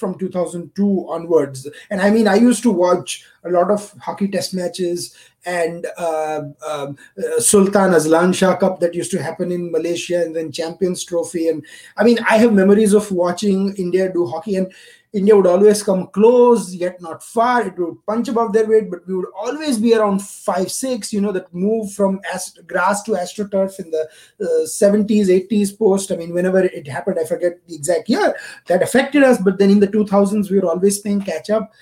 from 0.00 0.18
2002 0.18 1.06
onwards. 1.08 1.68
And 1.90 2.00
i 2.00 2.10
mean 2.10 2.26
i 2.26 2.34
used 2.34 2.62
to 2.64 2.70
watch 2.70 3.24
a 3.44 3.50
lot 3.50 3.70
of 3.70 3.92
hockey 4.00 4.28
test 4.28 4.54
matches 4.54 5.14
and 5.46 5.86
uh, 5.96 6.42
um, 6.68 6.96
uh, 7.18 7.40
sultan 7.40 7.92
azlan 7.98 8.34
shah 8.34 8.56
cup 8.56 8.80
that 8.80 8.94
used 8.94 9.10
to 9.10 9.22
happen 9.22 9.50
in 9.52 9.70
malaysia 9.72 10.22
and 10.22 10.36
then 10.36 10.52
champions 10.52 11.04
trophy. 11.04 11.48
And 11.48 11.64
i 11.96 12.04
mean 12.04 12.18
i 12.28 12.36
have 12.38 12.52
memories 12.52 12.94
of 12.94 13.10
watching 13.12 13.74
india 13.76 14.12
do 14.12 14.26
hockey. 14.26 14.56
And 14.56 14.72
India 15.12 15.34
would 15.36 15.46
always 15.46 15.82
come 15.82 16.06
close, 16.08 16.72
yet 16.72 17.00
not 17.00 17.22
far. 17.22 17.66
It 17.66 17.76
would 17.78 17.96
punch 18.06 18.28
above 18.28 18.52
their 18.52 18.66
weight, 18.68 18.88
but 18.90 19.04
we 19.08 19.14
would 19.16 19.26
always 19.36 19.76
be 19.78 19.94
around 19.94 20.22
five, 20.22 20.70
six. 20.70 21.12
You 21.12 21.20
know, 21.20 21.32
that 21.32 21.52
move 21.52 21.92
from 21.92 22.20
ast- 22.32 22.64
grass 22.66 23.02
to 23.04 23.12
astroturf 23.12 23.80
in 23.80 23.90
the 23.90 24.08
uh, 24.40 24.66
70s, 24.66 25.26
80s 25.26 25.76
post. 25.76 26.12
I 26.12 26.16
mean, 26.16 26.32
whenever 26.32 26.60
it 26.60 26.86
happened, 26.86 27.18
I 27.18 27.24
forget 27.24 27.58
the 27.66 27.74
exact 27.74 28.08
year 28.08 28.36
that 28.68 28.82
affected 28.82 29.24
us. 29.24 29.38
But 29.38 29.58
then 29.58 29.70
in 29.70 29.80
the 29.80 29.88
2000s, 29.88 30.48
we 30.48 30.60
were 30.60 30.68
always 30.70 31.00
playing 31.00 31.22
catch 31.22 31.50
up. 31.50 31.72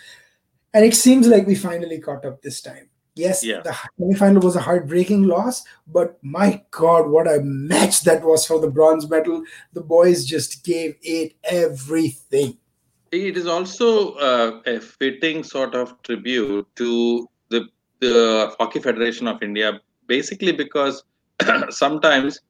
And 0.72 0.84
it 0.84 0.94
seems 0.94 1.26
like 1.28 1.46
we 1.46 1.54
finally 1.54 1.98
caught 1.98 2.24
up 2.24 2.40
this 2.40 2.60
time. 2.62 2.88
Yes, 3.14 3.42
Yeah. 3.44 3.62
the 3.62 3.70
semifinal 4.00 4.42
was 4.44 4.54
a 4.54 4.60
heartbreaking 4.60 5.24
loss, 5.24 5.64
but 5.88 6.18
my 6.22 6.62
God, 6.70 7.10
what 7.10 7.26
a 7.26 7.40
match 7.42 8.02
that 8.02 8.22
was 8.24 8.46
for 8.46 8.60
the 8.60 8.70
bronze 8.70 9.10
medal. 9.10 9.42
The 9.72 9.80
boys 9.80 10.24
just 10.24 10.62
gave 10.64 10.94
it 11.02 11.34
everything. 11.42 12.58
It 13.10 13.36
is 13.36 13.46
also 13.46 14.12
uh, 14.14 14.60
a 14.66 14.80
fitting 14.80 15.42
sort 15.42 15.74
of 15.74 16.00
tribute 16.02 16.66
to 16.76 17.28
the, 17.48 17.68
the 18.00 18.54
Hockey 18.58 18.80
Federation 18.80 19.26
of 19.26 19.42
India, 19.42 19.80
basically 20.06 20.52
because 20.52 21.02
sometimes 21.70 22.40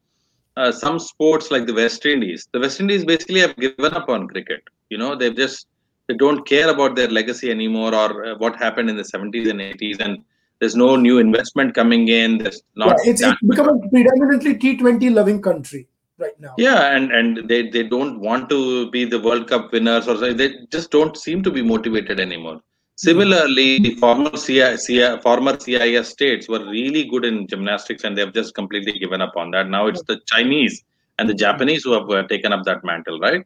uh, 0.57 0.73
some 0.73 0.99
sports 0.99 1.51
like 1.51 1.67
the 1.67 1.75
West 1.75 2.05
Indies, 2.05 2.49
the 2.53 2.59
West 2.59 2.81
Indies 2.81 3.05
basically 3.05 3.41
have 3.41 3.57
given 3.57 3.95
up 3.95 4.09
on 4.09 4.27
cricket. 4.27 4.63
You 4.91 4.99
know, 4.99 5.15
they've 5.15 5.37
just 5.37 5.67
they 6.09 6.15
don't 6.15 6.47
care 6.47 6.71
about 6.71 6.97
their 6.97 7.09
legacy 7.09 7.51
anymore 7.51 7.95
or 7.95 8.25
uh, 8.25 8.39
what 8.39 8.57
happened 8.57 8.91
in 8.91 8.97
the 8.97 9.03
70s 9.03 9.51
and 9.51 9.61
80s, 9.61 10.01
and 10.01 10.25
there's 10.59 10.75
no 10.75 10.97
new 10.97 11.19
investment 11.19 11.75
coming 11.75 12.09
in. 12.09 12.39
There's 12.39 12.63
not 12.75 12.97
Yeah, 13.05 13.11
it's, 13.11 13.23
it's 13.23 13.41
become 13.43 13.69
a 13.69 13.89
predominantly 13.89 14.55
T20 14.57 15.15
loving 15.15 15.41
country 15.41 15.87
right 16.19 16.39
now. 16.45 16.55
yeah 16.67 16.81
and 16.95 17.13
and 17.19 17.49
they 17.51 17.61
they 17.75 17.83
don't 17.95 18.19
want 18.21 18.49
to 18.55 18.91
be 18.95 19.05
the 19.05 19.21
world 19.27 19.45
cup 19.51 19.73
winners 19.73 20.07
or 20.09 20.17
they 20.41 20.49
just 20.75 20.91
don't 20.91 21.17
seem 21.17 21.43
to 21.43 21.51
be 21.51 21.63
motivated 21.63 22.21
anymore. 22.21 22.61
Similarly 22.97 23.79
the 23.79 23.95
former 23.95 24.31
CI, 24.31 24.77
CI, 24.85 25.21
former 25.27 25.59
cis 25.61 26.09
states 26.09 26.49
were 26.49 26.65
really 26.77 27.05
good 27.05 27.25
in 27.25 27.47
gymnastics 27.47 28.05
and 28.05 28.19
they've 28.19 28.35
just 28.41 28.55
completely 28.55 28.99
given 28.99 29.21
up 29.23 29.35
on 29.37 29.53
that. 29.53 29.69
Now 29.69 29.87
it's 29.87 30.03
the 30.03 30.21
chinese 30.27 30.83
and 31.19 31.29
the 31.29 31.35
japanese 31.35 31.85
who 31.85 31.93
have 31.93 32.11
uh, 32.11 32.27
taken 32.27 32.53
up 32.53 32.65
that 32.65 32.83
mantle 32.85 33.21
right? 33.21 33.45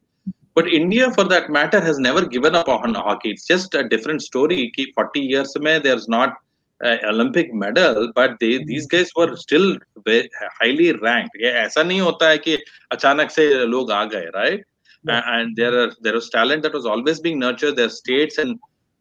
But 0.54 0.68
india 0.68 1.10
for 1.10 1.24
that 1.24 1.50
matter 1.50 1.80
has 1.80 1.98
never 1.98 2.24
given 2.26 2.54
up 2.54 2.68
on 2.68 2.94
hockey. 2.94 3.30
It's 3.30 3.46
just 3.46 3.74
a 3.74 3.88
different 3.88 4.22
story. 4.22 4.72
Ki 4.76 4.92
40 4.94 5.20
years 5.20 5.54
mein 5.66 5.82
there's 5.82 6.08
not 6.08 6.34
uh, 6.81 6.97
olympic 7.09 7.53
medal 7.53 8.11
but 8.15 8.31
they 8.39 8.57
these 8.71 8.87
guys 8.87 9.09
were 9.15 9.35
still 9.35 9.67
very 10.07 10.29
highly 10.59 10.89
ranked 11.05 11.37
ये 11.41 11.51
ऐसा 11.65 11.83
नहीं 11.83 12.01
होता 12.01 12.29
है 12.29 12.37
कि 12.37 12.57
अचानक 12.91 13.31
से 13.31 13.47
लोग 13.75 13.91
आ 13.91 14.03
गए 14.15 14.25
right 14.39 14.65
Yeah. 15.07 15.21
and 15.31 15.55
there 15.55 15.73
are 15.81 15.89
there 16.05 16.13
was 16.13 16.29
talent 16.29 16.63
that 16.63 16.73
was 16.73 16.85
always 16.93 17.19
being 17.25 17.39
nurtured 17.41 17.75
their 17.75 17.89
states 17.89 18.37
and 18.43 18.55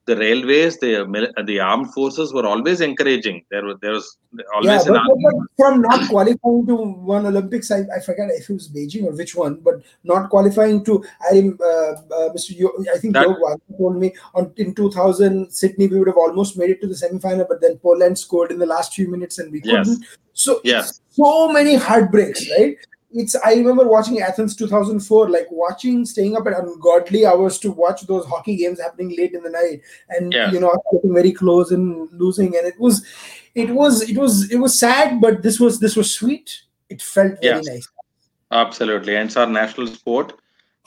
the 0.08 0.16
railways 0.18 0.80
the 0.80 0.92
the 1.46 1.60
armed 1.60 1.94
forces 1.94 2.34
were 2.34 2.46
always 2.46 2.82
encouraging 2.82 3.44
there 3.52 3.64
was 3.64 3.78
there 3.82 3.92
was 3.92 4.18
Yeah, 4.34 4.44
always 4.56 4.86
but, 4.86 4.96
an 4.98 5.06
but, 5.08 5.18
but 5.26 5.36
from 5.60 5.82
not 5.82 6.10
qualifying 6.10 6.66
to 6.68 6.76
one 7.14 7.26
Olympics, 7.26 7.70
I, 7.70 7.80
I 7.96 8.00
forget 8.00 8.30
if 8.32 8.50
it 8.50 8.54
was 8.54 8.70
Beijing 8.76 9.04
or 9.08 9.12
which 9.22 9.36
one, 9.36 9.56
but 9.68 9.76
not 10.12 10.30
qualifying 10.30 10.78
to, 10.86 11.04
I 11.32 11.52
uh, 11.70 11.92
uh, 12.20 12.30
Mr. 12.36 12.58
Yo, 12.58 12.70
I 12.94 12.98
think 12.98 13.14
That- 13.14 13.28
Wagner 13.28 13.78
told 13.78 13.98
me 14.04 14.14
on 14.34 14.54
in 14.56 14.74
2000 14.74 15.52
Sydney 15.52 15.88
we 15.88 16.00
would 16.00 16.08
have 16.08 16.18
almost 16.26 16.58
made 16.58 16.70
it 16.76 16.80
to 16.82 16.88
the 16.88 16.96
semi-final, 16.96 17.46
but 17.52 17.60
then 17.62 17.78
Poland 17.80 18.18
scored 18.18 18.52
in 18.52 18.60
the 18.60 18.66
last 18.66 18.94
few 18.94 19.10
minutes 19.10 19.38
and 19.40 19.52
we 19.52 19.62
couldn't. 19.62 20.06
So 20.34 20.62
Yes. 20.64 21.02
so 21.10 21.52
many 21.52 21.76
heartbreaks, 21.76 22.50
right? 22.58 22.78
It's 23.14 23.36
I 23.36 23.54
remember 23.56 23.88
watching 23.88 24.22
Athens 24.22 24.56
2004, 24.56 25.30
like 25.30 25.48
watching, 25.52 26.06
staying 26.06 26.36
up 26.38 26.48
at 26.48 26.58
ungodly 26.58 27.26
hours 27.26 27.60
to 27.60 27.72
watch 27.72 28.02
those 28.08 28.26
hockey 28.26 28.56
games 28.56 28.80
happening 28.80 29.16
late 29.18 29.34
in 29.34 29.44
the 29.44 29.50
night, 29.50 29.82
and 30.10 30.32
Yeah. 30.34 30.52
you 30.52 30.60
know 30.60 30.74
getting 30.94 31.14
very 31.14 31.32
close 31.32 31.72
and 31.72 32.10
losing, 32.14 32.56
and 32.56 32.66
it 32.66 32.80
was, 32.80 33.06
it 33.56 33.70
was, 33.70 34.10
it 34.10 34.18
was, 34.18 34.50
it 34.52 34.58
was 34.58 34.80
sad, 34.80 35.20
but 35.20 35.42
this 35.44 35.60
was 35.60 35.80
this 35.80 35.96
was 35.96 36.14
sweet. 36.14 36.62
It 36.90 37.02
felt 37.02 37.42
very 37.42 37.62
nice. 37.62 37.88
Absolutely. 38.52 39.16
And 39.16 39.28
it's 39.28 39.38
our 39.38 39.48
national 39.48 39.88
sport. 39.88 40.34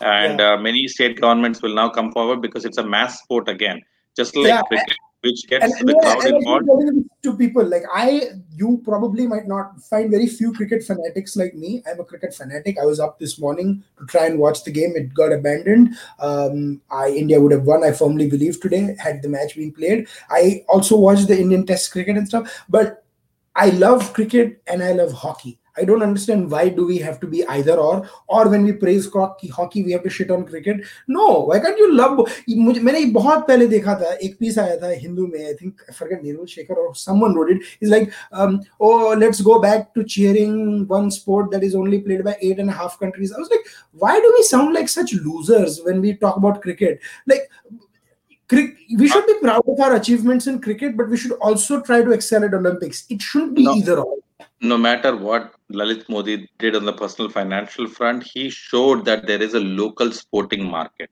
And 0.01 0.41
uh, 0.41 0.57
many 0.59 0.87
state 0.89 1.21
governments 1.21 1.63
will 1.63 1.75
now 1.75 1.89
come 1.89 2.13
forward 2.13 2.43
because 2.43 2.65
it's 2.65 2.79
a 2.79 2.85
mass 2.85 3.23
sport 3.23 3.49
again. 3.49 3.81
Just 4.17 4.37
like 4.37 4.49
Yeah, 4.49 4.63
cricket, 4.63 4.97
which 5.25 5.47
gets 5.49 5.65
And, 5.65 5.89
the 5.89 5.95
crowd 5.95 6.25
involved. 6.27 6.65
keep 6.65 6.69
telling 6.69 6.95
this 6.97 7.05
to 7.23 7.37
people 7.37 7.65
like 7.65 7.85
I, 7.93 8.29
you 8.55 8.83
probably 8.85 9.27
might 9.27 9.49
not 9.49 9.81
find 9.81 10.11
very 10.11 10.27
few 10.27 10.53
cricket 10.53 10.85
fanatics 10.85 11.37
like 11.37 11.55
me. 11.55 11.83
I'm 11.87 12.01
a 12.01 12.05
cricket 12.05 12.35
fanatic. 12.35 12.77
I 12.79 12.85
was 12.85 13.01
up 13.01 13.19
this 13.19 13.39
morning 13.39 13.83
to 13.99 14.07
try 14.07 14.27
and 14.27 14.39
watch 14.39 14.65
the 14.65 14.71
game. 14.71 14.93
It 14.95 15.15
got 15.15 15.33
abandoned. 15.33 15.97
Um, 16.19 16.83
I 16.91 17.09
India 17.09 17.41
would 17.41 17.53
have 17.53 17.65
won. 17.65 17.83
I 17.85 17.93
firmly 17.93 18.29
believe 18.29 18.61
today 18.61 18.95
had 18.99 19.23
the 19.23 19.29
match 19.29 19.57
been 19.57 19.73
played. 19.73 20.09
I 20.31 20.65
also 20.69 20.97
watched 20.97 21.29
the 21.29 21.39
Indian 21.39 21.65
Test 21.65 21.91
cricket 21.91 22.17
and 22.17 22.29
stuff. 22.29 22.65
But 22.69 23.04
I 23.56 23.70
love 23.72 24.14
cricket 24.14 24.62
and 24.68 24.82
I 24.82 24.94
love 24.94 25.12
hockey. 25.12 25.60
I 25.80 25.86
don't 25.86 26.04
understand 26.04 26.52
why 26.52 26.70
do 26.70 26.86
we 26.86 26.98
have 26.98 27.20
to 27.22 27.28
be 27.28 27.46
either 27.48 27.76
or 27.76 28.10
or 28.28 28.50
when 28.50 28.64
we 28.64 28.74
praise 28.74 29.10
hockey 29.12 29.48
hockey 29.48 29.84
we 29.84 29.92
have 29.94 30.04
to 30.04 30.10
shit 30.10 30.32
on 30.32 30.46
cricket 30.46 30.82
no 31.08 31.46
why 31.50 31.60
can't 31.60 31.78
you 31.78 31.94
love 31.94 32.20
मुझे 32.50 32.82
मैंने 32.82 33.00
ये 33.00 33.12
बहुत 33.18 33.48
पहले 33.48 33.68
देखा 33.68 33.96
था 34.02 34.14
एक 34.28 34.38
piece 34.40 34.58
आया 34.60 34.76
था 34.82 34.90
हिंदू 35.04 35.28
में 35.28 35.40
I 35.46 35.54
think 35.62 35.82
I 35.90 35.96
forget 36.00 36.24
Neeraj 36.24 36.48
Shekhar 36.56 36.82
or 36.84 36.88
someone 37.04 37.38
wrote 37.38 37.52
it 37.56 37.70
he's 37.82 37.94
like 37.96 38.12
um, 38.34 38.60
oh 38.80 39.14
let's 39.24 39.42
go 39.50 39.60
back 39.68 39.94
to 39.94 40.04
cheering 40.16 40.58
one 40.94 41.10
sport 41.20 41.52
that 41.56 41.68
is 41.70 41.76
only 41.84 42.02
played 42.08 42.24
by 42.30 42.36
eight 42.50 42.64
and 42.66 42.76
a 42.76 42.78
half 42.82 43.00
countries 43.04 43.34
i 43.36 43.44
was 43.44 43.54
like 43.56 43.72
why 44.06 44.16
do 44.26 44.34
we 44.38 44.44
sound 44.52 44.80
like 44.80 44.94
such 44.96 45.14
losers 45.30 45.80
when 45.90 46.02
we 46.08 46.16
talk 46.26 46.42
about 46.44 46.62
cricket 46.68 47.12
like 47.34 47.48
cric- 47.48 47.83
we 48.53 49.09
should 49.09 49.27
be 49.27 49.35
proud 49.41 49.63
of 49.67 49.81
our 49.81 49.95
achievements 49.95 50.47
in 50.47 50.61
cricket 50.61 50.97
but 50.97 51.09
we 51.09 51.17
should 51.17 51.33
also 51.33 51.81
try 51.81 52.03
to 52.03 52.11
excel 52.11 52.45
at 52.45 52.55
olympics 52.55 53.05
it 53.09 53.21
shouldn't 53.23 53.55
be 53.55 53.65
No. 53.65 53.75
either 53.75 53.99
or 53.99 54.17
no 54.61 54.77
matter 54.79 55.17
what 55.17 55.53
Lalit 55.73 56.09
Modi 56.09 56.49
did 56.59 56.75
on 56.77 56.85
the 56.85 56.93
personal 56.93 57.31
financial 57.31 57.87
front, 57.87 58.23
he 58.23 58.49
showed 58.51 59.05
that 59.05 59.27
there 59.27 59.43
is 59.43 59.55
a 59.55 59.61
local 59.61 60.11
sporting 60.13 60.65
market. 60.65 61.11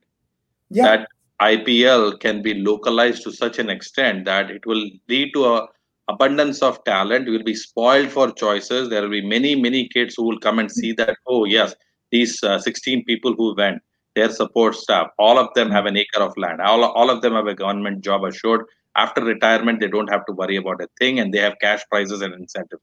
yeah 0.70 0.84
That 0.84 1.08
IPL 1.40 2.18
can 2.20 2.40
be 2.42 2.54
localized 2.54 3.22
to 3.24 3.32
such 3.32 3.58
an 3.58 3.68
extent 3.68 4.24
that 4.26 4.50
it 4.50 4.64
will 4.64 4.84
lead 5.08 5.32
to 5.34 5.44
a 5.46 5.66
abundance 6.08 6.62
of 6.62 6.82
talent. 6.84 7.26
You 7.26 7.32
will 7.32 7.42
be 7.44 7.54
spoiled 7.54 8.10
for 8.10 8.30
choices. 8.30 8.88
There 8.88 9.02
will 9.02 9.10
be 9.10 9.26
many, 9.26 9.54
many 9.54 9.88
kids 9.88 10.14
who 10.16 10.24
will 10.24 10.38
come 10.38 10.58
and 10.58 10.70
see 10.70 10.92
that. 10.92 11.16
Oh 11.26 11.44
yes, 11.44 11.74
these 12.10 12.42
uh, 12.42 12.58
16 12.58 13.04
people 13.04 13.34
who 13.34 13.54
went, 13.54 13.82
their 14.14 14.30
support 14.30 14.74
staff, 14.74 15.08
all 15.18 15.38
of 15.38 15.48
them 15.54 15.70
have 15.70 15.86
an 15.86 15.96
acre 15.96 16.20
of 16.20 16.36
land. 16.36 16.60
All, 16.60 16.84
all 16.84 17.10
of 17.10 17.22
them 17.22 17.34
have 17.34 17.46
a 17.46 17.54
government 17.54 18.02
job 18.04 18.24
assured. 18.24 18.64
After 18.96 19.24
retirement, 19.24 19.80
they 19.80 19.88
don't 19.88 20.08
have 20.08 20.26
to 20.26 20.32
worry 20.32 20.56
about 20.56 20.82
a 20.82 20.88
thing 20.98 21.18
and 21.18 21.32
they 21.32 21.38
have 21.38 21.54
cash 21.60 21.80
prizes 21.90 22.20
and 22.20 22.34
incentives. 22.34 22.82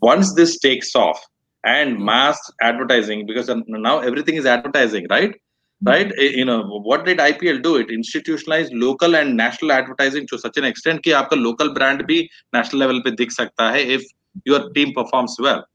Once 0.00 0.34
this 0.34 0.58
takes 0.58 0.94
off 0.94 1.22
and 1.64 1.98
mass 1.98 2.38
advertising, 2.62 3.26
because 3.26 3.50
now 3.66 3.98
everything 3.98 4.36
is 4.36 4.46
advertising, 4.46 5.06
right? 5.10 5.34
Hmm. 5.82 5.88
Right? 5.88 6.12
Eh, 6.18 6.32
you 6.34 6.44
know, 6.44 6.62
what 6.62 7.04
did 7.04 7.18
IPL 7.18 7.62
do? 7.62 7.76
It 7.76 7.90
institutionalized 7.90 8.72
local 8.72 9.14
and 9.14 9.36
national 9.36 9.72
advertising 9.72 10.26
to 10.28 10.38
such 10.38 10.56
an 10.56 10.64
extent 10.64 11.02
that 11.04 11.28
your 11.30 11.40
local 11.40 11.74
brand 11.74 12.06
be 12.06 12.30
national 12.52 12.80
level 12.80 13.02
pe 13.02 13.10
dikh 13.10 13.32
sakta 13.32 13.70
hai 13.70 13.84
if 13.98 14.04
your 14.44 14.70
team 14.70 14.94
performs 14.94 15.36
well. 15.38 15.66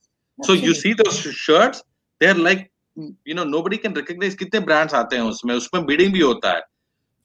So 0.44 0.54
you 0.54 0.74
see 0.74 0.94
those 0.94 1.20
shirts, 1.20 1.84
they're 2.20 2.34
like 2.34 2.71
you 2.98 3.34
know 3.36 3.44
nobody 3.44 3.78
can 3.78 3.94
recognize 3.94 4.36
कितने 4.36 4.60
brands 4.66 4.94
आते 4.94 5.16
हैं 5.16 5.24
उसमें 5.24 5.56
उसमें 5.56 5.82
bidding 5.82 6.12
भी 6.14 6.20
होता 6.20 6.52
है 6.52 6.62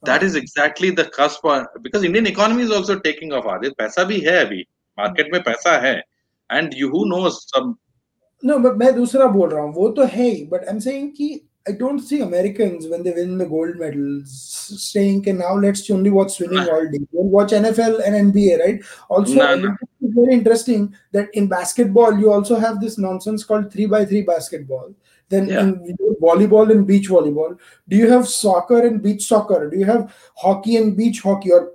that 0.02 0.22
is 0.22 0.36
exactly 0.36 0.90
the 0.90 1.04
cusp 1.18 1.48
on- 1.52 1.66
because 1.82 2.04
indian 2.04 2.26
economy 2.26 2.62
is 2.62 2.70
also 2.70 2.98
taking 3.06 3.32
off 3.32 3.46
Aditya 3.54 3.74
पैसा 3.78 4.04
भी 4.04 4.20
है 4.20 4.36
अभी 4.44 4.62
market 5.00 5.32
में 5.32 5.42
पैसा 5.42 5.76
है 5.86 6.00
and 6.50 6.74
you 6.82 6.90
who 6.94 7.04
knows 7.12 7.40
some 7.54 7.74
no 8.42 8.58
but 8.58 8.76
मैं 8.78 8.94
दूसरा 8.94 9.26
बोल 9.26 9.48
रहा 9.50 9.62
हूँ 9.62 9.74
वो 9.74 9.88
तो 9.98 10.04
है 10.14 10.28
ही 10.30 10.48
but 10.50 10.68
I'm 10.70 10.80
saying 10.88 11.10
कि 11.18 11.28
I 11.68 11.72
don't 11.78 11.98
see 12.08 12.20
Americans 12.24 12.84
when 12.90 13.02
they 13.02 13.12
win 13.14 13.38
the 13.38 13.46
gold 13.52 13.78
medals 13.78 14.34
saying, 14.82 15.16
"Okay, 15.22 15.32
now 15.38 15.54
let's 15.62 15.80
only 15.94 16.10
watch 16.16 16.34
swimming 16.34 16.68
all 16.74 16.84
day. 16.92 17.00
We'll 17.10 17.32
watch 17.32 17.54
NFL 17.58 17.96
and 18.08 18.18
NBA, 18.18 18.58
right?" 18.60 18.84
Also, 19.08 19.34
No, 19.34 19.48
no. 19.62 19.72
it's 20.00 20.14
very 20.18 20.36
interesting 20.36 20.84
that 21.16 21.34
in 21.40 21.48
basketball 21.48 22.20
you 22.20 22.30
also 22.36 22.60
have 22.66 22.80
this 22.80 22.98
nonsense 23.06 23.42
called 23.42 23.72
three 23.72 23.86
by 23.86 24.04
three 24.04 24.22
basketball. 24.22 24.94
Then 25.28 25.48
Yeah. 25.48 25.60
in 25.60 25.96
volleyball 26.20 26.70
and 26.70 26.86
beach 26.86 27.08
volleyball, 27.08 27.58
do 27.88 27.96
you 27.96 28.10
have 28.10 28.28
soccer 28.28 28.78
and 28.86 29.02
beach 29.02 29.26
soccer? 29.26 29.68
Do 29.70 29.76
you 29.78 29.84
have 29.84 30.14
hockey 30.36 30.76
and 30.76 30.96
beach 30.96 31.20
hockey 31.20 31.52
or 31.52 31.72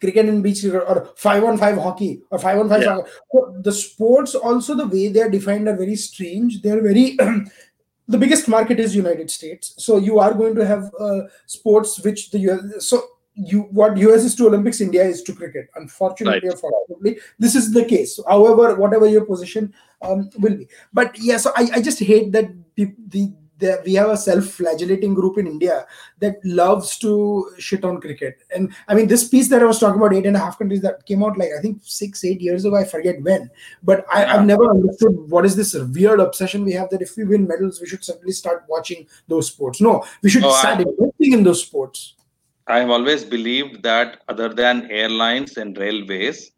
cricket 0.00 0.26
and 0.26 0.42
beach 0.42 0.60
cricket 0.62 0.82
or 0.88 1.08
five 1.16 1.44
on 1.44 1.56
five 1.56 1.76
hockey 1.76 2.22
or 2.30 2.38
five 2.38 2.58
on 2.58 2.68
five 2.68 2.82
Yeah. 2.82 2.96
soccer? 2.96 3.08
So 3.32 3.54
the 3.62 3.72
sports 3.72 4.34
also 4.34 4.74
the 4.74 4.86
way 4.88 5.08
they 5.08 5.22
are 5.22 5.30
defined 5.30 5.68
are 5.68 5.76
very 5.76 5.96
strange. 5.96 6.62
They're 6.62 6.82
very 6.82 7.16
the 8.08 8.18
biggest 8.18 8.48
market 8.48 8.78
is 8.80 8.94
United 8.94 9.30
States, 9.30 9.74
so 9.78 9.96
you 9.96 10.18
are 10.18 10.34
going 10.34 10.54
to 10.56 10.66
have 10.66 10.90
uh, 11.00 11.20
sports 11.46 11.98
which 12.04 12.30
the 12.30 12.38
US. 12.50 12.86
So 12.88 13.02
you 13.34 13.62
what 13.72 13.96
US 13.96 14.22
is 14.24 14.34
to 14.36 14.46
Olympics, 14.46 14.80
India 14.80 15.04
is 15.04 15.22
to 15.24 15.32
cricket. 15.34 15.68
Unfortunately, 15.74 16.48
or 16.48 16.56
fortunately, 16.56 17.18
this 17.38 17.54
is 17.54 17.72
the 17.72 17.84
case. 17.84 18.18
However, 18.28 18.74
whatever 18.76 19.06
your 19.08 19.24
position 19.24 19.74
um, 20.02 20.30
will 20.38 20.56
be, 20.56 20.68
but 20.92 21.16
yeah. 21.18 21.36
So 21.38 21.50
I, 21.56 21.68
I 21.74 21.82
just 21.82 21.98
hate 21.98 22.30
that 22.32 22.50
the, 22.76 22.92
the, 23.08 23.32
the 23.58 23.80
we 23.84 23.94
have 23.94 24.10
a 24.10 24.16
self-flagellating 24.16 25.14
group 25.14 25.38
in 25.38 25.46
India 25.46 25.86
that 26.20 26.36
loves 26.44 26.98
to 26.98 27.50
shit 27.58 27.84
on 27.84 28.00
cricket. 28.00 28.38
And 28.54 28.72
I 28.88 28.94
mean, 28.94 29.08
this 29.08 29.26
piece 29.28 29.48
that 29.48 29.62
I 29.62 29.64
was 29.64 29.78
talking 29.80 30.00
about, 30.00 30.14
eight 30.14 30.26
and 30.26 30.36
a 30.36 30.40
half 30.40 30.58
countries 30.58 30.82
that 30.82 31.06
came 31.06 31.22
out 31.24 31.36
like 31.38 31.50
I 31.58 31.60
think 31.60 31.78
six, 31.82 32.24
eight 32.24 32.40
years 32.40 32.64
ago. 32.64 32.76
I 32.76 32.84
forget 32.84 33.20
when, 33.22 33.50
but 33.82 34.04
I, 34.12 34.22
Yeah. 34.22 34.36
I've 34.36 34.46
never 34.46 34.68
understood 34.70 35.12
what 35.28 35.44
is 35.44 35.56
this 35.56 35.74
weird 35.74 36.20
obsession 36.20 36.64
we 36.64 36.72
have 36.72 36.90
that 36.90 37.02
if 37.02 37.16
we 37.16 37.24
win 37.24 37.46
medals, 37.48 37.80
we 37.80 37.86
should 37.88 38.04
suddenly 38.04 38.32
start 38.32 38.64
watching 38.68 39.06
those 39.28 39.46
sports. 39.48 39.80
No, 39.80 40.04
we 40.22 40.30
should 40.30 40.44
Oh, 40.44 40.50
I- 40.50 40.60
start 40.60 40.80
investing 40.80 41.32
in 41.32 41.42
those 41.42 41.62
sports. 41.62 42.14
I 42.67 42.79
have 42.79 42.89
always 42.91 43.23
believed 43.25 43.81
that 43.83 44.21
other 44.27 44.49
than 44.49 44.89
airlines 44.91 45.57
and 45.57 45.77
railways, 45.77 46.51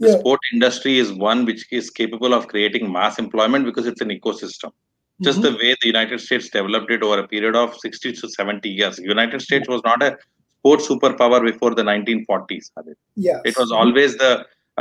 the 0.00 0.08
Yeah. 0.08 0.18
sport 0.18 0.40
industry 0.52 0.98
is 0.98 1.12
one 1.12 1.44
which 1.44 1.64
is 1.70 1.90
capable 1.90 2.32
of 2.32 2.48
creating 2.48 2.90
mass 2.90 3.18
employment 3.18 3.64
because 3.66 3.86
it's 3.86 4.00
an 4.00 4.08
ecosystem. 4.18 4.72
Just 5.20 5.40
Mhm. 5.40 5.42
the 5.46 5.52
way 5.60 5.70
the 5.82 5.88
United 5.88 6.20
States 6.26 6.48
developed 6.48 6.90
it 6.96 7.02
over 7.02 7.18
a 7.18 7.28
period 7.28 7.56
of 7.62 7.76
60 7.84 8.12
to 8.20 8.28
70 8.36 8.70
years. 8.70 8.98
United 8.98 9.42
States 9.42 9.68
was 9.68 9.82
not 9.84 10.02
a 10.02 10.16
sports 10.58 10.88
superpower 10.88 11.40
before 11.50 11.74
the 11.80 11.84
1940s. 11.90 12.70
Adit. 12.78 12.96
yeah, 13.16 13.40
It 13.44 13.58
was 13.58 13.70
always 13.72 14.16
the 14.16 14.32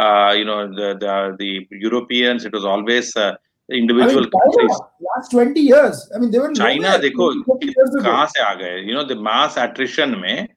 uh, 0.03 0.31
you 0.39 0.45
know 0.45 0.59
the, 0.79 0.87
the 1.03 1.13
the 1.39 1.51
Europeans. 1.85 2.45
It 2.45 2.53
was 2.57 2.65
always 2.73 3.07
uh, 3.17 3.31
I 3.69 3.73
mean, 3.73 3.79
individual 3.83 4.25
China, 4.25 4.43
countries. 4.43 4.75
last 5.09 5.31
20 5.31 5.61
years. 5.69 5.97
I 6.15 6.19
mean, 6.19 6.29
they 6.33 6.39
were 6.43 6.51
China 6.59 6.81
nowhere 6.83 6.99
देखो 7.05 7.25
20 7.47 7.65
years 7.77 7.95
ago. 7.95 8.03
कहाँ 8.07 8.27
से 8.35 8.43
आ 8.49 8.53
गए 8.61 8.75
you 8.89 8.93
know 8.97 9.05
the 9.13 9.17
mass 9.29 9.57
attrition 9.65 10.13
में 10.21 10.47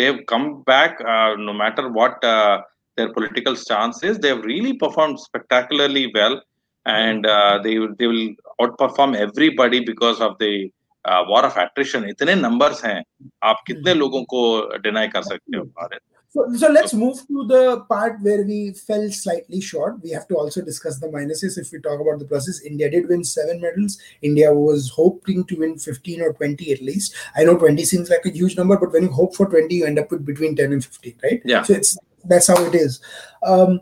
they've 0.00 0.20
come 0.32 0.46
back 0.72 1.00
uh, 1.14 1.30
no 1.48 1.54
matter 1.62 1.84
what 2.00 2.24
uh, 2.24 2.60
their 2.98 3.12
political 3.18 3.56
stance 3.56 4.02
is 4.10 4.18
they've 4.26 4.44
really 4.52 4.72
performed 4.84 5.20
spectacularly 5.20 6.04
well 6.18 6.36
and 6.86 7.26
uh, 7.26 7.58
they 7.64 7.78
will- 7.78 7.96
they 7.98 8.06
will 8.12 8.28
outperform 8.64 9.16
everybody 9.26 9.80
because 9.90 10.20
of 10.28 10.36
the 10.44 10.52
uh, 11.04 11.22
war 11.28 11.42
of 11.48 11.56
attrition 11.64 12.08
इतने 12.08 12.34
numbers 12.40 12.84
हैं 12.84 12.98
आप 13.50 13.62
कितने 13.66 13.94
लोगों 13.94 14.22
को 14.34 14.42
deny 14.86 15.06
कर 15.12 15.22
सकते 15.22 15.56
हो 15.56 15.64
Bharat 15.80 16.00
So, 16.30 16.52
so 16.54 16.68
let's 16.68 16.94
move 16.94 17.26
to 17.26 17.44
the 17.46 17.80
part 17.88 18.20
where 18.20 18.44
we 18.44 18.72
fell 18.72 19.10
slightly 19.10 19.60
short. 19.60 20.00
We 20.00 20.10
have 20.10 20.28
to 20.28 20.36
also 20.36 20.62
discuss 20.62 21.00
the 21.00 21.08
minuses 21.08 21.58
if 21.58 21.72
we 21.72 21.80
talk 21.80 22.00
about 22.00 22.20
the 22.20 22.24
pluses. 22.24 22.62
India 22.64 22.88
did 22.88 23.08
win 23.08 23.24
seven 23.24 23.60
medals. 23.60 23.98
India 24.22 24.54
was 24.54 24.90
hoping 24.90 25.44
to 25.46 25.56
win 25.56 25.76
15 25.76 26.22
or 26.22 26.32
20 26.32 26.72
at 26.72 26.82
least. 26.82 27.16
I 27.36 27.42
know 27.42 27.58
20 27.58 27.84
seems 27.84 28.10
like 28.10 28.24
a 28.24 28.30
huge 28.30 28.56
number, 28.56 28.76
but 28.76 28.92
when 28.92 29.04
you 29.04 29.10
hope 29.10 29.34
for 29.34 29.46
20, 29.46 29.74
you 29.74 29.86
end 29.86 29.98
up 29.98 30.12
with 30.12 30.24
between 30.24 30.54
10 30.54 30.72
and 30.72 30.84
15, 30.84 31.14
right? 31.24 31.42
Yeah. 31.44 31.62
So 31.64 31.72
it's 31.72 31.98
that's 32.24 32.46
how 32.46 32.62
it 32.64 32.76
is. 32.76 33.00
Um, 33.42 33.80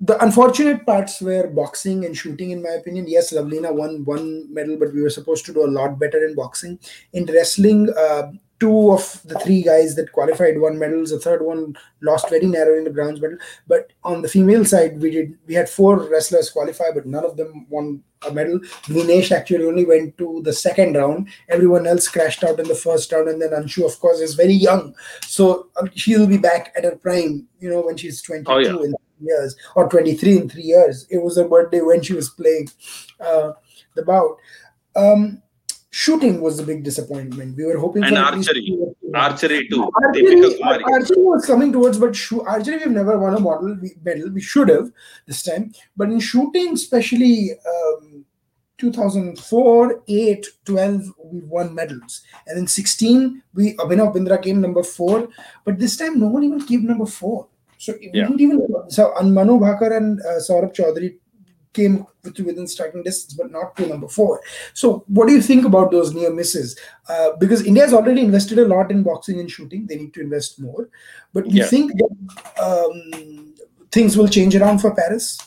the 0.00 0.22
unfortunate 0.24 0.84
parts 0.84 1.20
were 1.20 1.46
boxing 1.48 2.04
and 2.04 2.16
shooting, 2.16 2.50
in 2.50 2.62
my 2.62 2.70
opinion. 2.70 3.06
Yes, 3.06 3.32
Lovlina 3.32 3.72
won 3.72 4.04
one 4.04 4.52
medal, 4.52 4.76
but 4.76 4.92
we 4.92 5.02
were 5.02 5.10
supposed 5.10 5.46
to 5.46 5.52
do 5.52 5.64
a 5.64 5.70
lot 5.70 5.98
better 5.98 6.24
in 6.26 6.34
boxing. 6.34 6.78
In 7.12 7.24
wrestling, 7.26 7.88
uh, 7.96 8.32
two 8.62 8.92
of 8.92 9.04
the 9.30 9.38
three 9.40 9.62
guys 9.68 9.96
that 9.96 10.12
qualified 10.12 10.60
won 10.62 10.78
medals. 10.78 11.10
The 11.10 11.18
third 11.26 11.42
one 11.50 11.76
lost 12.08 12.30
very 12.30 12.46
narrow 12.46 12.78
in 12.78 12.84
the 12.84 12.96
bronze 12.98 13.20
medal. 13.20 13.38
But 13.66 13.92
on 14.04 14.22
the 14.22 14.32
female 14.34 14.64
side, 14.72 15.00
we 15.02 15.10
did 15.10 15.36
we 15.50 15.54
had 15.60 15.68
four 15.76 15.94
wrestlers 16.14 16.50
qualify, 16.56 16.90
but 16.94 17.06
none 17.14 17.24
of 17.30 17.36
them 17.36 17.66
won 17.76 18.02
a 18.28 18.30
medal. 18.38 18.60
Vinesh 18.94 19.32
actually 19.32 19.66
only 19.66 19.84
went 19.84 20.16
to 20.18 20.40
the 20.44 20.52
second 20.52 20.96
round. 20.96 21.28
Everyone 21.48 21.86
else 21.92 22.06
crashed 22.16 22.44
out 22.44 22.60
in 22.64 22.68
the 22.68 22.80
first 22.86 23.10
round, 23.12 23.28
and 23.28 23.42
then 23.42 23.50
Anshu, 23.60 23.84
of 23.84 23.98
course, 23.98 24.20
is 24.20 24.34
very 24.42 24.58
young, 24.68 24.94
so 25.36 25.68
uh, 25.76 25.86
she'll 25.94 26.28
be 26.28 26.38
back 26.38 26.72
at 26.76 26.84
her 26.84 26.96
prime. 27.06 27.46
You 27.58 27.70
know, 27.70 27.82
when 27.82 27.96
she's 27.96 28.22
twenty-two 28.22 28.52
Oh, 28.52 28.58
yeah. 28.58 28.86
in 28.86 28.94
three 28.94 29.26
years 29.32 29.56
or 29.74 29.88
twenty-three 29.88 30.36
in 30.38 30.48
three 30.48 30.68
years. 30.74 31.06
It 31.10 31.22
was 31.22 31.36
her 31.36 31.48
birthday 31.48 31.80
when 31.80 32.02
she 32.02 32.14
was 32.14 32.30
playing 32.30 32.68
uh, 33.18 33.52
the 33.96 34.04
bout. 34.12 34.36
Um, 34.94 35.42
shooting 35.92 36.40
was 36.40 36.58
a 36.58 36.62
big 36.64 36.82
disappointment. 36.82 37.56
We 37.56 37.64
were 37.66 37.76
hoping 37.78 38.02
And 38.02 38.16
for 38.16 38.22
at 38.22 38.34
least 38.36 38.48
archery. 38.48 38.78
archery 39.14 39.68
too 39.68 39.90
Archery, 40.02 40.82
archery 40.94 41.22
was 41.22 41.44
coming 41.46 41.70
towards, 41.70 41.98
but 41.98 42.16
shoo- 42.16 42.40
archery 42.42 42.78
we've 42.78 42.90
never 42.90 43.18
won 43.18 43.34
a 43.34 43.40
model 43.40 43.76
we- 43.80 43.94
medal. 44.02 44.30
We 44.30 44.40
should 44.40 44.70
have 44.70 44.90
this 45.26 45.42
time, 45.42 45.72
but 45.96 46.08
in 46.10 46.18
shooting, 46.18 46.72
especially 46.72 47.50
um, 47.74 48.24
2004, 48.78 50.02
8, 50.08 50.48
12, 50.64 51.02
we 51.26 51.40
won 51.40 51.74
medals, 51.74 52.22
and 52.46 52.58
in 52.58 52.66
16, 52.66 53.42
we 53.54 53.76
Abhinav 53.76 54.14
Bindra 54.16 54.42
came 54.42 54.60
number 54.62 54.82
four, 54.82 55.28
but 55.66 55.78
this 55.78 55.96
time 55.96 56.18
no 56.18 56.26
one 56.28 56.42
even 56.44 56.64
came 56.64 56.86
number 56.86 57.06
four. 57.06 57.48
So 57.78 57.92
we 58.00 58.10
Yeah. 58.14 58.28
didn't 58.28 58.40
even 58.40 58.66
so 58.88 59.12
and 59.18 59.34
Manu 59.34 59.58
Bhaker 59.58 59.94
and 59.96 60.20
uh, 60.20 60.38
Saurabh 60.48 60.72
Chaudhary 60.74 61.16
came 61.72 62.06
with, 62.22 62.38
within 62.40 62.66
striking 62.66 63.02
distance, 63.02 63.34
but 63.34 63.50
not 63.50 63.76
to 63.76 63.86
number 63.86 64.08
four. 64.08 64.40
So, 64.74 65.04
what 65.08 65.28
do 65.28 65.34
you 65.34 65.42
think 65.42 65.64
about 65.64 65.90
those 65.90 66.14
near 66.14 66.32
misses? 66.32 66.78
Uh, 67.08 67.30
because 67.38 67.66
India 67.66 67.82
has 67.82 67.94
already 67.94 68.22
invested 68.22 68.58
a 68.58 68.66
lot 68.66 68.90
in 68.90 69.02
boxing 69.02 69.40
and 69.40 69.50
shooting, 69.50 69.86
they 69.86 69.96
need 69.96 70.14
to 70.14 70.20
invest 70.20 70.60
more. 70.60 70.88
But 71.32 71.50
you 71.50 71.58
Yes. 71.58 71.70
think 71.70 71.92
that 71.98 72.62
um, 72.62 73.54
things 73.90 74.16
will 74.16 74.28
change 74.28 74.54
around 74.56 74.78
for 74.78 74.94
Paris? 74.94 75.38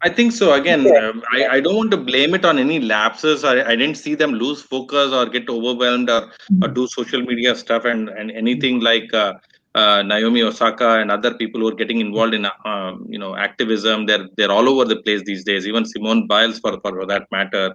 I 0.00 0.08
think 0.08 0.32
so. 0.32 0.54
Again, 0.54 0.84
Yeah. 0.84 1.08
um, 1.08 1.22
I, 1.32 1.46
I 1.56 1.60
don't 1.60 1.74
want 1.74 1.90
to 1.90 1.96
blame 1.96 2.34
it 2.34 2.44
on 2.44 2.58
any 2.58 2.80
lapses. 2.80 3.42
I, 3.44 3.68
I 3.68 3.74
didn't 3.74 3.96
see 3.96 4.14
them 4.14 4.32
lose 4.32 4.62
focus 4.62 5.12
or 5.12 5.26
get 5.26 5.48
overwhelmed 5.48 6.08
or, 6.08 6.30
or 6.62 6.68
do 6.68 6.86
social 6.86 7.20
media 7.20 7.56
stuff 7.56 7.84
and, 7.84 8.08
and 8.08 8.30
anything 8.30 8.80
like 8.80 9.12
uh, 9.12 9.34
uh, 9.80 10.02
Naomi 10.02 10.42
Osaka 10.50 10.90
and 11.00 11.10
other 11.16 11.32
people 11.40 11.60
who 11.60 11.68
are 11.72 11.78
getting 11.82 12.00
involved 12.06 12.34
in 12.38 12.46
um, 12.72 12.94
you 13.14 13.18
know 13.22 13.32
activism. 13.46 14.06
They're 14.08 14.26
they're 14.36 14.54
all 14.58 14.68
over 14.72 14.84
the 14.92 15.00
place 15.06 15.22
these 15.30 15.44
days. 15.50 15.66
Even 15.72 15.84
Simone 15.94 16.22
Biles, 16.32 16.58
for 16.64 16.72
for 16.84 16.94
that 17.12 17.26
matter, 17.36 17.66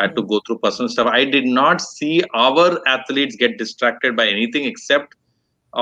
had 0.00 0.16
to 0.16 0.22
go 0.32 0.40
through 0.46 0.58
personal 0.66 0.88
stuff. 0.96 1.08
I 1.20 1.24
did 1.36 1.46
not 1.60 1.80
see 1.80 2.14
our 2.46 2.66
athletes 2.96 3.36
get 3.44 3.58
distracted 3.62 4.16
by 4.22 4.26
anything 4.36 4.64
except 4.72 5.14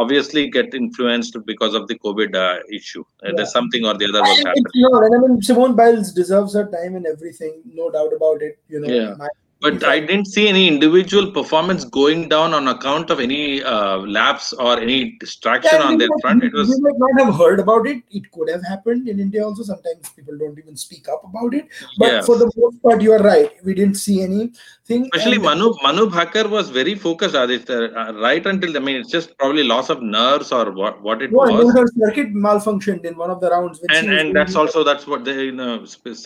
obviously 0.00 0.42
get 0.50 0.74
influenced 0.74 1.36
because 1.46 1.74
of 1.78 1.86
the 1.90 1.96
COVID 2.04 2.34
uh, 2.44 2.58
issue. 2.78 3.02
Uh, 3.02 3.28
Yeah. 3.28 3.32
There's 3.36 3.52
something 3.52 3.84
or 3.88 3.94
the 4.02 4.06
other 4.10 4.22
was 4.28 4.38
happening. 4.46 4.64
not, 4.86 5.04
and 5.06 5.14
I 5.16 5.18
mean, 5.24 5.42
Simone 5.48 5.74
Biles 5.80 6.12
deserves 6.12 6.54
her 6.58 6.64
time 6.76 6.96
and 7.00 7.06
everything, 7.06 7.52
no 7.80 7.90
doubt 7.96 8.12
about 8.18 8.42
it. 8.42 8.58
You 8.68 8.80
know, 8.80 8.88
Yeah. 8.94 9.14
My- 9.24 9.28
But 9.64 9.82
I 9.90 9.98
didn't 10.00 10.26
see 10.26 10.46
any 10.46 10.68
individual 10.68 11.30
performance 11.32 11.84
going 11.86 12.28
down 12.28 12.52
on 12.52 12.68
account 12.68 13.10
of 13.14 13.18
any 13.18 13.62
uh, 13.62 13.96
lapse 14.16 14.52
or 14.52 14.78
any 14.78 15.12
distraction 15.20 15.78
Yeah, 15.80 15.86
on 15.88 15.96
their 15.96 16.08
front. 16.20 16.44
It 16.44 16.52
was 16.52 16.68
was 16.68 16.80
might 16.86 16.98
not 16.98 17.24
have 17.26 17.34
heard 17.42 17.60
about 17.60 17.86
it. 17.86 18.02
It 18.10 18.30
could 18.32 18.50
have 18.50 18.62
happened 18.72 19.08
in 19.08 19.20
India 19.20 19.42
also. 19.46 19.62
Sometimes 19.62 20.10
people 20.10 20.36
don't 20.36 20.58
even 20.58 20.76
speak 20.76 21.08
up 21.08 21.22
about 21.30 21.54
it. 21.54 21.68
But 21.98 22.12
Yeah. 22.12 22.20
for 22.28 22.36
the 22.42 22.50
most 22.56 22.82
part, 22.82 23.00
you 23.06 23.12
are 23.14 23.22
right. 23.26 23.52
We 23.64 23.74
didn't 23.80 23.96
see 24.06 24.16
anything. 24.22 25.06
especially 25.14 25.36
and- 25.36 25.44
Manu 25.44 25.68
Manu 25.82 26.02
Bhaker 26.16 26.44
was 26.56 26.68
very 26.68 26.94
focused. 26.94 27.34
Aditya, 27.42 27.78
uh, 28.02 28.12
right 28.26 28.44
until 28.52 28.76
I 28.76 28.82
mean, 28.88 28.96
it's 28.96 29.10
just 29.10 29.30
probably 29.38 29.64
loss 29.64 29.88
of 29.94 30.02
nerves 30.02 30.52
or 30.58 30.64
what 30.80 31.00
what 31.08 31.22
it 31.28 31.32
No, 31.32 31.44
and 31.46 31.56
was. 31.58 31.72
her 31.78 31.86
circuit 32.02 32.34
malfunctioned 32.48 33.06
in 33.12 33.16
one 33.24 33.30
of 33.30 33.40
the 33.46 33.50
rounds. 33.54 33.80
And 34.00 34.12
and 34.18 34.36
that's 34.40 34.56
also 34.64 34.84
that's 34.90 35.06
what 35.14 35.24
they 35.30 35.38
you 35.44 35.56
know 35.62 35.70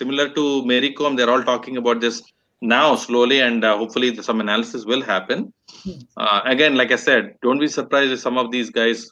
similar 0.00 0.28
to 0.40 0.48
Mary. 0.72 0.92
They're 1.20 1.30
all 1.36 1.44
talking 1.52 1.76
about 1.84 2.00
this 2.06 2.20
now 2.60 2.96
slowly, 2.96 3.40
and 3.40 3.64
uh, 3.64 3.76
hopefully 3.76 4.14
some 4.22 4.40
analysis 4.40 4.84
will 4.84 5.02
happen. 5.02 5.52
Hmm. 5.84 5.90
Uh, 6.16 6.40
again, 6.44 6.76
like 6.76 6.92
I 6.92 6.96
said, 6.96 7.36
don't 7.42 7.58
be 7.58 7.68
surprised 7.68 8.12
if 8.12 8.20
some 8.20 8.38
of 8.38 8.50
these 8.50 8.70
guys 8.70 9.08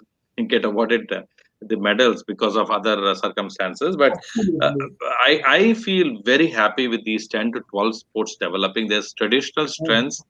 get 0.49 0.65
awarded 0.65 1.11
uh, 1.13 1.23
the 1.63 1.77
medals 1.77 2.23
because 2.25 2.57
of 2.57 2.71
other 2.71 3.03
uh, 3.05 3.15
circumstances. 3.15 3.97
But 3.97 4.13
uh, 4.63 4.73
I, 5.21 5.43
I 5.47 5.75
feel 5.75 6.21
very 6.25 6.49
happy 6.49 6.89
with 6.89 7.05
these 7.05 7.29
10 7.29 7.53
to 7.53 7.61
12 7.71 7.97
sports 7.97 8.37
developing. 8.41 8.89
There's 8.89 9.13
traditional 9.15 9.69
strengths. 9.69 10.23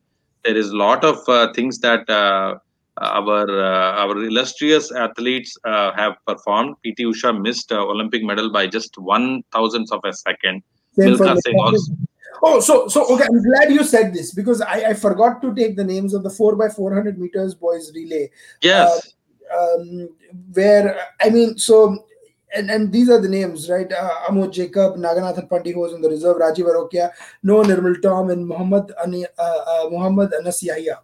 There 0.45 0.57
is 0.57 0.71
a 0.71 0.77
lot 0.77 1.05
of 1.05 1.19
uh, 1.29 1.53
things 1.55 1.79
that 1.81 2.09
uh, 2.09 2.59
our 2.99 3.49
uh, 3.49 4.03
our 4.03 4.17
illustrious 4.25 4.93
athletes 4.93 5.57
uh, 5.65 5.93
have 5.97 6.15
performed. 6.27 6.77
PT 6.85 7.01
Usha 7.01 7.39
missed 7.39 7.73
uh, 7.73 7.85
Olympic 7.85 8.23
medal 8.23 8.51
by 8.51 8.67
just 8.67 8.97
one 8.99 9.43
thousandth 9.53 9.93
of 9.93 10.01
a 10.05 10.13
second. 10.13 10.63
Same 10.93 11.17
for 11.17 11.25
Milkha 11.25 11.35
Milkha 11.35 11.43
Singh 11.43 11.59
also. 11.59 11.93
Oh, 12.43 12.61
so 12.61 12.89
so 12.89 13.05
okay. 13.15 13.25
I'm 13.25 13.43
glad 13.43 13.73
you 13.73 13.85
said 13.85 14.13
this 14.13 14.33
because 14.35 14.61
I, 14.61 14.91
I 14.91 14.95
forgot 14.95 15.41
to 15.43 15.55
take 15.55 15.77
the 15.77 15.85
names 15.85 16.15
of 16.15 16.23
the 16.23 16.31
four 16.31 16.57
by 16.57 16.69
four 16.69 16.95
hundred 16.95 17.19
meters 17.19 17.55
boys 17.55 17.93
relay. 17.95 18.31
Yes. 18.63 19.15
Uh, 19.53 19.77
um, 19.77 20.09
where 20.53 20.99
I 21.21 21.31
mean, 21.31 21.57
so 21.57 22.05
and, 22.55 22.71
and 22.71 22.93
these 22.93 23.11
are 23.11 23.21
the 23.21 23.29
names, 23.29 23.69
right? 23.69 23.91
Uh, 23.91 24.11
Amoj 24.29 24.53
Jacob, 24.53 24.97
Naganathan 24.97 25.49
Pandi 25.49 25.73
who 25.73 25.81
was 25.81 25.93
in 25.93 26.01
the 26.01 26.09
reserve, 26.09 26.37
Rajiv 26.37 26.67
Arokia, 26.67 27.11
Noah 27.43 27.65
Nirmal 27.65 28.01
Tom, 28.03 28.31
and 28.31 28.47
Muhammad 28.47 28.93
Ani, 29.03 29.27
uh, 29.39 29.43
uh, 29.43 29.89
Muhammad 29.91 30.33
Anas 30.35 30.63
Yahya. 30.63 31.01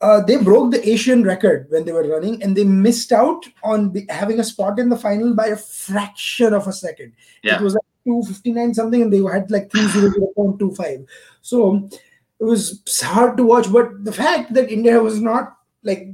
Uh, 0.00 0.22
they 0.24 0.42
broke 0.42 0.70
the 0.70 0.88
Asian 0.88 1.22
record 1.22 1.66
when 1.68 1.84
they 1.84 1.92
were 1.92 2.08
running, 2.08 2.42
and 2.42 2.56
they 2.56 2.64
missed 2.64 3.12
out 3.12 3.44
on 3.62 3.92
the, 3.92 4.06
having 4.08 4.40
a 4.40 4.44
spot 4.44 4.78
in 4.78 4.88
the 4.88 4.96
final 4.96 5.34
by 5.34 5.48
a 5.48 5.56
fraction 5.56 6.54
of 6.54 6.66
a 6.66 6.72
second. 6.72 7.12
Yeah. 7.42 7.56
It 7.56 7.62
was 7.62 7.74
like 7.74 7.84
259 8.04 8.74
something, 8.74 9.02
and 9.02 9.12
they 9.12 9.22
had 9.22 9.50
like 9.50 9.68
300.25. 9.70 11.06
So 11.42 11.88
it 12.40 12.44
was 12.44 12.82
hard 13.02 13.36
to 13.36 13.44
watch. 13.44 13.70
But 13.70 14.04
the 14.04 14.12
fact 14.12 14.54
that 14.54 14.70
India 14.70 15.00
was 15.00 15.20
not 15.20 15.56
like 15.82 16.08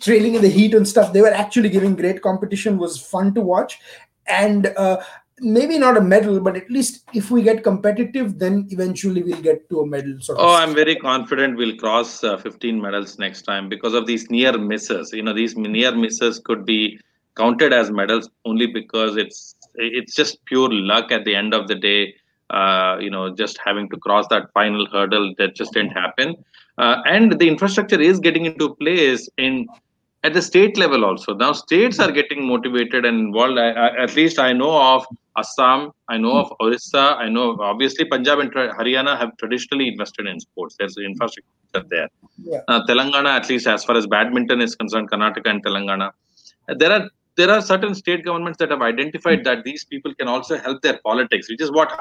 trailing 0.00 0.34
in 0.34 0.42
the 0.42 0.48
heat 0.48 0.74
and 0.74 0.86
stuff, 0.86 1.12
they 1.12 1.20
were 1.20 1.28
actually 1.28 1.68
giving 1.68 1.96
great 1.96 2.22
competition 2.22 2.78
was 2.78 3.00
fun 3.00 3.34
to 3.34 3.40
watch. 3.40 3.78
And 4.26 4.66
uh, 4.76 5.02
maybe 5.40 5.78
not 5.78 5.96
a 5.96 6.00
medal, 6.00 6.40
but 6.40 6.56
at 6.56 6.70
least 6.70 7.04
if 7.14 7.30
we 7.30 7.42
get 7.42 7.64
competitive, 7.64 8.38
then 8.38 8.68
eventually 8.70 9.22
we'll 9.22 9.40
get 9.40 9.68
to 9.70 9.80
a 9.80 9.86
medal. 9.86 10.20
Sort 10.20 10.38
of 10.38 10.44
Oh, 10.44 10.54
I'm 10.54 10.74
very 10.74 10.96
confident 10.96 11.56
we'll 11.56 11.76
cross 11.76 12.22
uh, 12.22 12.36
15 12.36 12.80
medals 12.80 13.18
next 13.18 13.42
time 13.42 13.68
because 13.68 13.94
of 13.94 14.06
these 14.06 14.30
near 14.30 14.56
misses. 14.56 15.12
You 15.12 15.22
know, 15.22 15.32
these 15.32 15.56
near 15.56 15.94
misses 15.94 16.38
could 16.38 16.64
be 16.64 17.00
counted 17.36 17.72
as 17.72 17.90
medals 17.90 18.28
only 18.44 18.66
because 18.66 19.16
it's 19.16 19.54
it's 19.74 20.14
just 20.14 20.44
pure 20.44 20.68
luck 20.70 21.12
at 21.12 21.24
the 21.24 21.34
end 21.34 21.54
of 21.54 21.68
the 21.68 21.74
day. 21.74 22.14
Uh, 22.50 22.98
you 23.00 23.10
know, 23.10 23.32
just 23.32 23.58
having 23.64 23.88
to 23.90 23.96
cross 23.96 24.26
that 24.28 24.52
final 24.52 24.84
hurdle 24.86 25.32
that 25.38 25.54
just 25.54 25.72
didn't 25.72 25.92
happen. 25.92 26.34
Uh, 26.78 27.00
and 27.06 27.38
the 27.38 27.46
infrastructure 27.46 28.00
is 28.00 28.18
getting 28.18 28.44
into 28.46 28.74
place 28.76 29.28
in 29.36 29.68
at 30.22 30.34
the 30.34 30.42
state 30.42 30.76
level 30.76 31.04
also. 31.04 31.34
Now 31.34 31.52
states 31.52 31.98
are 31.98 32.10
getting 32.10 32.46
motivated 32.46 33.04
and 33.04 33.20
involved. 33.20 33.58
I, 33.58 33.70
I, 33.70 34.02
at 34.02 34.16
least 34.16 34.38
I 34.38 34.52
know 34.52 34.76
of 34.76 35.06
Assam, 35.36 35.92
I 36.08 36.18
know 36.18 36.36
of 36.38 36.52
Orissa, 36.60 37.16
I 37.18 37.28
know 37.28 37.56
obviously 37.60 38.04
Punjab 38.04 38.40
and 38.40 38.52
Haryana 38.52 39.18
have 39.18 39.36
traditionally 39.38 39.88
invested 39.88 40.26
in 40.26 40.40
sports. 40.40 40.76
There's 40.78 40.96
infrastructure 40.98 41.84
there. 41.88 42.08
Yeah. 42.42 42.60
Uh, 42.68 42.82
Telangana, 42.86 43.36
at 43.36 43.48
least 43.48 43.66
as 43.66 43.84
far 43.84 43.96
as 43.96 44.06
badminton 44.06 44.60
is 44.60 44.74
concerned, 44.74 45.10
Karnataka 45.10 45.48
and 45.48 45.64
Telangana, 45.64 46.10
there 46.68 46.92
are 46.92 47.08
there 47.39 47.49
are 47.51 47.61
certain 47.61 47.93
state 47.95 48.23
governments 48.25 48.57
that 48.59 48.71
have 48.71 48.81
identified 48.81 49.43
that 49.43 49.63
these 49.63 49.83
people 49.85 50.13
can 50.15 50.27
also 50.27 50.57
help 50.57 50.81
their 50.81 50.99
politics, 51.03 51.49
which 51.49 51.61
is 51.61 51.71
what 51.71 51.99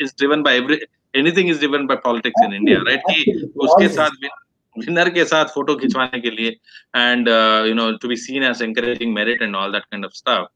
is 0.00 0.12
driven 0.14 0.42
by 0.42 0.54
every 0.54 0.80
anything 1.14 1.48
is 1.48 1.60
driven 1.60 1.86
by 1.86 1.96
politics 1.96 2.40
in 2.42 2.52
India, 2.52 2.82
right? 2.82 3.00
कि 3.10 3.50
उसके 3.60 3.88
साथ 3.88 4.10
winner 4.78 5.08
के 5.14 5.24
साथ 5.24 5.44
photo 5.54 5.74
खिंचवाने 5.76 6.20
के 6.20 6.30
लिए 6.30 6.56
and 6.94 7.28
uh, 7.28 7.62
you 7.66 7.74
know 7.74 7.96
to 7.98 8.08
be 8.08 8.16
seen 8.16 8.42
as 8.42 8.60
encouraging 8.60 9.12
merit 9.14 9.42
and 9.42 9.54
all 9.54 9.70
that 9.70 9.84
kind 9.90 10.04
of 10.04 10.14
stuff. 10.14 10.48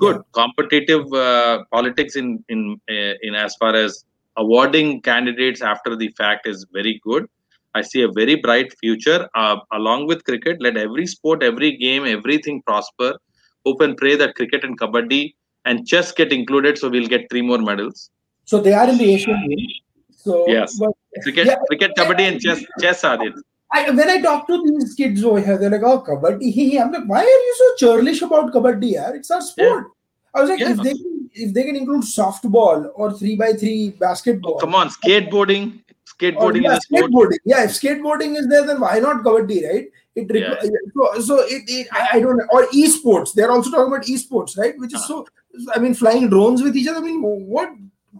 Good 0.00 0.16
Yeah. 0.16 0.22
competitive 0.32 1.12
uh, 1.12 1.64
politics 1.72 2.16
in 2.16 2.44
in 2.48 2.80
uh, 2.90 3.14
in 3.22 3.34
as 3.34 3.56
far 3.60 3.74
as 3.74 4.04
awarding 4.36 5.00
candidates 5.02 5.62
after 5.62 5.96
the 5.96 6.08
fact 6.18 6.46
is 6.46 6.66
very 6.72 7.00
good. 7.04 7.28
I 7.74 7.82
see 7.82 8.02
a 8.02 8.08
very 8.08 8.34
bright 8.34 8.72
future. 8.80 9.28
Uh, 9.34 9.56
along 9.72 10.06
with 10.06 10.24
cricket, 10.24 10.60
let 10.60 10.76
every 10.76 11.06
sport, 11.06 11.42
every 11.42 11.76
game, 11.76 12.04
everything 12.06 12.62
prosper. 12.62 13.12
Hope 13.65 13.81
and 13.81 13.97
pray 13.97 14.15
that 14.15 14.35
cricket 14.35 14.63
and 14.63 14.79
kabaddi 14.79 15.33
and 15.65 15.85
chess 15.87 16.11
get 16.11 16.31
included, 16.31 16.77
so 16.77 16.89
we'll 16.89 17.07
get 17.07 17.29
three 17.29 17.41
more 17.41 17.57
medals. 17.59 18.09
So 18.45 18.59
they 18.59 18.73
are 18.73 18.89
in 18.89 18.97
the 18.97 19.13
Asian 19.13 19.47
game. 19.47 19.67
So 20.15 20.45
Yes. 20.47 20.77
but- 20.79 20.91
Cricket, 21.23 21.47
Yeah. 21.47 21.55
cricket, 21.67 21.91
kabaddi, 21.97 22.21
and 22.31 22.39
chess. 22.39 22.63
Chess 22.81 23.03
are 23.03 23.23
it. 23.25 23.33
I, 23.71 23.89
when 23.91 24.09
I 24.09 24.21
talk 24.21 24.47
to 24.47 24.63
these 24.65 24.93
kids 24.95 25.23
over 25.23 25.39
here, 25.41 25.57
they're 25.57 25.69
like, 25.71 25.83
"Oh, 25.83 26.01
kabaddi." 26.07 26.79
I'm 26.81 26.91
like, 26.91 27.03
"Why 27.13 27.21
are 27.21 27.41
you 27.47 27.55
so 27.61 27.67
churlish 27.81 28.21
about 28.27 28.51
kabaddi? 28.53 28.91
Yaar? 28.95 29.15
It's 29.15 29.31
our 29.31 29.41
sport." 29.41 29.87
I 30.33 30.41
was 30.41 30.49
like, 30.49 30.59
Yeah. 30.59 30.71
"If 30.71 30.77
they 30.87 30.93
can, 30.93 31.29
if 31.33 31.53
they 31.53 31.63
can 31.63 31.75
include 31.75 32.03
softball 32.03 32.87
or 32.95 33.11
three 33.19 33.35
by 33.35 33.53
three 33.53 33.89
basketball, 34.05 34.55
Oh, 34.55 34.57
come 34.65 34.75
on, 34.75 34.89
skateboarding. 34.97 35.67
Skateboarding 36.19 36.63
yeah, 36.63 36.75
is 36.75 36.87
skateboarding. 36.91 37.37
Yeah, 37.45 37.63
if 37.63 37.71
skateboarding 37.71 38.37
is 38.37 38.47
there, 38.47 38.65
then 38.65 38.81
why 38.81 38.99
not 38.99 39.23
kabaddi, 39.23 39.63
right? 39.67 39.85
It 40.15 40.27
requ- 40.27 40.91
so, 40.93 41.21
so 41.21 41.39
it, 41.45 41.63
it 41.67 41.87
I, 41.93 42.17
I 42.17 42.19
don't 42.19 42.37
know. 42.37 42.45
Or 42.51 42.67
esports. 42.67 43.33
They're 43.33 43.51
also 43.51 43.71
talking 43.71 43.93
about 43.93 44.05
esports, 44.05 44.57
right? 44.57 44.77
Which 44.77 44.93
is 44.93 45.07
so. 45.07 45.25
I 45.73 45.79
mean, 45.79 45.93
flying 45.93 46.29
drones 46.29 46.61
with 46.61 46.75
each 46.75 46.87
other. 46.87 46.99
I 46.99 47.01
mean, 47.01 47.21
what 47.21 47.69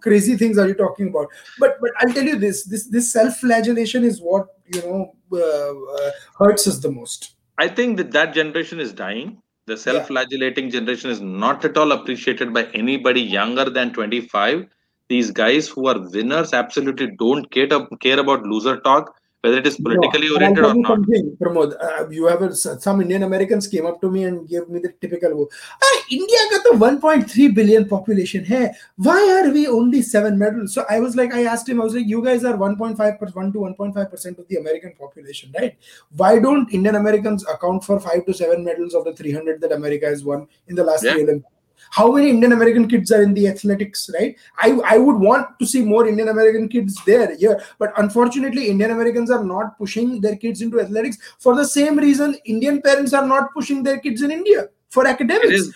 crazy 0.01 0.37
things 0.37 0.57
are 0.57 0.67
you 0.67 0.75
talking 0.75 1.09
about? 1.09 1.27
But 1.59 1.77
but 1.81 1.91
I'll 1.99 2.13
tell 2.13 2.23
you 2.23 2.37
this: 2.37 2.63
this 2.65 2.87
this 2.87 3.11
self-flagellation 3.11 4.05
is 4.05 4.21
what 4.21 4.47
you 4.73 4.81
know 4.81 5.15
uh, 5.33 6.05
uh, 6.07 6.11
hurts 6.37 6.67
us 6.67 6.79
the 6.79 6.91
most. 6.91 7.35
I 7.57 7.67
think 7.67 7.97
that 7.97 8.11
that 8.13 8.33
generation 8.33 8.79
is 8.79 8.93
dying. 8.93 9.41
The 9.65 9.77
self-flagellating 9.77 10.71
generation 10.71 11.11
is 11.11 11.21
not 11.21 11.63
at 11.65 11.77
all 11.77 11.91
appreciated 11.91 12.53
by 12.53 12.63
anybody 12.73 13.21
younger 13.21 13.69
than 13.69 13.93
25. 13.93 14.67
These 15.09 15.31
guys 15.31 15.67
who 15.67 15.87
are 15.87 15.99
winners 15.99 16.53
absolutely 16.53 17.07
don't 17.17 17.49
care, 17.51 17.67
care 17.99 18.19
about 18.19 18.43
loser 18.43 18.79
talk, 18.81 19.15
whether 19.41 19.57
it 19.57 19.65
is 19.65 19.77
politically 19.77 20.27
No, 20.27 20.35
oriented 20.35 20.65
or 20.65 20.75
not. 20.75 20.99
Pramod, 21.41 21.73
uh, 21.81 22.07
you 22.09 22.27
have 22.27 22.41
a, 22.41 22.53
some 22.53 23.01
Indian 23.01 23.23
Americans 23.23 23.67
came 23.67 23.85
up 23.87 23.99
to 24.01 24.11
me 24.11 24.25
and 24.25 24.47
gave 24.47 24.67
me 24.69 24.79
the 24.79 24.91
typical 25.01 25.33
wo, 25.35 25.49
"Ah, 25.81 26.03
India 26.11 26.37
got 26.51 26.63
the 26.63 26.77
1.3 26.77 27.47
billion 27.55 27.87
population. 27.87 28.43
Hey, 28.43 28.71
why 28.97 29.19
are 29.39 29.49
we 29.51 29.67
only 29.67 30.01
seven 30.01 30.37
medals? 30.37 30.73
So 30.73 30.85
I 30.89 30.99
was 30.99 31.15
like, 31.15 31.33
I 31.33 31.45
asked 31.45 31.69
him, 31.69 31.81
I 31.81 31.85
was 31.85 31.95
like, 31.95 32.05
you 32.05 32.23
guys 32.23 32.43
are 32.43 32.55
1.5 32.57 33.19
per, 33.19 33.27
1 33.27 33.53
to 33.53 33.59
1.5 33.59 34.11
percent 34.11 34.37
of 34.39 34.47
the 34.47 34.57
American 34.57 34.93
population, 34.99 35.53
right? 35.59 35.77
Why 36.15 36.37
don't 36.39 36.71
Indian 36.73 36.95
Americans 36.95 37.47
account 37.47 37.83
for 37.83 37.99
five 37.99 38.25
to 38.25 38.33
seven 38.33 38.63
medals 38.63 38.93
of 38.93 39.05
the 39.05 39.13
300 39.13 39.61
that 39.61 39.71
America 39.71 40.05
has 40.05 40.23
won 40.23 40.47
in 40.67 40.75
the 40.75 40.83
last 40.83 41.03
Yeah. 41.03 41.13
three 41.13 41.23
Olympics? 41.23 41.53
How 41.90 42.10
many 42.10 42.28
Indian 42.28 42.52
American 42.52 42.88
kids 42.88 43.12
are 43.12 43.22
in 43.22 43.34
the 43.34 43.46
athletics, 43.48 44.10
right? 44.14 44.36
I, 44.58 44.70
I 44.84 44.98
would 44.98 45.16
want 45.16 45.58
to 45.60 45.66
see 45.66 45.82
more 45.82 46.08
Indian 46.08 46.28
American 46.28 46.68
kids 46.68 46.96
there, 47.04 47.34
yeah. 47.38 47.54
But 47.78 47.92
unfortunately, 47.96 48.68
Indian 48.68 48.90
Americans 48.90 49.30
are 49.30 49.44
not 49.44 49.78
pushing 49.78 50.20
their 50.20 50.34
kids 50.34 50.60
into 50.60 50.80
athletics 50.80 51.18
for 51.38 51.54
the 51.54 51.64
same 51.64 51.96
reason 51.96 52.36
Indian 52.44 52.82
parents 52.82 53.12
are 53.12 53.26
not 53.26 53.52
pushing 53.54 53.82
their 53.84 53.98
kids 54.00 54.22
in 54.22 54.32
India 54.32 54.68
for 54.90 55.06
It 55.06 55.10
academics. 55.10 55.54
is, 55.60 55.74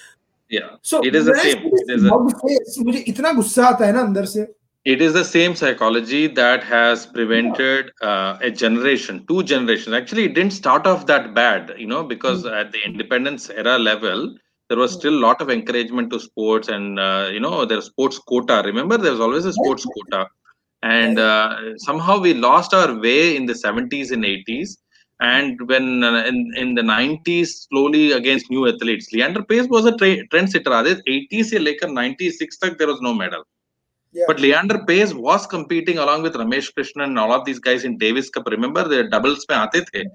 yeah, 0.48 0.70
so 0.82 1.04
it 1.04 1.14
is 1.14 1.26
the 1.26 1.32
when 1.32 1.40
I 1.40 1.42
same. 1.44 1.62
see 1.62 1.70
this 1.70 1.82
It 1.88 1.94
is, 1.98 2.04
a, 2.04 2.08
bug 2.10 2.32
face, 2.42 2.78
मुझे 2.78 3.04
इतना 3.14 3.32
गुस्सा 3.38 3.66
आता 3.66 3.86
है 3.86 3.92
ना 3.92 4.00
अंदर 4.08 4.24
से 4.34 4.46
it 4.84 5.02
is 5.02 5.12
the 5.12 5.24
same 5.24 5.54
psychology 5.54 6.26
that 6.26 6.62
has 6.64 7.06
prevented 7.06 7.90
uh, 8.00 8.38
a 8.40 8.50
generation, 8.50 9.24
two 9.28 9.42
generations. 9.42 9.94
Actually, 9.94 10.24
it 10.24 10.34
didn't 10.34 10.52
start 10.52 10.86
off 10.86 11.04
that 11.06 11.34
bad, 11.34 11.74
you 11.76 11.86
know, 11.86 12.02
because 12.02 12.46
at 12.46 12.72
the 12.72 12.78
independence 12.86 13.50
era 13.50 13.78
level, 13.78 14.34
there 14.73 14.81
was 14.81 14.93
still 14.93 15.13
a 15.13 15.23
lot 15.27 15.39
of 15.39 15.51
encouragement 15.51 16.09
to 16.11 16.19
sports 16.19 16.67
and 16.67 16.99
uh, 16.99 17.29
you 17.31 17.39
know 17.39 17.63
there's 17.63 17.85
sports 17.85 18.17
quota. 18.17 18.63
Remember 18.65 18.97
there 18.97 19.11
was 19.11 19.21
always 19.21 19.45
a 19.45 19.53
sports 19.53 19.85
quota. 19.85 20.27
And 20.81 21.19
uh, 21.19 21.77
somehow 21.77 22.19
we 22.19 22.33
lost 22.33 22.73
our 22.73 22.99
way 22.99 23.35
in 23.35 23.45
the 23.45 23.53
70s 23.53 24.11
and 24.11 24.25
80s 24.25 24.77
and 25.19 25.61
when 25.67 26.03
uh, 26.03 26.23
in, 26.25 26.51
in 26.57 26.73
the 26.73 26.81
90s 26.81 27.67
slowly 27.69 28.11
against 28.13 28.49
new 28.49 28.67
athletes 28.67 29.13
Leander 29.13 29.43
Paes 29.43 29.69
was 29.69 29.85
a 29.85 29.95
tra- 29.95 30.25
trendsetter. 30.33 31.01
80s 31.07 31.45
se 31.51 31.59
lekar 31.59 31.91
96 31.93 32.57
there 32.79 32.87
was 32.87 32.99
no 33.01 33.13
medal. 33.13 33.43
Yeah. 34.13 34.25
But 34.27 34.39
Leander 34.39 34.79
Paes 34.87 35.13
was 35.13 35.47
competing 35.47 35.97
along 35.97 36.21
with 36.21 36.35
Ramesh 36.35 36.71
Krishnan 36.73 37.05
and 37.05 37.19
all 37.19 37.33
of 37.33 37.45
these 37.45 37.57
guys 37.57 37.83
in 37.83 37.97
Davis 37.97 38.29
Cup. 38.29 38.45
Remember, 38.47 38.87
the 38.87 39.05
doubles 39.05 39.43
mein 39.49 39.67
aate 39.67 39.85
the. 39.91 40.05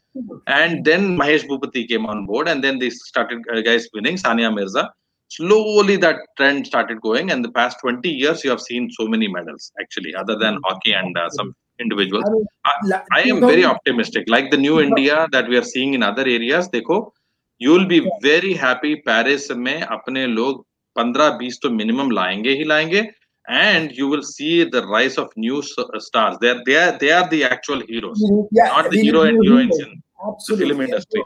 And 0.47 0.85
then 0.85 1.17
Mahesh 1.19 1.47
Bhupathi 1.49 1.89
came 1.89 2.07
on 2.07 2.25
board, 2.25 2.49
and 2.49 2.63
then 2.63 2.79
they 2.79 2.91
started 2.91 3.41
uh, 3.53 3.61
guys 3.61 3.89
winning. 3.93 4.17
Sania 4.17 4.55
Mirza. 4.55 4.93
Slowly, 5.31 5.97
that 5.97 6.21
trend 6.37 6.67
started 6.67 7.01
going, 7.01 7.33
and 7.33 7.45
the 7.45 7.51
past 7.51 7.79
20 7.81 8.09
years, 8.09 8.45
you 8.45 8.51
have 8.51 8.61
seen 8.61 8.89
so 8.93 9.09
many 9.09 9.29
medals 9.29 9.73
actually, 9.81 10.15
other 10.15 10.39
than 10.39 10.59
hockey 10.65 10.93
and 10.93 11.19
uh, 11.19 11.29
some 11.31 11.53
individuals. 11.81 12.25
I, 12.65 13.03
I, 13.13 13.21
am 13.23 13.41
very 13.41 13.65
optimistic. 13.65 14.25
Like 14.29 14.51
the 14.51 14.57
new 14.57 14.81
India 14.81 15.29
that 15.33 15.49
we 15.49 15.57
are 15.59 15.69
seeing 15.75 15.95
in 15.95 16.03
other 16.03 16.23
areas, 16.23 16.69
देखो, 16.69 17.11
you 17.59 17.73
will 17.73 17.87
be 17.87 18.01
very 18.23 18.55
happy. 18.55 19.03
Paris 19.07 19.51
में 19.51 19.83
अपने 19.83 20.27
लोग 20.27 20.65
15-20 20.99 21.53
तो 21.63 21.69
minimum 21.69 22.13
लाएंगे 22.13 22.51
ही 22.51 22.65
लाएंगे 22.65 23.03
and 23.49 23.97
you 23.97 24.07
will 24.09 24.23
see 24.23 24.65
the 24.65 24.87
rise 24.87 25.17
of 25.17 25.35
new 25.37 25.63
uh, 25.79 25.99
stars. 25.99 26.37
They 26.41 26.51
are 26.51 26.63
they 26.65 26.77
are 26.77 26.99
they 26.99 27.13
are 27.13 27.29
the 27.29 27.45
actual 27.45 27.81
heroes, 27.81 28.23
mm-hmm. 28.23 28.47
yeah, 28.53 28.67
not 28.67 28.91
the 28.91 29.01
hero 29.01 29.23
and 29.23 29.43
heroines 29.45 29.77
heroes. 29.77 29.93
in 29.93 30.03
the 30.49 30.57
film 30.57 30.81
industry. 30.83 31.23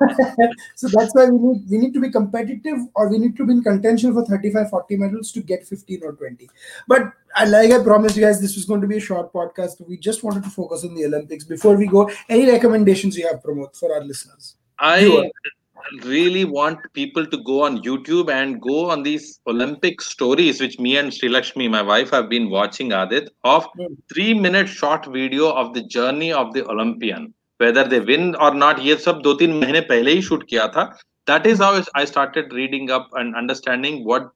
so 0.76 0.88
that's 0.92 1.14
why 1.14 1.26
we 1.26 1.38
need 1.38 1.70
we 1.70 1.78
need 1.78 1.92
to 1.92 2.00
be 2.00 2.10
competitive 2.10 2.78
or 2.94 3.08
we 3.08 3.18
need 3.18 3.36
to 3.36 3.44
be 3.44 3.52
in 3.52 3.62
contention 3.62 4.12
for 4.12 4.24
35 4.24 4.70
40 4.70 4.96
medals 4.96 5.32
to 5.32 5.42
get 5.42 5.66
15 5.66 6.00
or 6.04 6.12
20 6.12 6.48
but 6.86 7.12
I, 7.34 7.44
like 7.46 7.72
i 7.72 7.82
promised 7.82 8.16
you 8.16 8.22
guys 8.22 8.40
this 8.40 8.54
was 8.54 8.66
going 8.66 8.80
to 8.80 8.86
be 8.86 8.98
a 8.98 9.00
short 9.00 9.32
podcast 9.32 9.84
we 9.88 9.96
just 9.96 10.22
wanted 10.22 10.44
to 10.44 10.50
focus 10.50 10.84
on 10.84 10.94
the 10.94 11.04
olympics 11.06 11.42
before 11.44 11.76
we 11.76 11.88
go 11.88 12.08
any 12.28 12.48
recommendations 12.48 13.18
you 13.18 13.26
have 13.26 13.42
Pramod 13.42 13.76
for 13.76 13.92
our 13.92 14.04
listeners 14.04 14.54
I 14.78 15.30
really 16.02 16.44
want 16.44 16.78
people 16.92 17.26
to 17.26 17.36
go 17.44 17.62
on 17.62 17.82
YouTube 17.82 18.30
and 18.30 18.60
go 18.60 18.90
on 18.90 19.02
these 19.02 19.40
Olympic 19.46 20.00
stories, 20.00 20.60
which 20.60 20.78
me 20.78 20.96
and 20.96 21.12
Sri 21.12 21.28
Lakshmi, 21.28 21.68
my 21.68 21.82
wife, 21.82 22.10
have 22.10 22.28
been 22.28 22.50
watching, 22.50 22.90
Aadit, 22.90 23.28
of 23.44 23.66
hmm. 23.76 23.94
three 24.12 24.34
minute 24.34 24.68
short 24.68 25.06
video 25.06 25.50
of 25.52 25.74
the 25.74 25.82
journey 25.82 26.32
of 26.32 26.52
the 26.52 26.66
Olympian. 26.66 27.32
Whether 27.58 27.84
they 27.84 28.00
win 28.00 28.34
or 28.36 28.52
not, 28.54 28.82
Yes, 28.82 29.04
सब 29.04 29.22
दो 29.22 29.34
तीन 29.34 29.60
महीने 29.60 29.80
पहले 29.88 30.20
ही 30.20 30.92
That 31.26 31.46
is 31.46 31.58
how 31.58 31.82
I 31.94 32.04
started 32.04 32.52
reading 32.52 32.90
up 32.90 33.08
and 33.14 33.34
understanding 33.34 34.04
what 34.04 34.30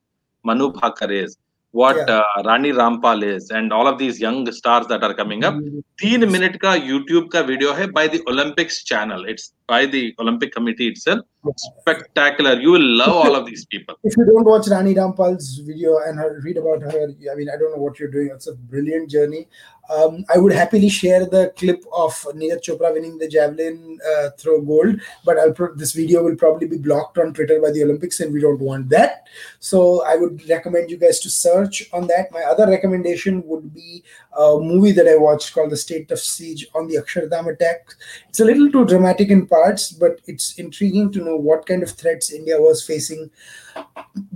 Manu 0.45 0.73
Bhaker 0.73 1.11
is 1.11 1.37
what 1.79 1.97
yeah. 1.97 2.23
uh, 2.37 2.43
Rani 2.45 2.73
Rampal 2.73 3.23
is 3.23 3.51
and 3.51 3.73
all 3.73 3.87
of 3.87 3.99
these 3.99 4.21
young 4.21 4.39
stars 4.53 4.87
that 4.89 5.03
are 5.03 5.15
coming 5.15 5.45
up. 5.45 5.55
Teen 6.01 6.21
minute 6.35 6.61
ka 6.65 6.73
YouTube 6.91 7.31
ka 7.35 7.43
video 7.51 7.73
hai 7.73 7.87
by 7.99 8.07
the 8.15 8.21
Olympics 8.33 8.83
channel. 8.91 9.25
It's 9.33 9.53
by 9.69 9.87
the 9.87 10.03
Olympic 10.19 10.53
committee 10.53 10.89
itself. 10.89 11.21
Spectacular. 11.57 12.55
You 12.61 12.73
will 12.73 12.89
love 13.03 13.15
all 13.15 13.37
of 13.41 13.47
these 13.47 13.65
people. 13.67 13.95
If 14.11 14.17
you 14.17 14.25
don't 14.31 14.49
watch 14.53 14.69
Rani 14.75 14.95
Rampal's 14.95 15.49
video 15.71 15.99
and 16.07 16.19
read 16.45 16.57
about 16.57 16.83
her, 16.83 17.05
I 17.33 17.35
mean, 17.41 17.49
I 17.55 17.57
don't 17.57 17.77
know 17.77 17.83
what 17.87 18.01
you're 18.01 18.15
doing. 18.19 18.31
It's 18.35 18.49
a 18.49 18.55
brilliant 18.55 19.11
journey. 19.17 19.47
Um, 19.89 20.25
I 20.33 20.39
would 20.39 20.53
happily 20.53 20.89
share 20.89 21.25
the 21.27 21.53
clip 21.57 21.83
of 21.93 22.13
Neeraj 22.35 22.63
Chopra 22.63 22.93
winning 22.93 23.19
the 23.19 23.29
javelin 23.29 23.99
uh, 24.07 24.31
throw 24.39 24.61
gold, 24.61 25.01
but 25.25 25.39
I'll 25.39 25.53
pro- 25.53 25.75
this 25.75 25.93
video 25.93 26.23
will 26.23 26.37
probably 26.37 26.67
be 26.67 26.77
blocked 26.77 27.19
on 27.19 27.33
Twitter 27.33 27.61
by 27.61 27.71
the 27.71 27.83
Olympics, 27.85 28.21
and 28.21 28.33
we 28.33 28.41
don't 28.41 28.61
want 28.61 28.89
that. 28.91 29.27
So 29.61 30.05
I 30.05 30.17
would 30.17 30.47
recommend 30.49 30.91
you 30.91 30.99
guys 30.99 31.21
to 31.21 31.31
search 31.31 31.89
on 31.93 32.07
that. 32.09 32.31
My 32.33 32.43
other 32.43 32.67
recommendation 32.67 33.43
would 33.47 33.73
be 33.73 34.05
a 34.39 34.59
movie 34.61 34.93
that 34.93 35.09
I 35.09 35.17
watched 35.17 35.53
called 35.53 35.71
The 35.71 35.77
State 35.77 36.11
of 36.13 36.21
Siege 36.21 36.67
on 36.75 36.87
the 36.87 36.97
Akshardham 36.97 37.53
attack. 37.53 37.89
It's 38.29 38.39
a 38.39 38.45
little 38.45 38.71
too 38.71 38.85
dramatic 38.85 39.31
in 39.31 39.47
parts, 39.47 39.91
but 39.91 40.21
it's 40.27 40.55
intriguing 40.59 41.11
to 41.13 41.25
know 41.25 41.37
what 41.37 41.67
kind 41.67 41.83
of 41.83 41.91
threats 41.91 42.33
India 42.33 42.61
was 42.61 42.85
facing 42.85 43.31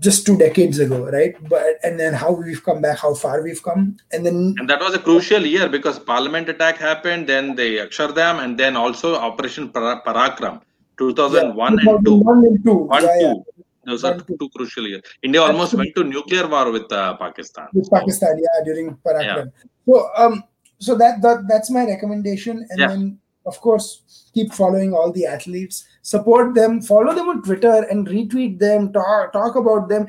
just 0.00 0.26
two 0.26 0.36
decades 0.36 0.80
ago, 0.80 1.08
right? 1.10 1.36
But 1.48 1.78
and 1.84 1.98
then 2.00 2.14
how 2.14 2.32
we've 2.32 2.64
come 2.64 2.80
back, 2.82 2.98
how 2.98 3.14
far 3.14 3.42
we've 3.42 3.62
come, 3.62 3.96
and 4.12 4.26
then 4.26 4.54
And 4.58 4.68
that 4.68 4.80
was 4.80 4.94
a 4.94 4.98
crucial 4.98 5.46
year 5.46 5.68
because 5.68 5.98
Parliament 5.98 6.48
attack 6.48 6.78
happened, 6.78 7.28
then 7.28 7.54
the 7.54 7.78
Akshardham, 7.78 8.42
and 8.42 8.58
then 8.58 8.76
also 8.76 9.14
Operation 9.14 9.68
Parakram, 9.68 10.60
2001 10.98 11.78
and 11.78 12.04
2. 12.04 12.22
and 12.26 12.64
2. 12.64 12.74
One, 12.74 13.04
yeah, 13.04 13.20
yeah. 13.20 13.32
two. 13.34 13.44
Those 13.84 14.04
are 14.04 14.18
two. 14.20 14.48
crucial 14.54 14.86
years. 14.86 15.02
India 15.22 15.42
almost 15.42 15.74
went 15.74 15.94
to 15.96 16.04
nuclear 16.04 16.46
war 16.46 16.70
with 16.70 16.90
uh, 16.92 17.16
Pakistan. 17.16 17.66
with 17.74 17.90
Pakistan, 17.90 18.38
yeah, 18.38 18.64
during 18.64 18.96
Parakram. 19.04 19.52
So, 19.86 20.08
um, 20.16 20.44
so 20.78 20.94
that, 20.96 21.22
that 21.22 21.44
that's 21.48 21.70
my 21.70 21.84
recommendation, 21.86 22.66
and 22.70 22.78
Yeah. 22.78 22.88
then 22.88 23.18
of 23.44 23.60
course 23.60 24.02
keep 24.34 24.52
following 24.52 24.94
all 24.94 25.10
the 25.12 25.26
athletes, 25.26 25.84
support 26.02 26.54
them, 26.54 26.80
follow 26.80 27.12
them 27.14 27.28
on 27.28 27.42
Twitter, 27.42 27.84
and 27.90 28.06
retweet 28.06 28.58
them, 28.60 28.92
talk 28.92 29.32
talk 29.32 29.56
about 29.56 29.88
them. 29.88 30.06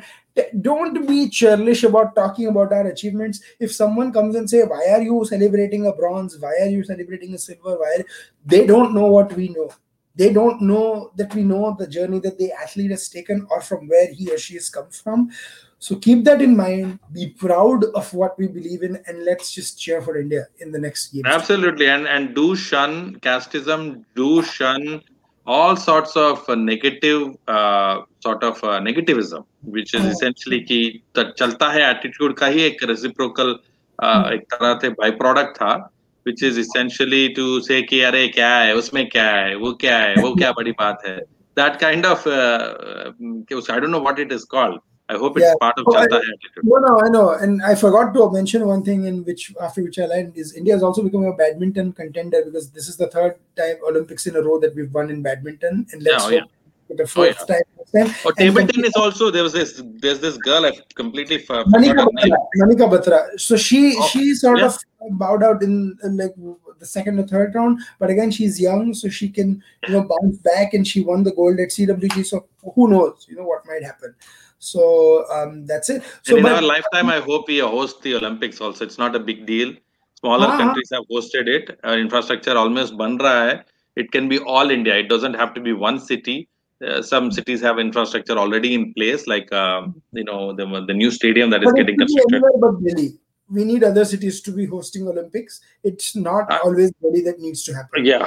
Don't 0.62 1.08
be 1.08 1.30
churlish 1.30 1.84
about 1.84 2.16
talking 2.16 2.48
about 2.48 2.72
our 2.74 2.88
achievements. 2.88 3.42
If 3.60 3.72
someone 3.72 4.12
comes 4.12 4.36
and 4.36 4.50
say, 4.50 4.64
"Why 4.64 4.84
are 4.98 5.02
you 5.02 5.26
celebrating 5.26 5.86
a 5.88 5.94
bronze? 5.94 6.40
Why 6.40 6.54
are 6.62 6.70
you 6.70 6.84
celebrating 6.84 7.34
a 7.36 7.38
silver? 7.38 7.78
Why?" 7.78 8.04
They 8.46 8.66
don't 8.66 8.94
know 8.96 9.08
what 9.08 9.34
we 9.34 9.50
know 9.50 9.70
They 10.17 10.33
don't 10.33 10.63
know 10.63 11.13
that 11.17 11.33
we 11.35 11.45
know 11.45 11.77
the 11.79 11.87
journey 11.87 12.19
that 12.21 12.39
the 12.39 12.53
athlete 12.53 12.91
has 12.91 13.09
taken 13.09 13.47
or 13.51 13.61
from 13.61 13.87
where 13.87 14.13
he 14.13 14.29
or 14.33 14.39
she 14.39 14.55
has 14.55 14.69
come 14.69 14.91
from. 14.91 15.31
So 15.79 15.95
keep 15.95 16.25
that 16.25 16.43
in 16.43 16.57
mind. 16.57 16.99
Be 17.13 17.29
proud 17.29 17.85
of 17.95 18.13
what 18.13 18.37
we 18.37 18.49
believe 18.49 18.83
in, 18.83 18.99
and 19.07 19.25
let's 19.25 19.53
just 19.53 19.79
cheer 19.79 20.03
for 20.03 20.19
India 20.19 20.47
in 20.59 20.73
the 20.73 20.79
next 20.79 21.13
games. 21.13 21.27
Absolutely, 21.27 21.87
and 21.87 22.09
and 22.09 22.35
do 22.35 22.57
shun 22.57 23.15
casteism. 23.21 24.05
Do 24.17 24.43
shun 24.43 25.03
all 25.47 25.77
sorts 25.77 26.17
of 26.17 26.43
uh, 26.49 26.55
negative 26.57 27.37
uh, 27.47 28.01
sort 28.21 28.43
of 28.43 28.63
uh, 28.65 28.81
negativism, 28.81 29.45
which 29.63 29.95
is 29.95 30.03
हाँ. 30.03 30.11
essentially 30.11 30.61
कि 30.61 31.03
त- 31.15 31.35
चलता 31.39 31.71
है 31.73 31.85
attitude 31.95 32.37
का 32.39 32.47
ही 32.47 32.63
एक 32.63 32.83
reciprocal 32.91 33.55
uh, 34.03 34.33
एक 34.33 34.43
तरह 34.53 34.79
से 34.83 34.95
by 34.97 35.11
product 35.23 35.55
था, 35.55 35.89
which 36.25 36.43
is 36.43 36.59
essentially 36.59 37.35
to 37.35 37.61
say 37.63 37.83
कि 37.83 38.01
अरे 38.11 38.27
क्या 38.29 38.55
है 38.59 38.75
उसमें 38.77 39.09
क्या 39.09 39.29
है 39.31 39.55
वो 39.57 39.73
क्या 39.85 39.99
है 39.99 40.15
वो 40.23 40.35
क्या 40.35 40.53
बड़ी 40.53 40.73
बात 40.83 41.07
है. 41.07 41.19
That 41.59 41.79
kind 41.81 42.07
of 42.07 42.27
uh, 42.27 42.75
uh, 42.95 43.75
I 43.77 43.81
don't 43.81 43.91
know 43.91 44.01
what 44.09 44.19
it 44.25 44.33
is 44.33 44.45
called. 44.45 44.79
I 45.11 45.17
hope 45.21 45.39
it's 45.39 45.47
Yeah. 45.47 45.55
part 45.61 45.79
of 45.81 45.87
Oh, 45.89 45.95
I- 45.97 46.03
चलता 46.03 46.17
है 46.17 46.33
attitude. 46.35 46.65
No, 46.73 46.79
no, 46.87 46.91
I 47.05 47.09
know, 47.13 47.23
and 47.47 47.63
I 47.69 47.75
forgot 47.83 48.13
to 48.17 48.27
mention 48.35 48.67
one 48.71 48.83
thing 48.89 49.07
in 49.11 49.25
which 49.29 49.45
after 49.69 49.83
which 49.87 49.99
I 49.99 50.07
learned 50.11 50.37
is 50.43 50.53
India 50.63 50.75
has 50.75 50.83
also 50.89 51.03
become 51.07 51.25
a 51.31 51.33
badminton 51.41 51.93
contender 52.01 52.43
because 52.45 52.71
this 52.79 52.89
is 52.93 52.99
the 52.99 53.09
third 53.17 53.39
time 53.63 53.77
Olympics 53.93 54.27
in 54.33 54.37
a 54.37 54.43
row 54.49 54.59
that 54.67 54.77
we've 54.81 54.93
won 55.01 55.11
in 55.17 55.23
badminton, 55.23 55.81
and 55.93 56.03
let's 56.03 56.13
Yeah, 56.13 56.27
oh, 56.27 56.31
hope 56.31 56.33
yeah. 56.35 56.62
for 56.88 56.96
the 56.96 57.06
fourth 57.08 57.38
time 57.48 57.62
next 57.78 57.92
time. 57.92 58.16
Or 58.26 58.34
table 58.34 58.56
then- 58.58 58.68
tennis 58.68 58.96
also. 58.96 59.32
There 59.32 59.44
was 59.44 59.54
this. 59.54 59.82
There's 60.06 60.20
this 60.20 60.38
girl. 60.38 60.66
I 60.66 60.72
completely 60.96 61.38
for- 61.40 61.64
Manika 61.66 61.90
forgot 61.90 62.14
name. 62.14 62.34
Batra. 62.34 62.62
Manika 62.64 62.90
Batra. 62.94 63.40
So 63.40 63.56
she 63.58 63.96
Oh, 63.98 64.08
she 64.08 64.34
sort 64.36 64.60
yeah. 64.60 64.68
of 64.68 64.78
bowed 65.20 65.44
out 65.44 65.64
in, 65.64 65.98
in 66.04 66.18
like 66.18 66.34
the 66.80 66.86
second 66.86 67.20
or 67.20 67.28
third 67.28 67.56
round, 67.56 67.80
but 68.00 68.10
again 68.10 68.32
she's 68.32 68.60
young, 68.60 68.94
so 68.94 69.10
she 69.10 69.30
can 69.30 69.62
you 69.88 69.94
know 69.94 70.04
bounce 70.14 70.38
back, 70.38 70.74
and 70.74 70.88
she 70.88 71.02
won 71.02 71.24
the 71.24 71.32
gold 71.34 71.60
at 71.60 71.70
CWG. 71.70 72.26
So 72.26 72.46
who 72.76 72.88
knows? 72.90 73.26
You 73.30 73.36
know 73.38 73.44
what 73.46 73.66
might 73.68 73.84
happen. 73.84 74.16
So 74.60 75.26
um, 75.30 75.66
that's 75.66 75.90
it. 75.90 76.04
So 76.24 76.38
and 76.38 76.40
in 76.40 76.44
but- 76.44 76.54
our 76.56 76.62
lifetime, 76.62 77.10
I 77.10 77.20
hope 77.20 77.48
we 77.48 77.60
host 77.60 78.02
the 78.02 78.16
Olympics 78.16 78.62
also. 78.62 78.86
It's 78.86 78.98
not 78.98 79.16
a 79.16 79.20
big 79.20 79.46
deal. 79.46 79.74
Smaller 80.22 80.48
हाँ. 80.48 80.58
countries 80.58 80.90
have 80.94 81.04
hosted 81.12 81.48
it. 81.50 81.78
Our 81.84 82.00
infrastructure 82.00 82.58
almost 82.58 82.98
ban 82.98 83.18
raha 83.20 83.56
hai. 83.58 83.64
It 83.98 84.12
can 84.12 84.30
be 84.30 84.40
all 84.40 84.72
India. 84.72 84.96
It 84.96 85.10
doesn't 85.10 85.34
have 85.36 85.54
to 85.56 85.62
be 85.62 85.74
one 85.74 86.00
city. 86.00 86.48
Uh, 86.86 87.02
some 87.02 87.32
cities 87.32 87.62
have 87.62 87.80
infrastructure 87.80 88.38
already 88.38 88.74
in 88.74 88.94
place, 88.94 89.28
like 89.28 89.52
um, 89.54 90.02
you 90.12 90.24
know 90.24 90.54
the, 90.54 90.66
the 90.88 90.94
new 90.94 91.12
stadium 91.12 91.50
that 91.52 91.64
is 91.64 91.72
But 91.72 91.78
getting 91.78 91.98
constructed. 91.98 92.42
but 92.60 92.84
Delhi 92.84 93.14
We 93.53 93.65
need 93.65 93.83
other 93.83 94.03
cities 94.05 94.39
to 94.47 94.53
be 94.55 94.65
hosting 94.71 95.05
Olympics. 95.11 95.55
It's 95.83 96.09
not 96.25 96.51
Uh, 96.55 96.57
always 96.65 96.91
Delhi 97.05 97.21
that 97.29 97.39
needs 97.45 97.63
to 97.67 97.73
happen. 97.77 98.05
Yeah, 98.09 98.25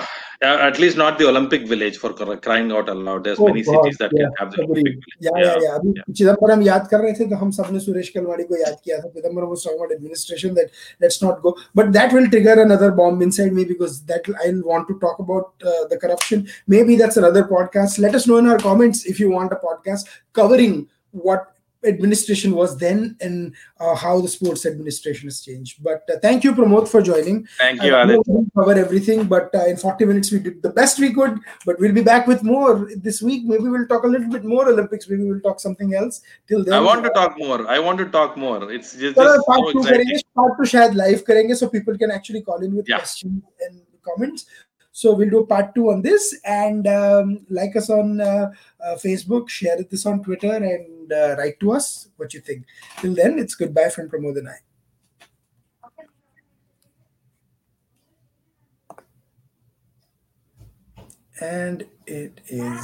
uh, 0.48 0.58
at 0.68 0.80
least 0.84 0.98
not 1.02 1.20
the 1.20 1.28
Olympic 1.32 1.68
village 1.72 1.98
for 2.04 2.10
cr- 2.22 2.38
crying 2.46 2.72
out 2.78 2.90
aloud. 2.94 3.28
There's 3.28 3.40
Oh 3.40 3.50
many 3.50 3.62
God, 3.68 3.76
cities 3.84 4.00
that 4.00 4.16
yeah, 4.20 4.24
can 4.24 4.34
have 4.40 4.50
the 4.56 4.64
agree. 4.64 4.82
Olympic 4.82 4.96
village. 5.04 5.20
Yeah, 5.28 5.38
yeah, 5.44 5.60
yeah. 5.66 5.76
अभी 5.82 6.14
चिदम्बरम 6.22 6.62
याद 6.70 6.88
कर 6.94 7.04
रहे 7.06 7.14
थे 7.20 7.30
तो 7.34 7.40
हम 7.44 7.52
सबने 7.60 7.80
सुरेश 7.86 8.10
कलवाड़ी 8.18 8.44
को 8.54 8.58
याद 8.64 8.80
किया 8.88 8.98
था 9.04 9.14
Chidambaram 9.20 9.54
was 9.54 9.68
talking 9.68 9.80
about 9.84 9.94
administration 9.98 10.58
that 10.62 10.74
let's 11.06 11.22
not 11.28 11.40
go 11.46 11.56
but 11.82 11.94
that 12.00 12.18
will 12.18 12.28
trigger 12.36 12.58
another 12.66 12.92
bomb 13.04 13.22
inside 13.30 13.54
me 13.62 13.70
because 13.76 14.02
that 14.14 14.34
I'll 14.48 14.66
want 14.74 14.92
to 14.94 15.00
talk 15.08 15.24
about 15.28 15.70
uh, 15.74 15.86
the 15.94 16.02
corruption 16.08 16.48
maybe 16.78 17.00
that's 17.06 17.24
another 17.26 17.46
podcast 17.56 18.04
let 18.10 18.20
us 18.24 18.28
know 18.34 18.42
in 18.46 18.52
our 18.56 18.58
comments 18.68 19.06
if 19.16 19.24
you 19.26 19.32
want 19.38 19.58
a 19.60 19.64
podcast 19.70 20.14
covering 20.42 20.78
what 21.30 21.48
administration 21.85 22.55
was 22.55 22.77
then 22.79 23.17
and 23.21 23.55
uh, 23.81 23.95
how 23.95 24.21
the 24.21 24.29
sports 24.29 24.67
administration 24.67 25.27
has 25.29 25.41
changed. 25.41 25.83
But 25.83 26.09
uh, 26.13 26.19
thank 26.21 26.45
you, 26.45 26.53
Pramod 26.53 26.89
for 26.89 27.03
joining. 27.03 27.47
Thank 27.59 27.83
you, 27.83 27.93
Aadit. 27.93 28.51
Cover 28.55 28.73
everything, 28.73 29.25
but 29.25 29.55
uh, 29.55 29.67
in 29.67 29.77
40 29.77 30.05
minutes 30.05 30.33
we 30.33 30.39
did 30.39 30.63
the 30.63 30.71
best 30.71 30.99
we 30.99 31.13
could. 31.13 31.39
But 31.65 31.79
we'll 31.79 31.93
be 31.93 32.03
back 32.03 32.27
with 32.27 32.43
more 32.43 32.89
this 32.97 33.23
week. 33.23 33.45
Maybe 33.45 33.65
we'll 33.65 33.87
talk 33.87 34.05
a 34.05 34.09
little 34.09 34.31
bit 34.31 34.45
more 34.45 34.69
Olympics. 34.69 35.09
Maybe 35.09 35.25
we'll 35.25 35.41
talk 35.41 35.61
something 35.61 35.95
else. 35.95 36.23
Till 36.49 36.65
then, 36.65 36.75
I 36.75 36.81
want 36.81 37.05
to 37.05 37.11
talk 37.11 37.39
more. 37.39 37.69
I 37.69 37.79
want 37.79 37.99
to 37.99 38.07
talk 38.07 38.37
more. 38.37 38.71
It's 38.71 38.97
just, 38.97 39.17
so 39.17 39.25
just 39.25 39.47
part 39.47 39.61
so 39.61 39.73
two, 39.73 39.79
karenge, 39.81 40.23
part 40.35 40.59
to 40.59 40.67
share 40.67 40.93
live 40.93 41.25
karenge, 41.25 41.57
so 41.57 41.69
people 41.69 41.97
can 41.97 42.11
actually 42.11 42.43
call 42.43 42.63
in 42.63 42.75
with 42.75 42.89
yeah. 42.89 42.99
questions 42.99 43.43
and 43.61 43.83
comments. 44.07 44.47
So 44.97 45.13
we'll 45.13 45.29
do 45.29 45.45
part 45.45 45.75
two 45.75 45.91
on 45.91 46.01
this 46.01 46.41
and 46.43 46.87
um, 46.87 47.45
like 47.51 47.77
us 47.77 47.91
on 47.91 48.19
uh, 48.19 48.51
uh, 48.83 48.95
Facebook, 48.95 49.51
share 49.51 49.77
this 49.83 50.07
on 50.07 50.23
Twitter, 50.23 50.55
and 50.55 51.13
uh, 51.13 51.37
write 51.37 51.61
to 51.61 51.73
us 51.73 52.09
what 52.17 52.33
you 52.33 52.41
think. 52.41 52.65
Till 53.01 53.15
then, 53.15 53.39
it's 53.39 53.55
goodbye 53.55 53.91
from 53.91 54.09
Pramod 54.09 54.39
and 54.39 54.49
I. 54.49 54.57
And 61.43 61.85
it 62.07 62.41
is 62.47 62.81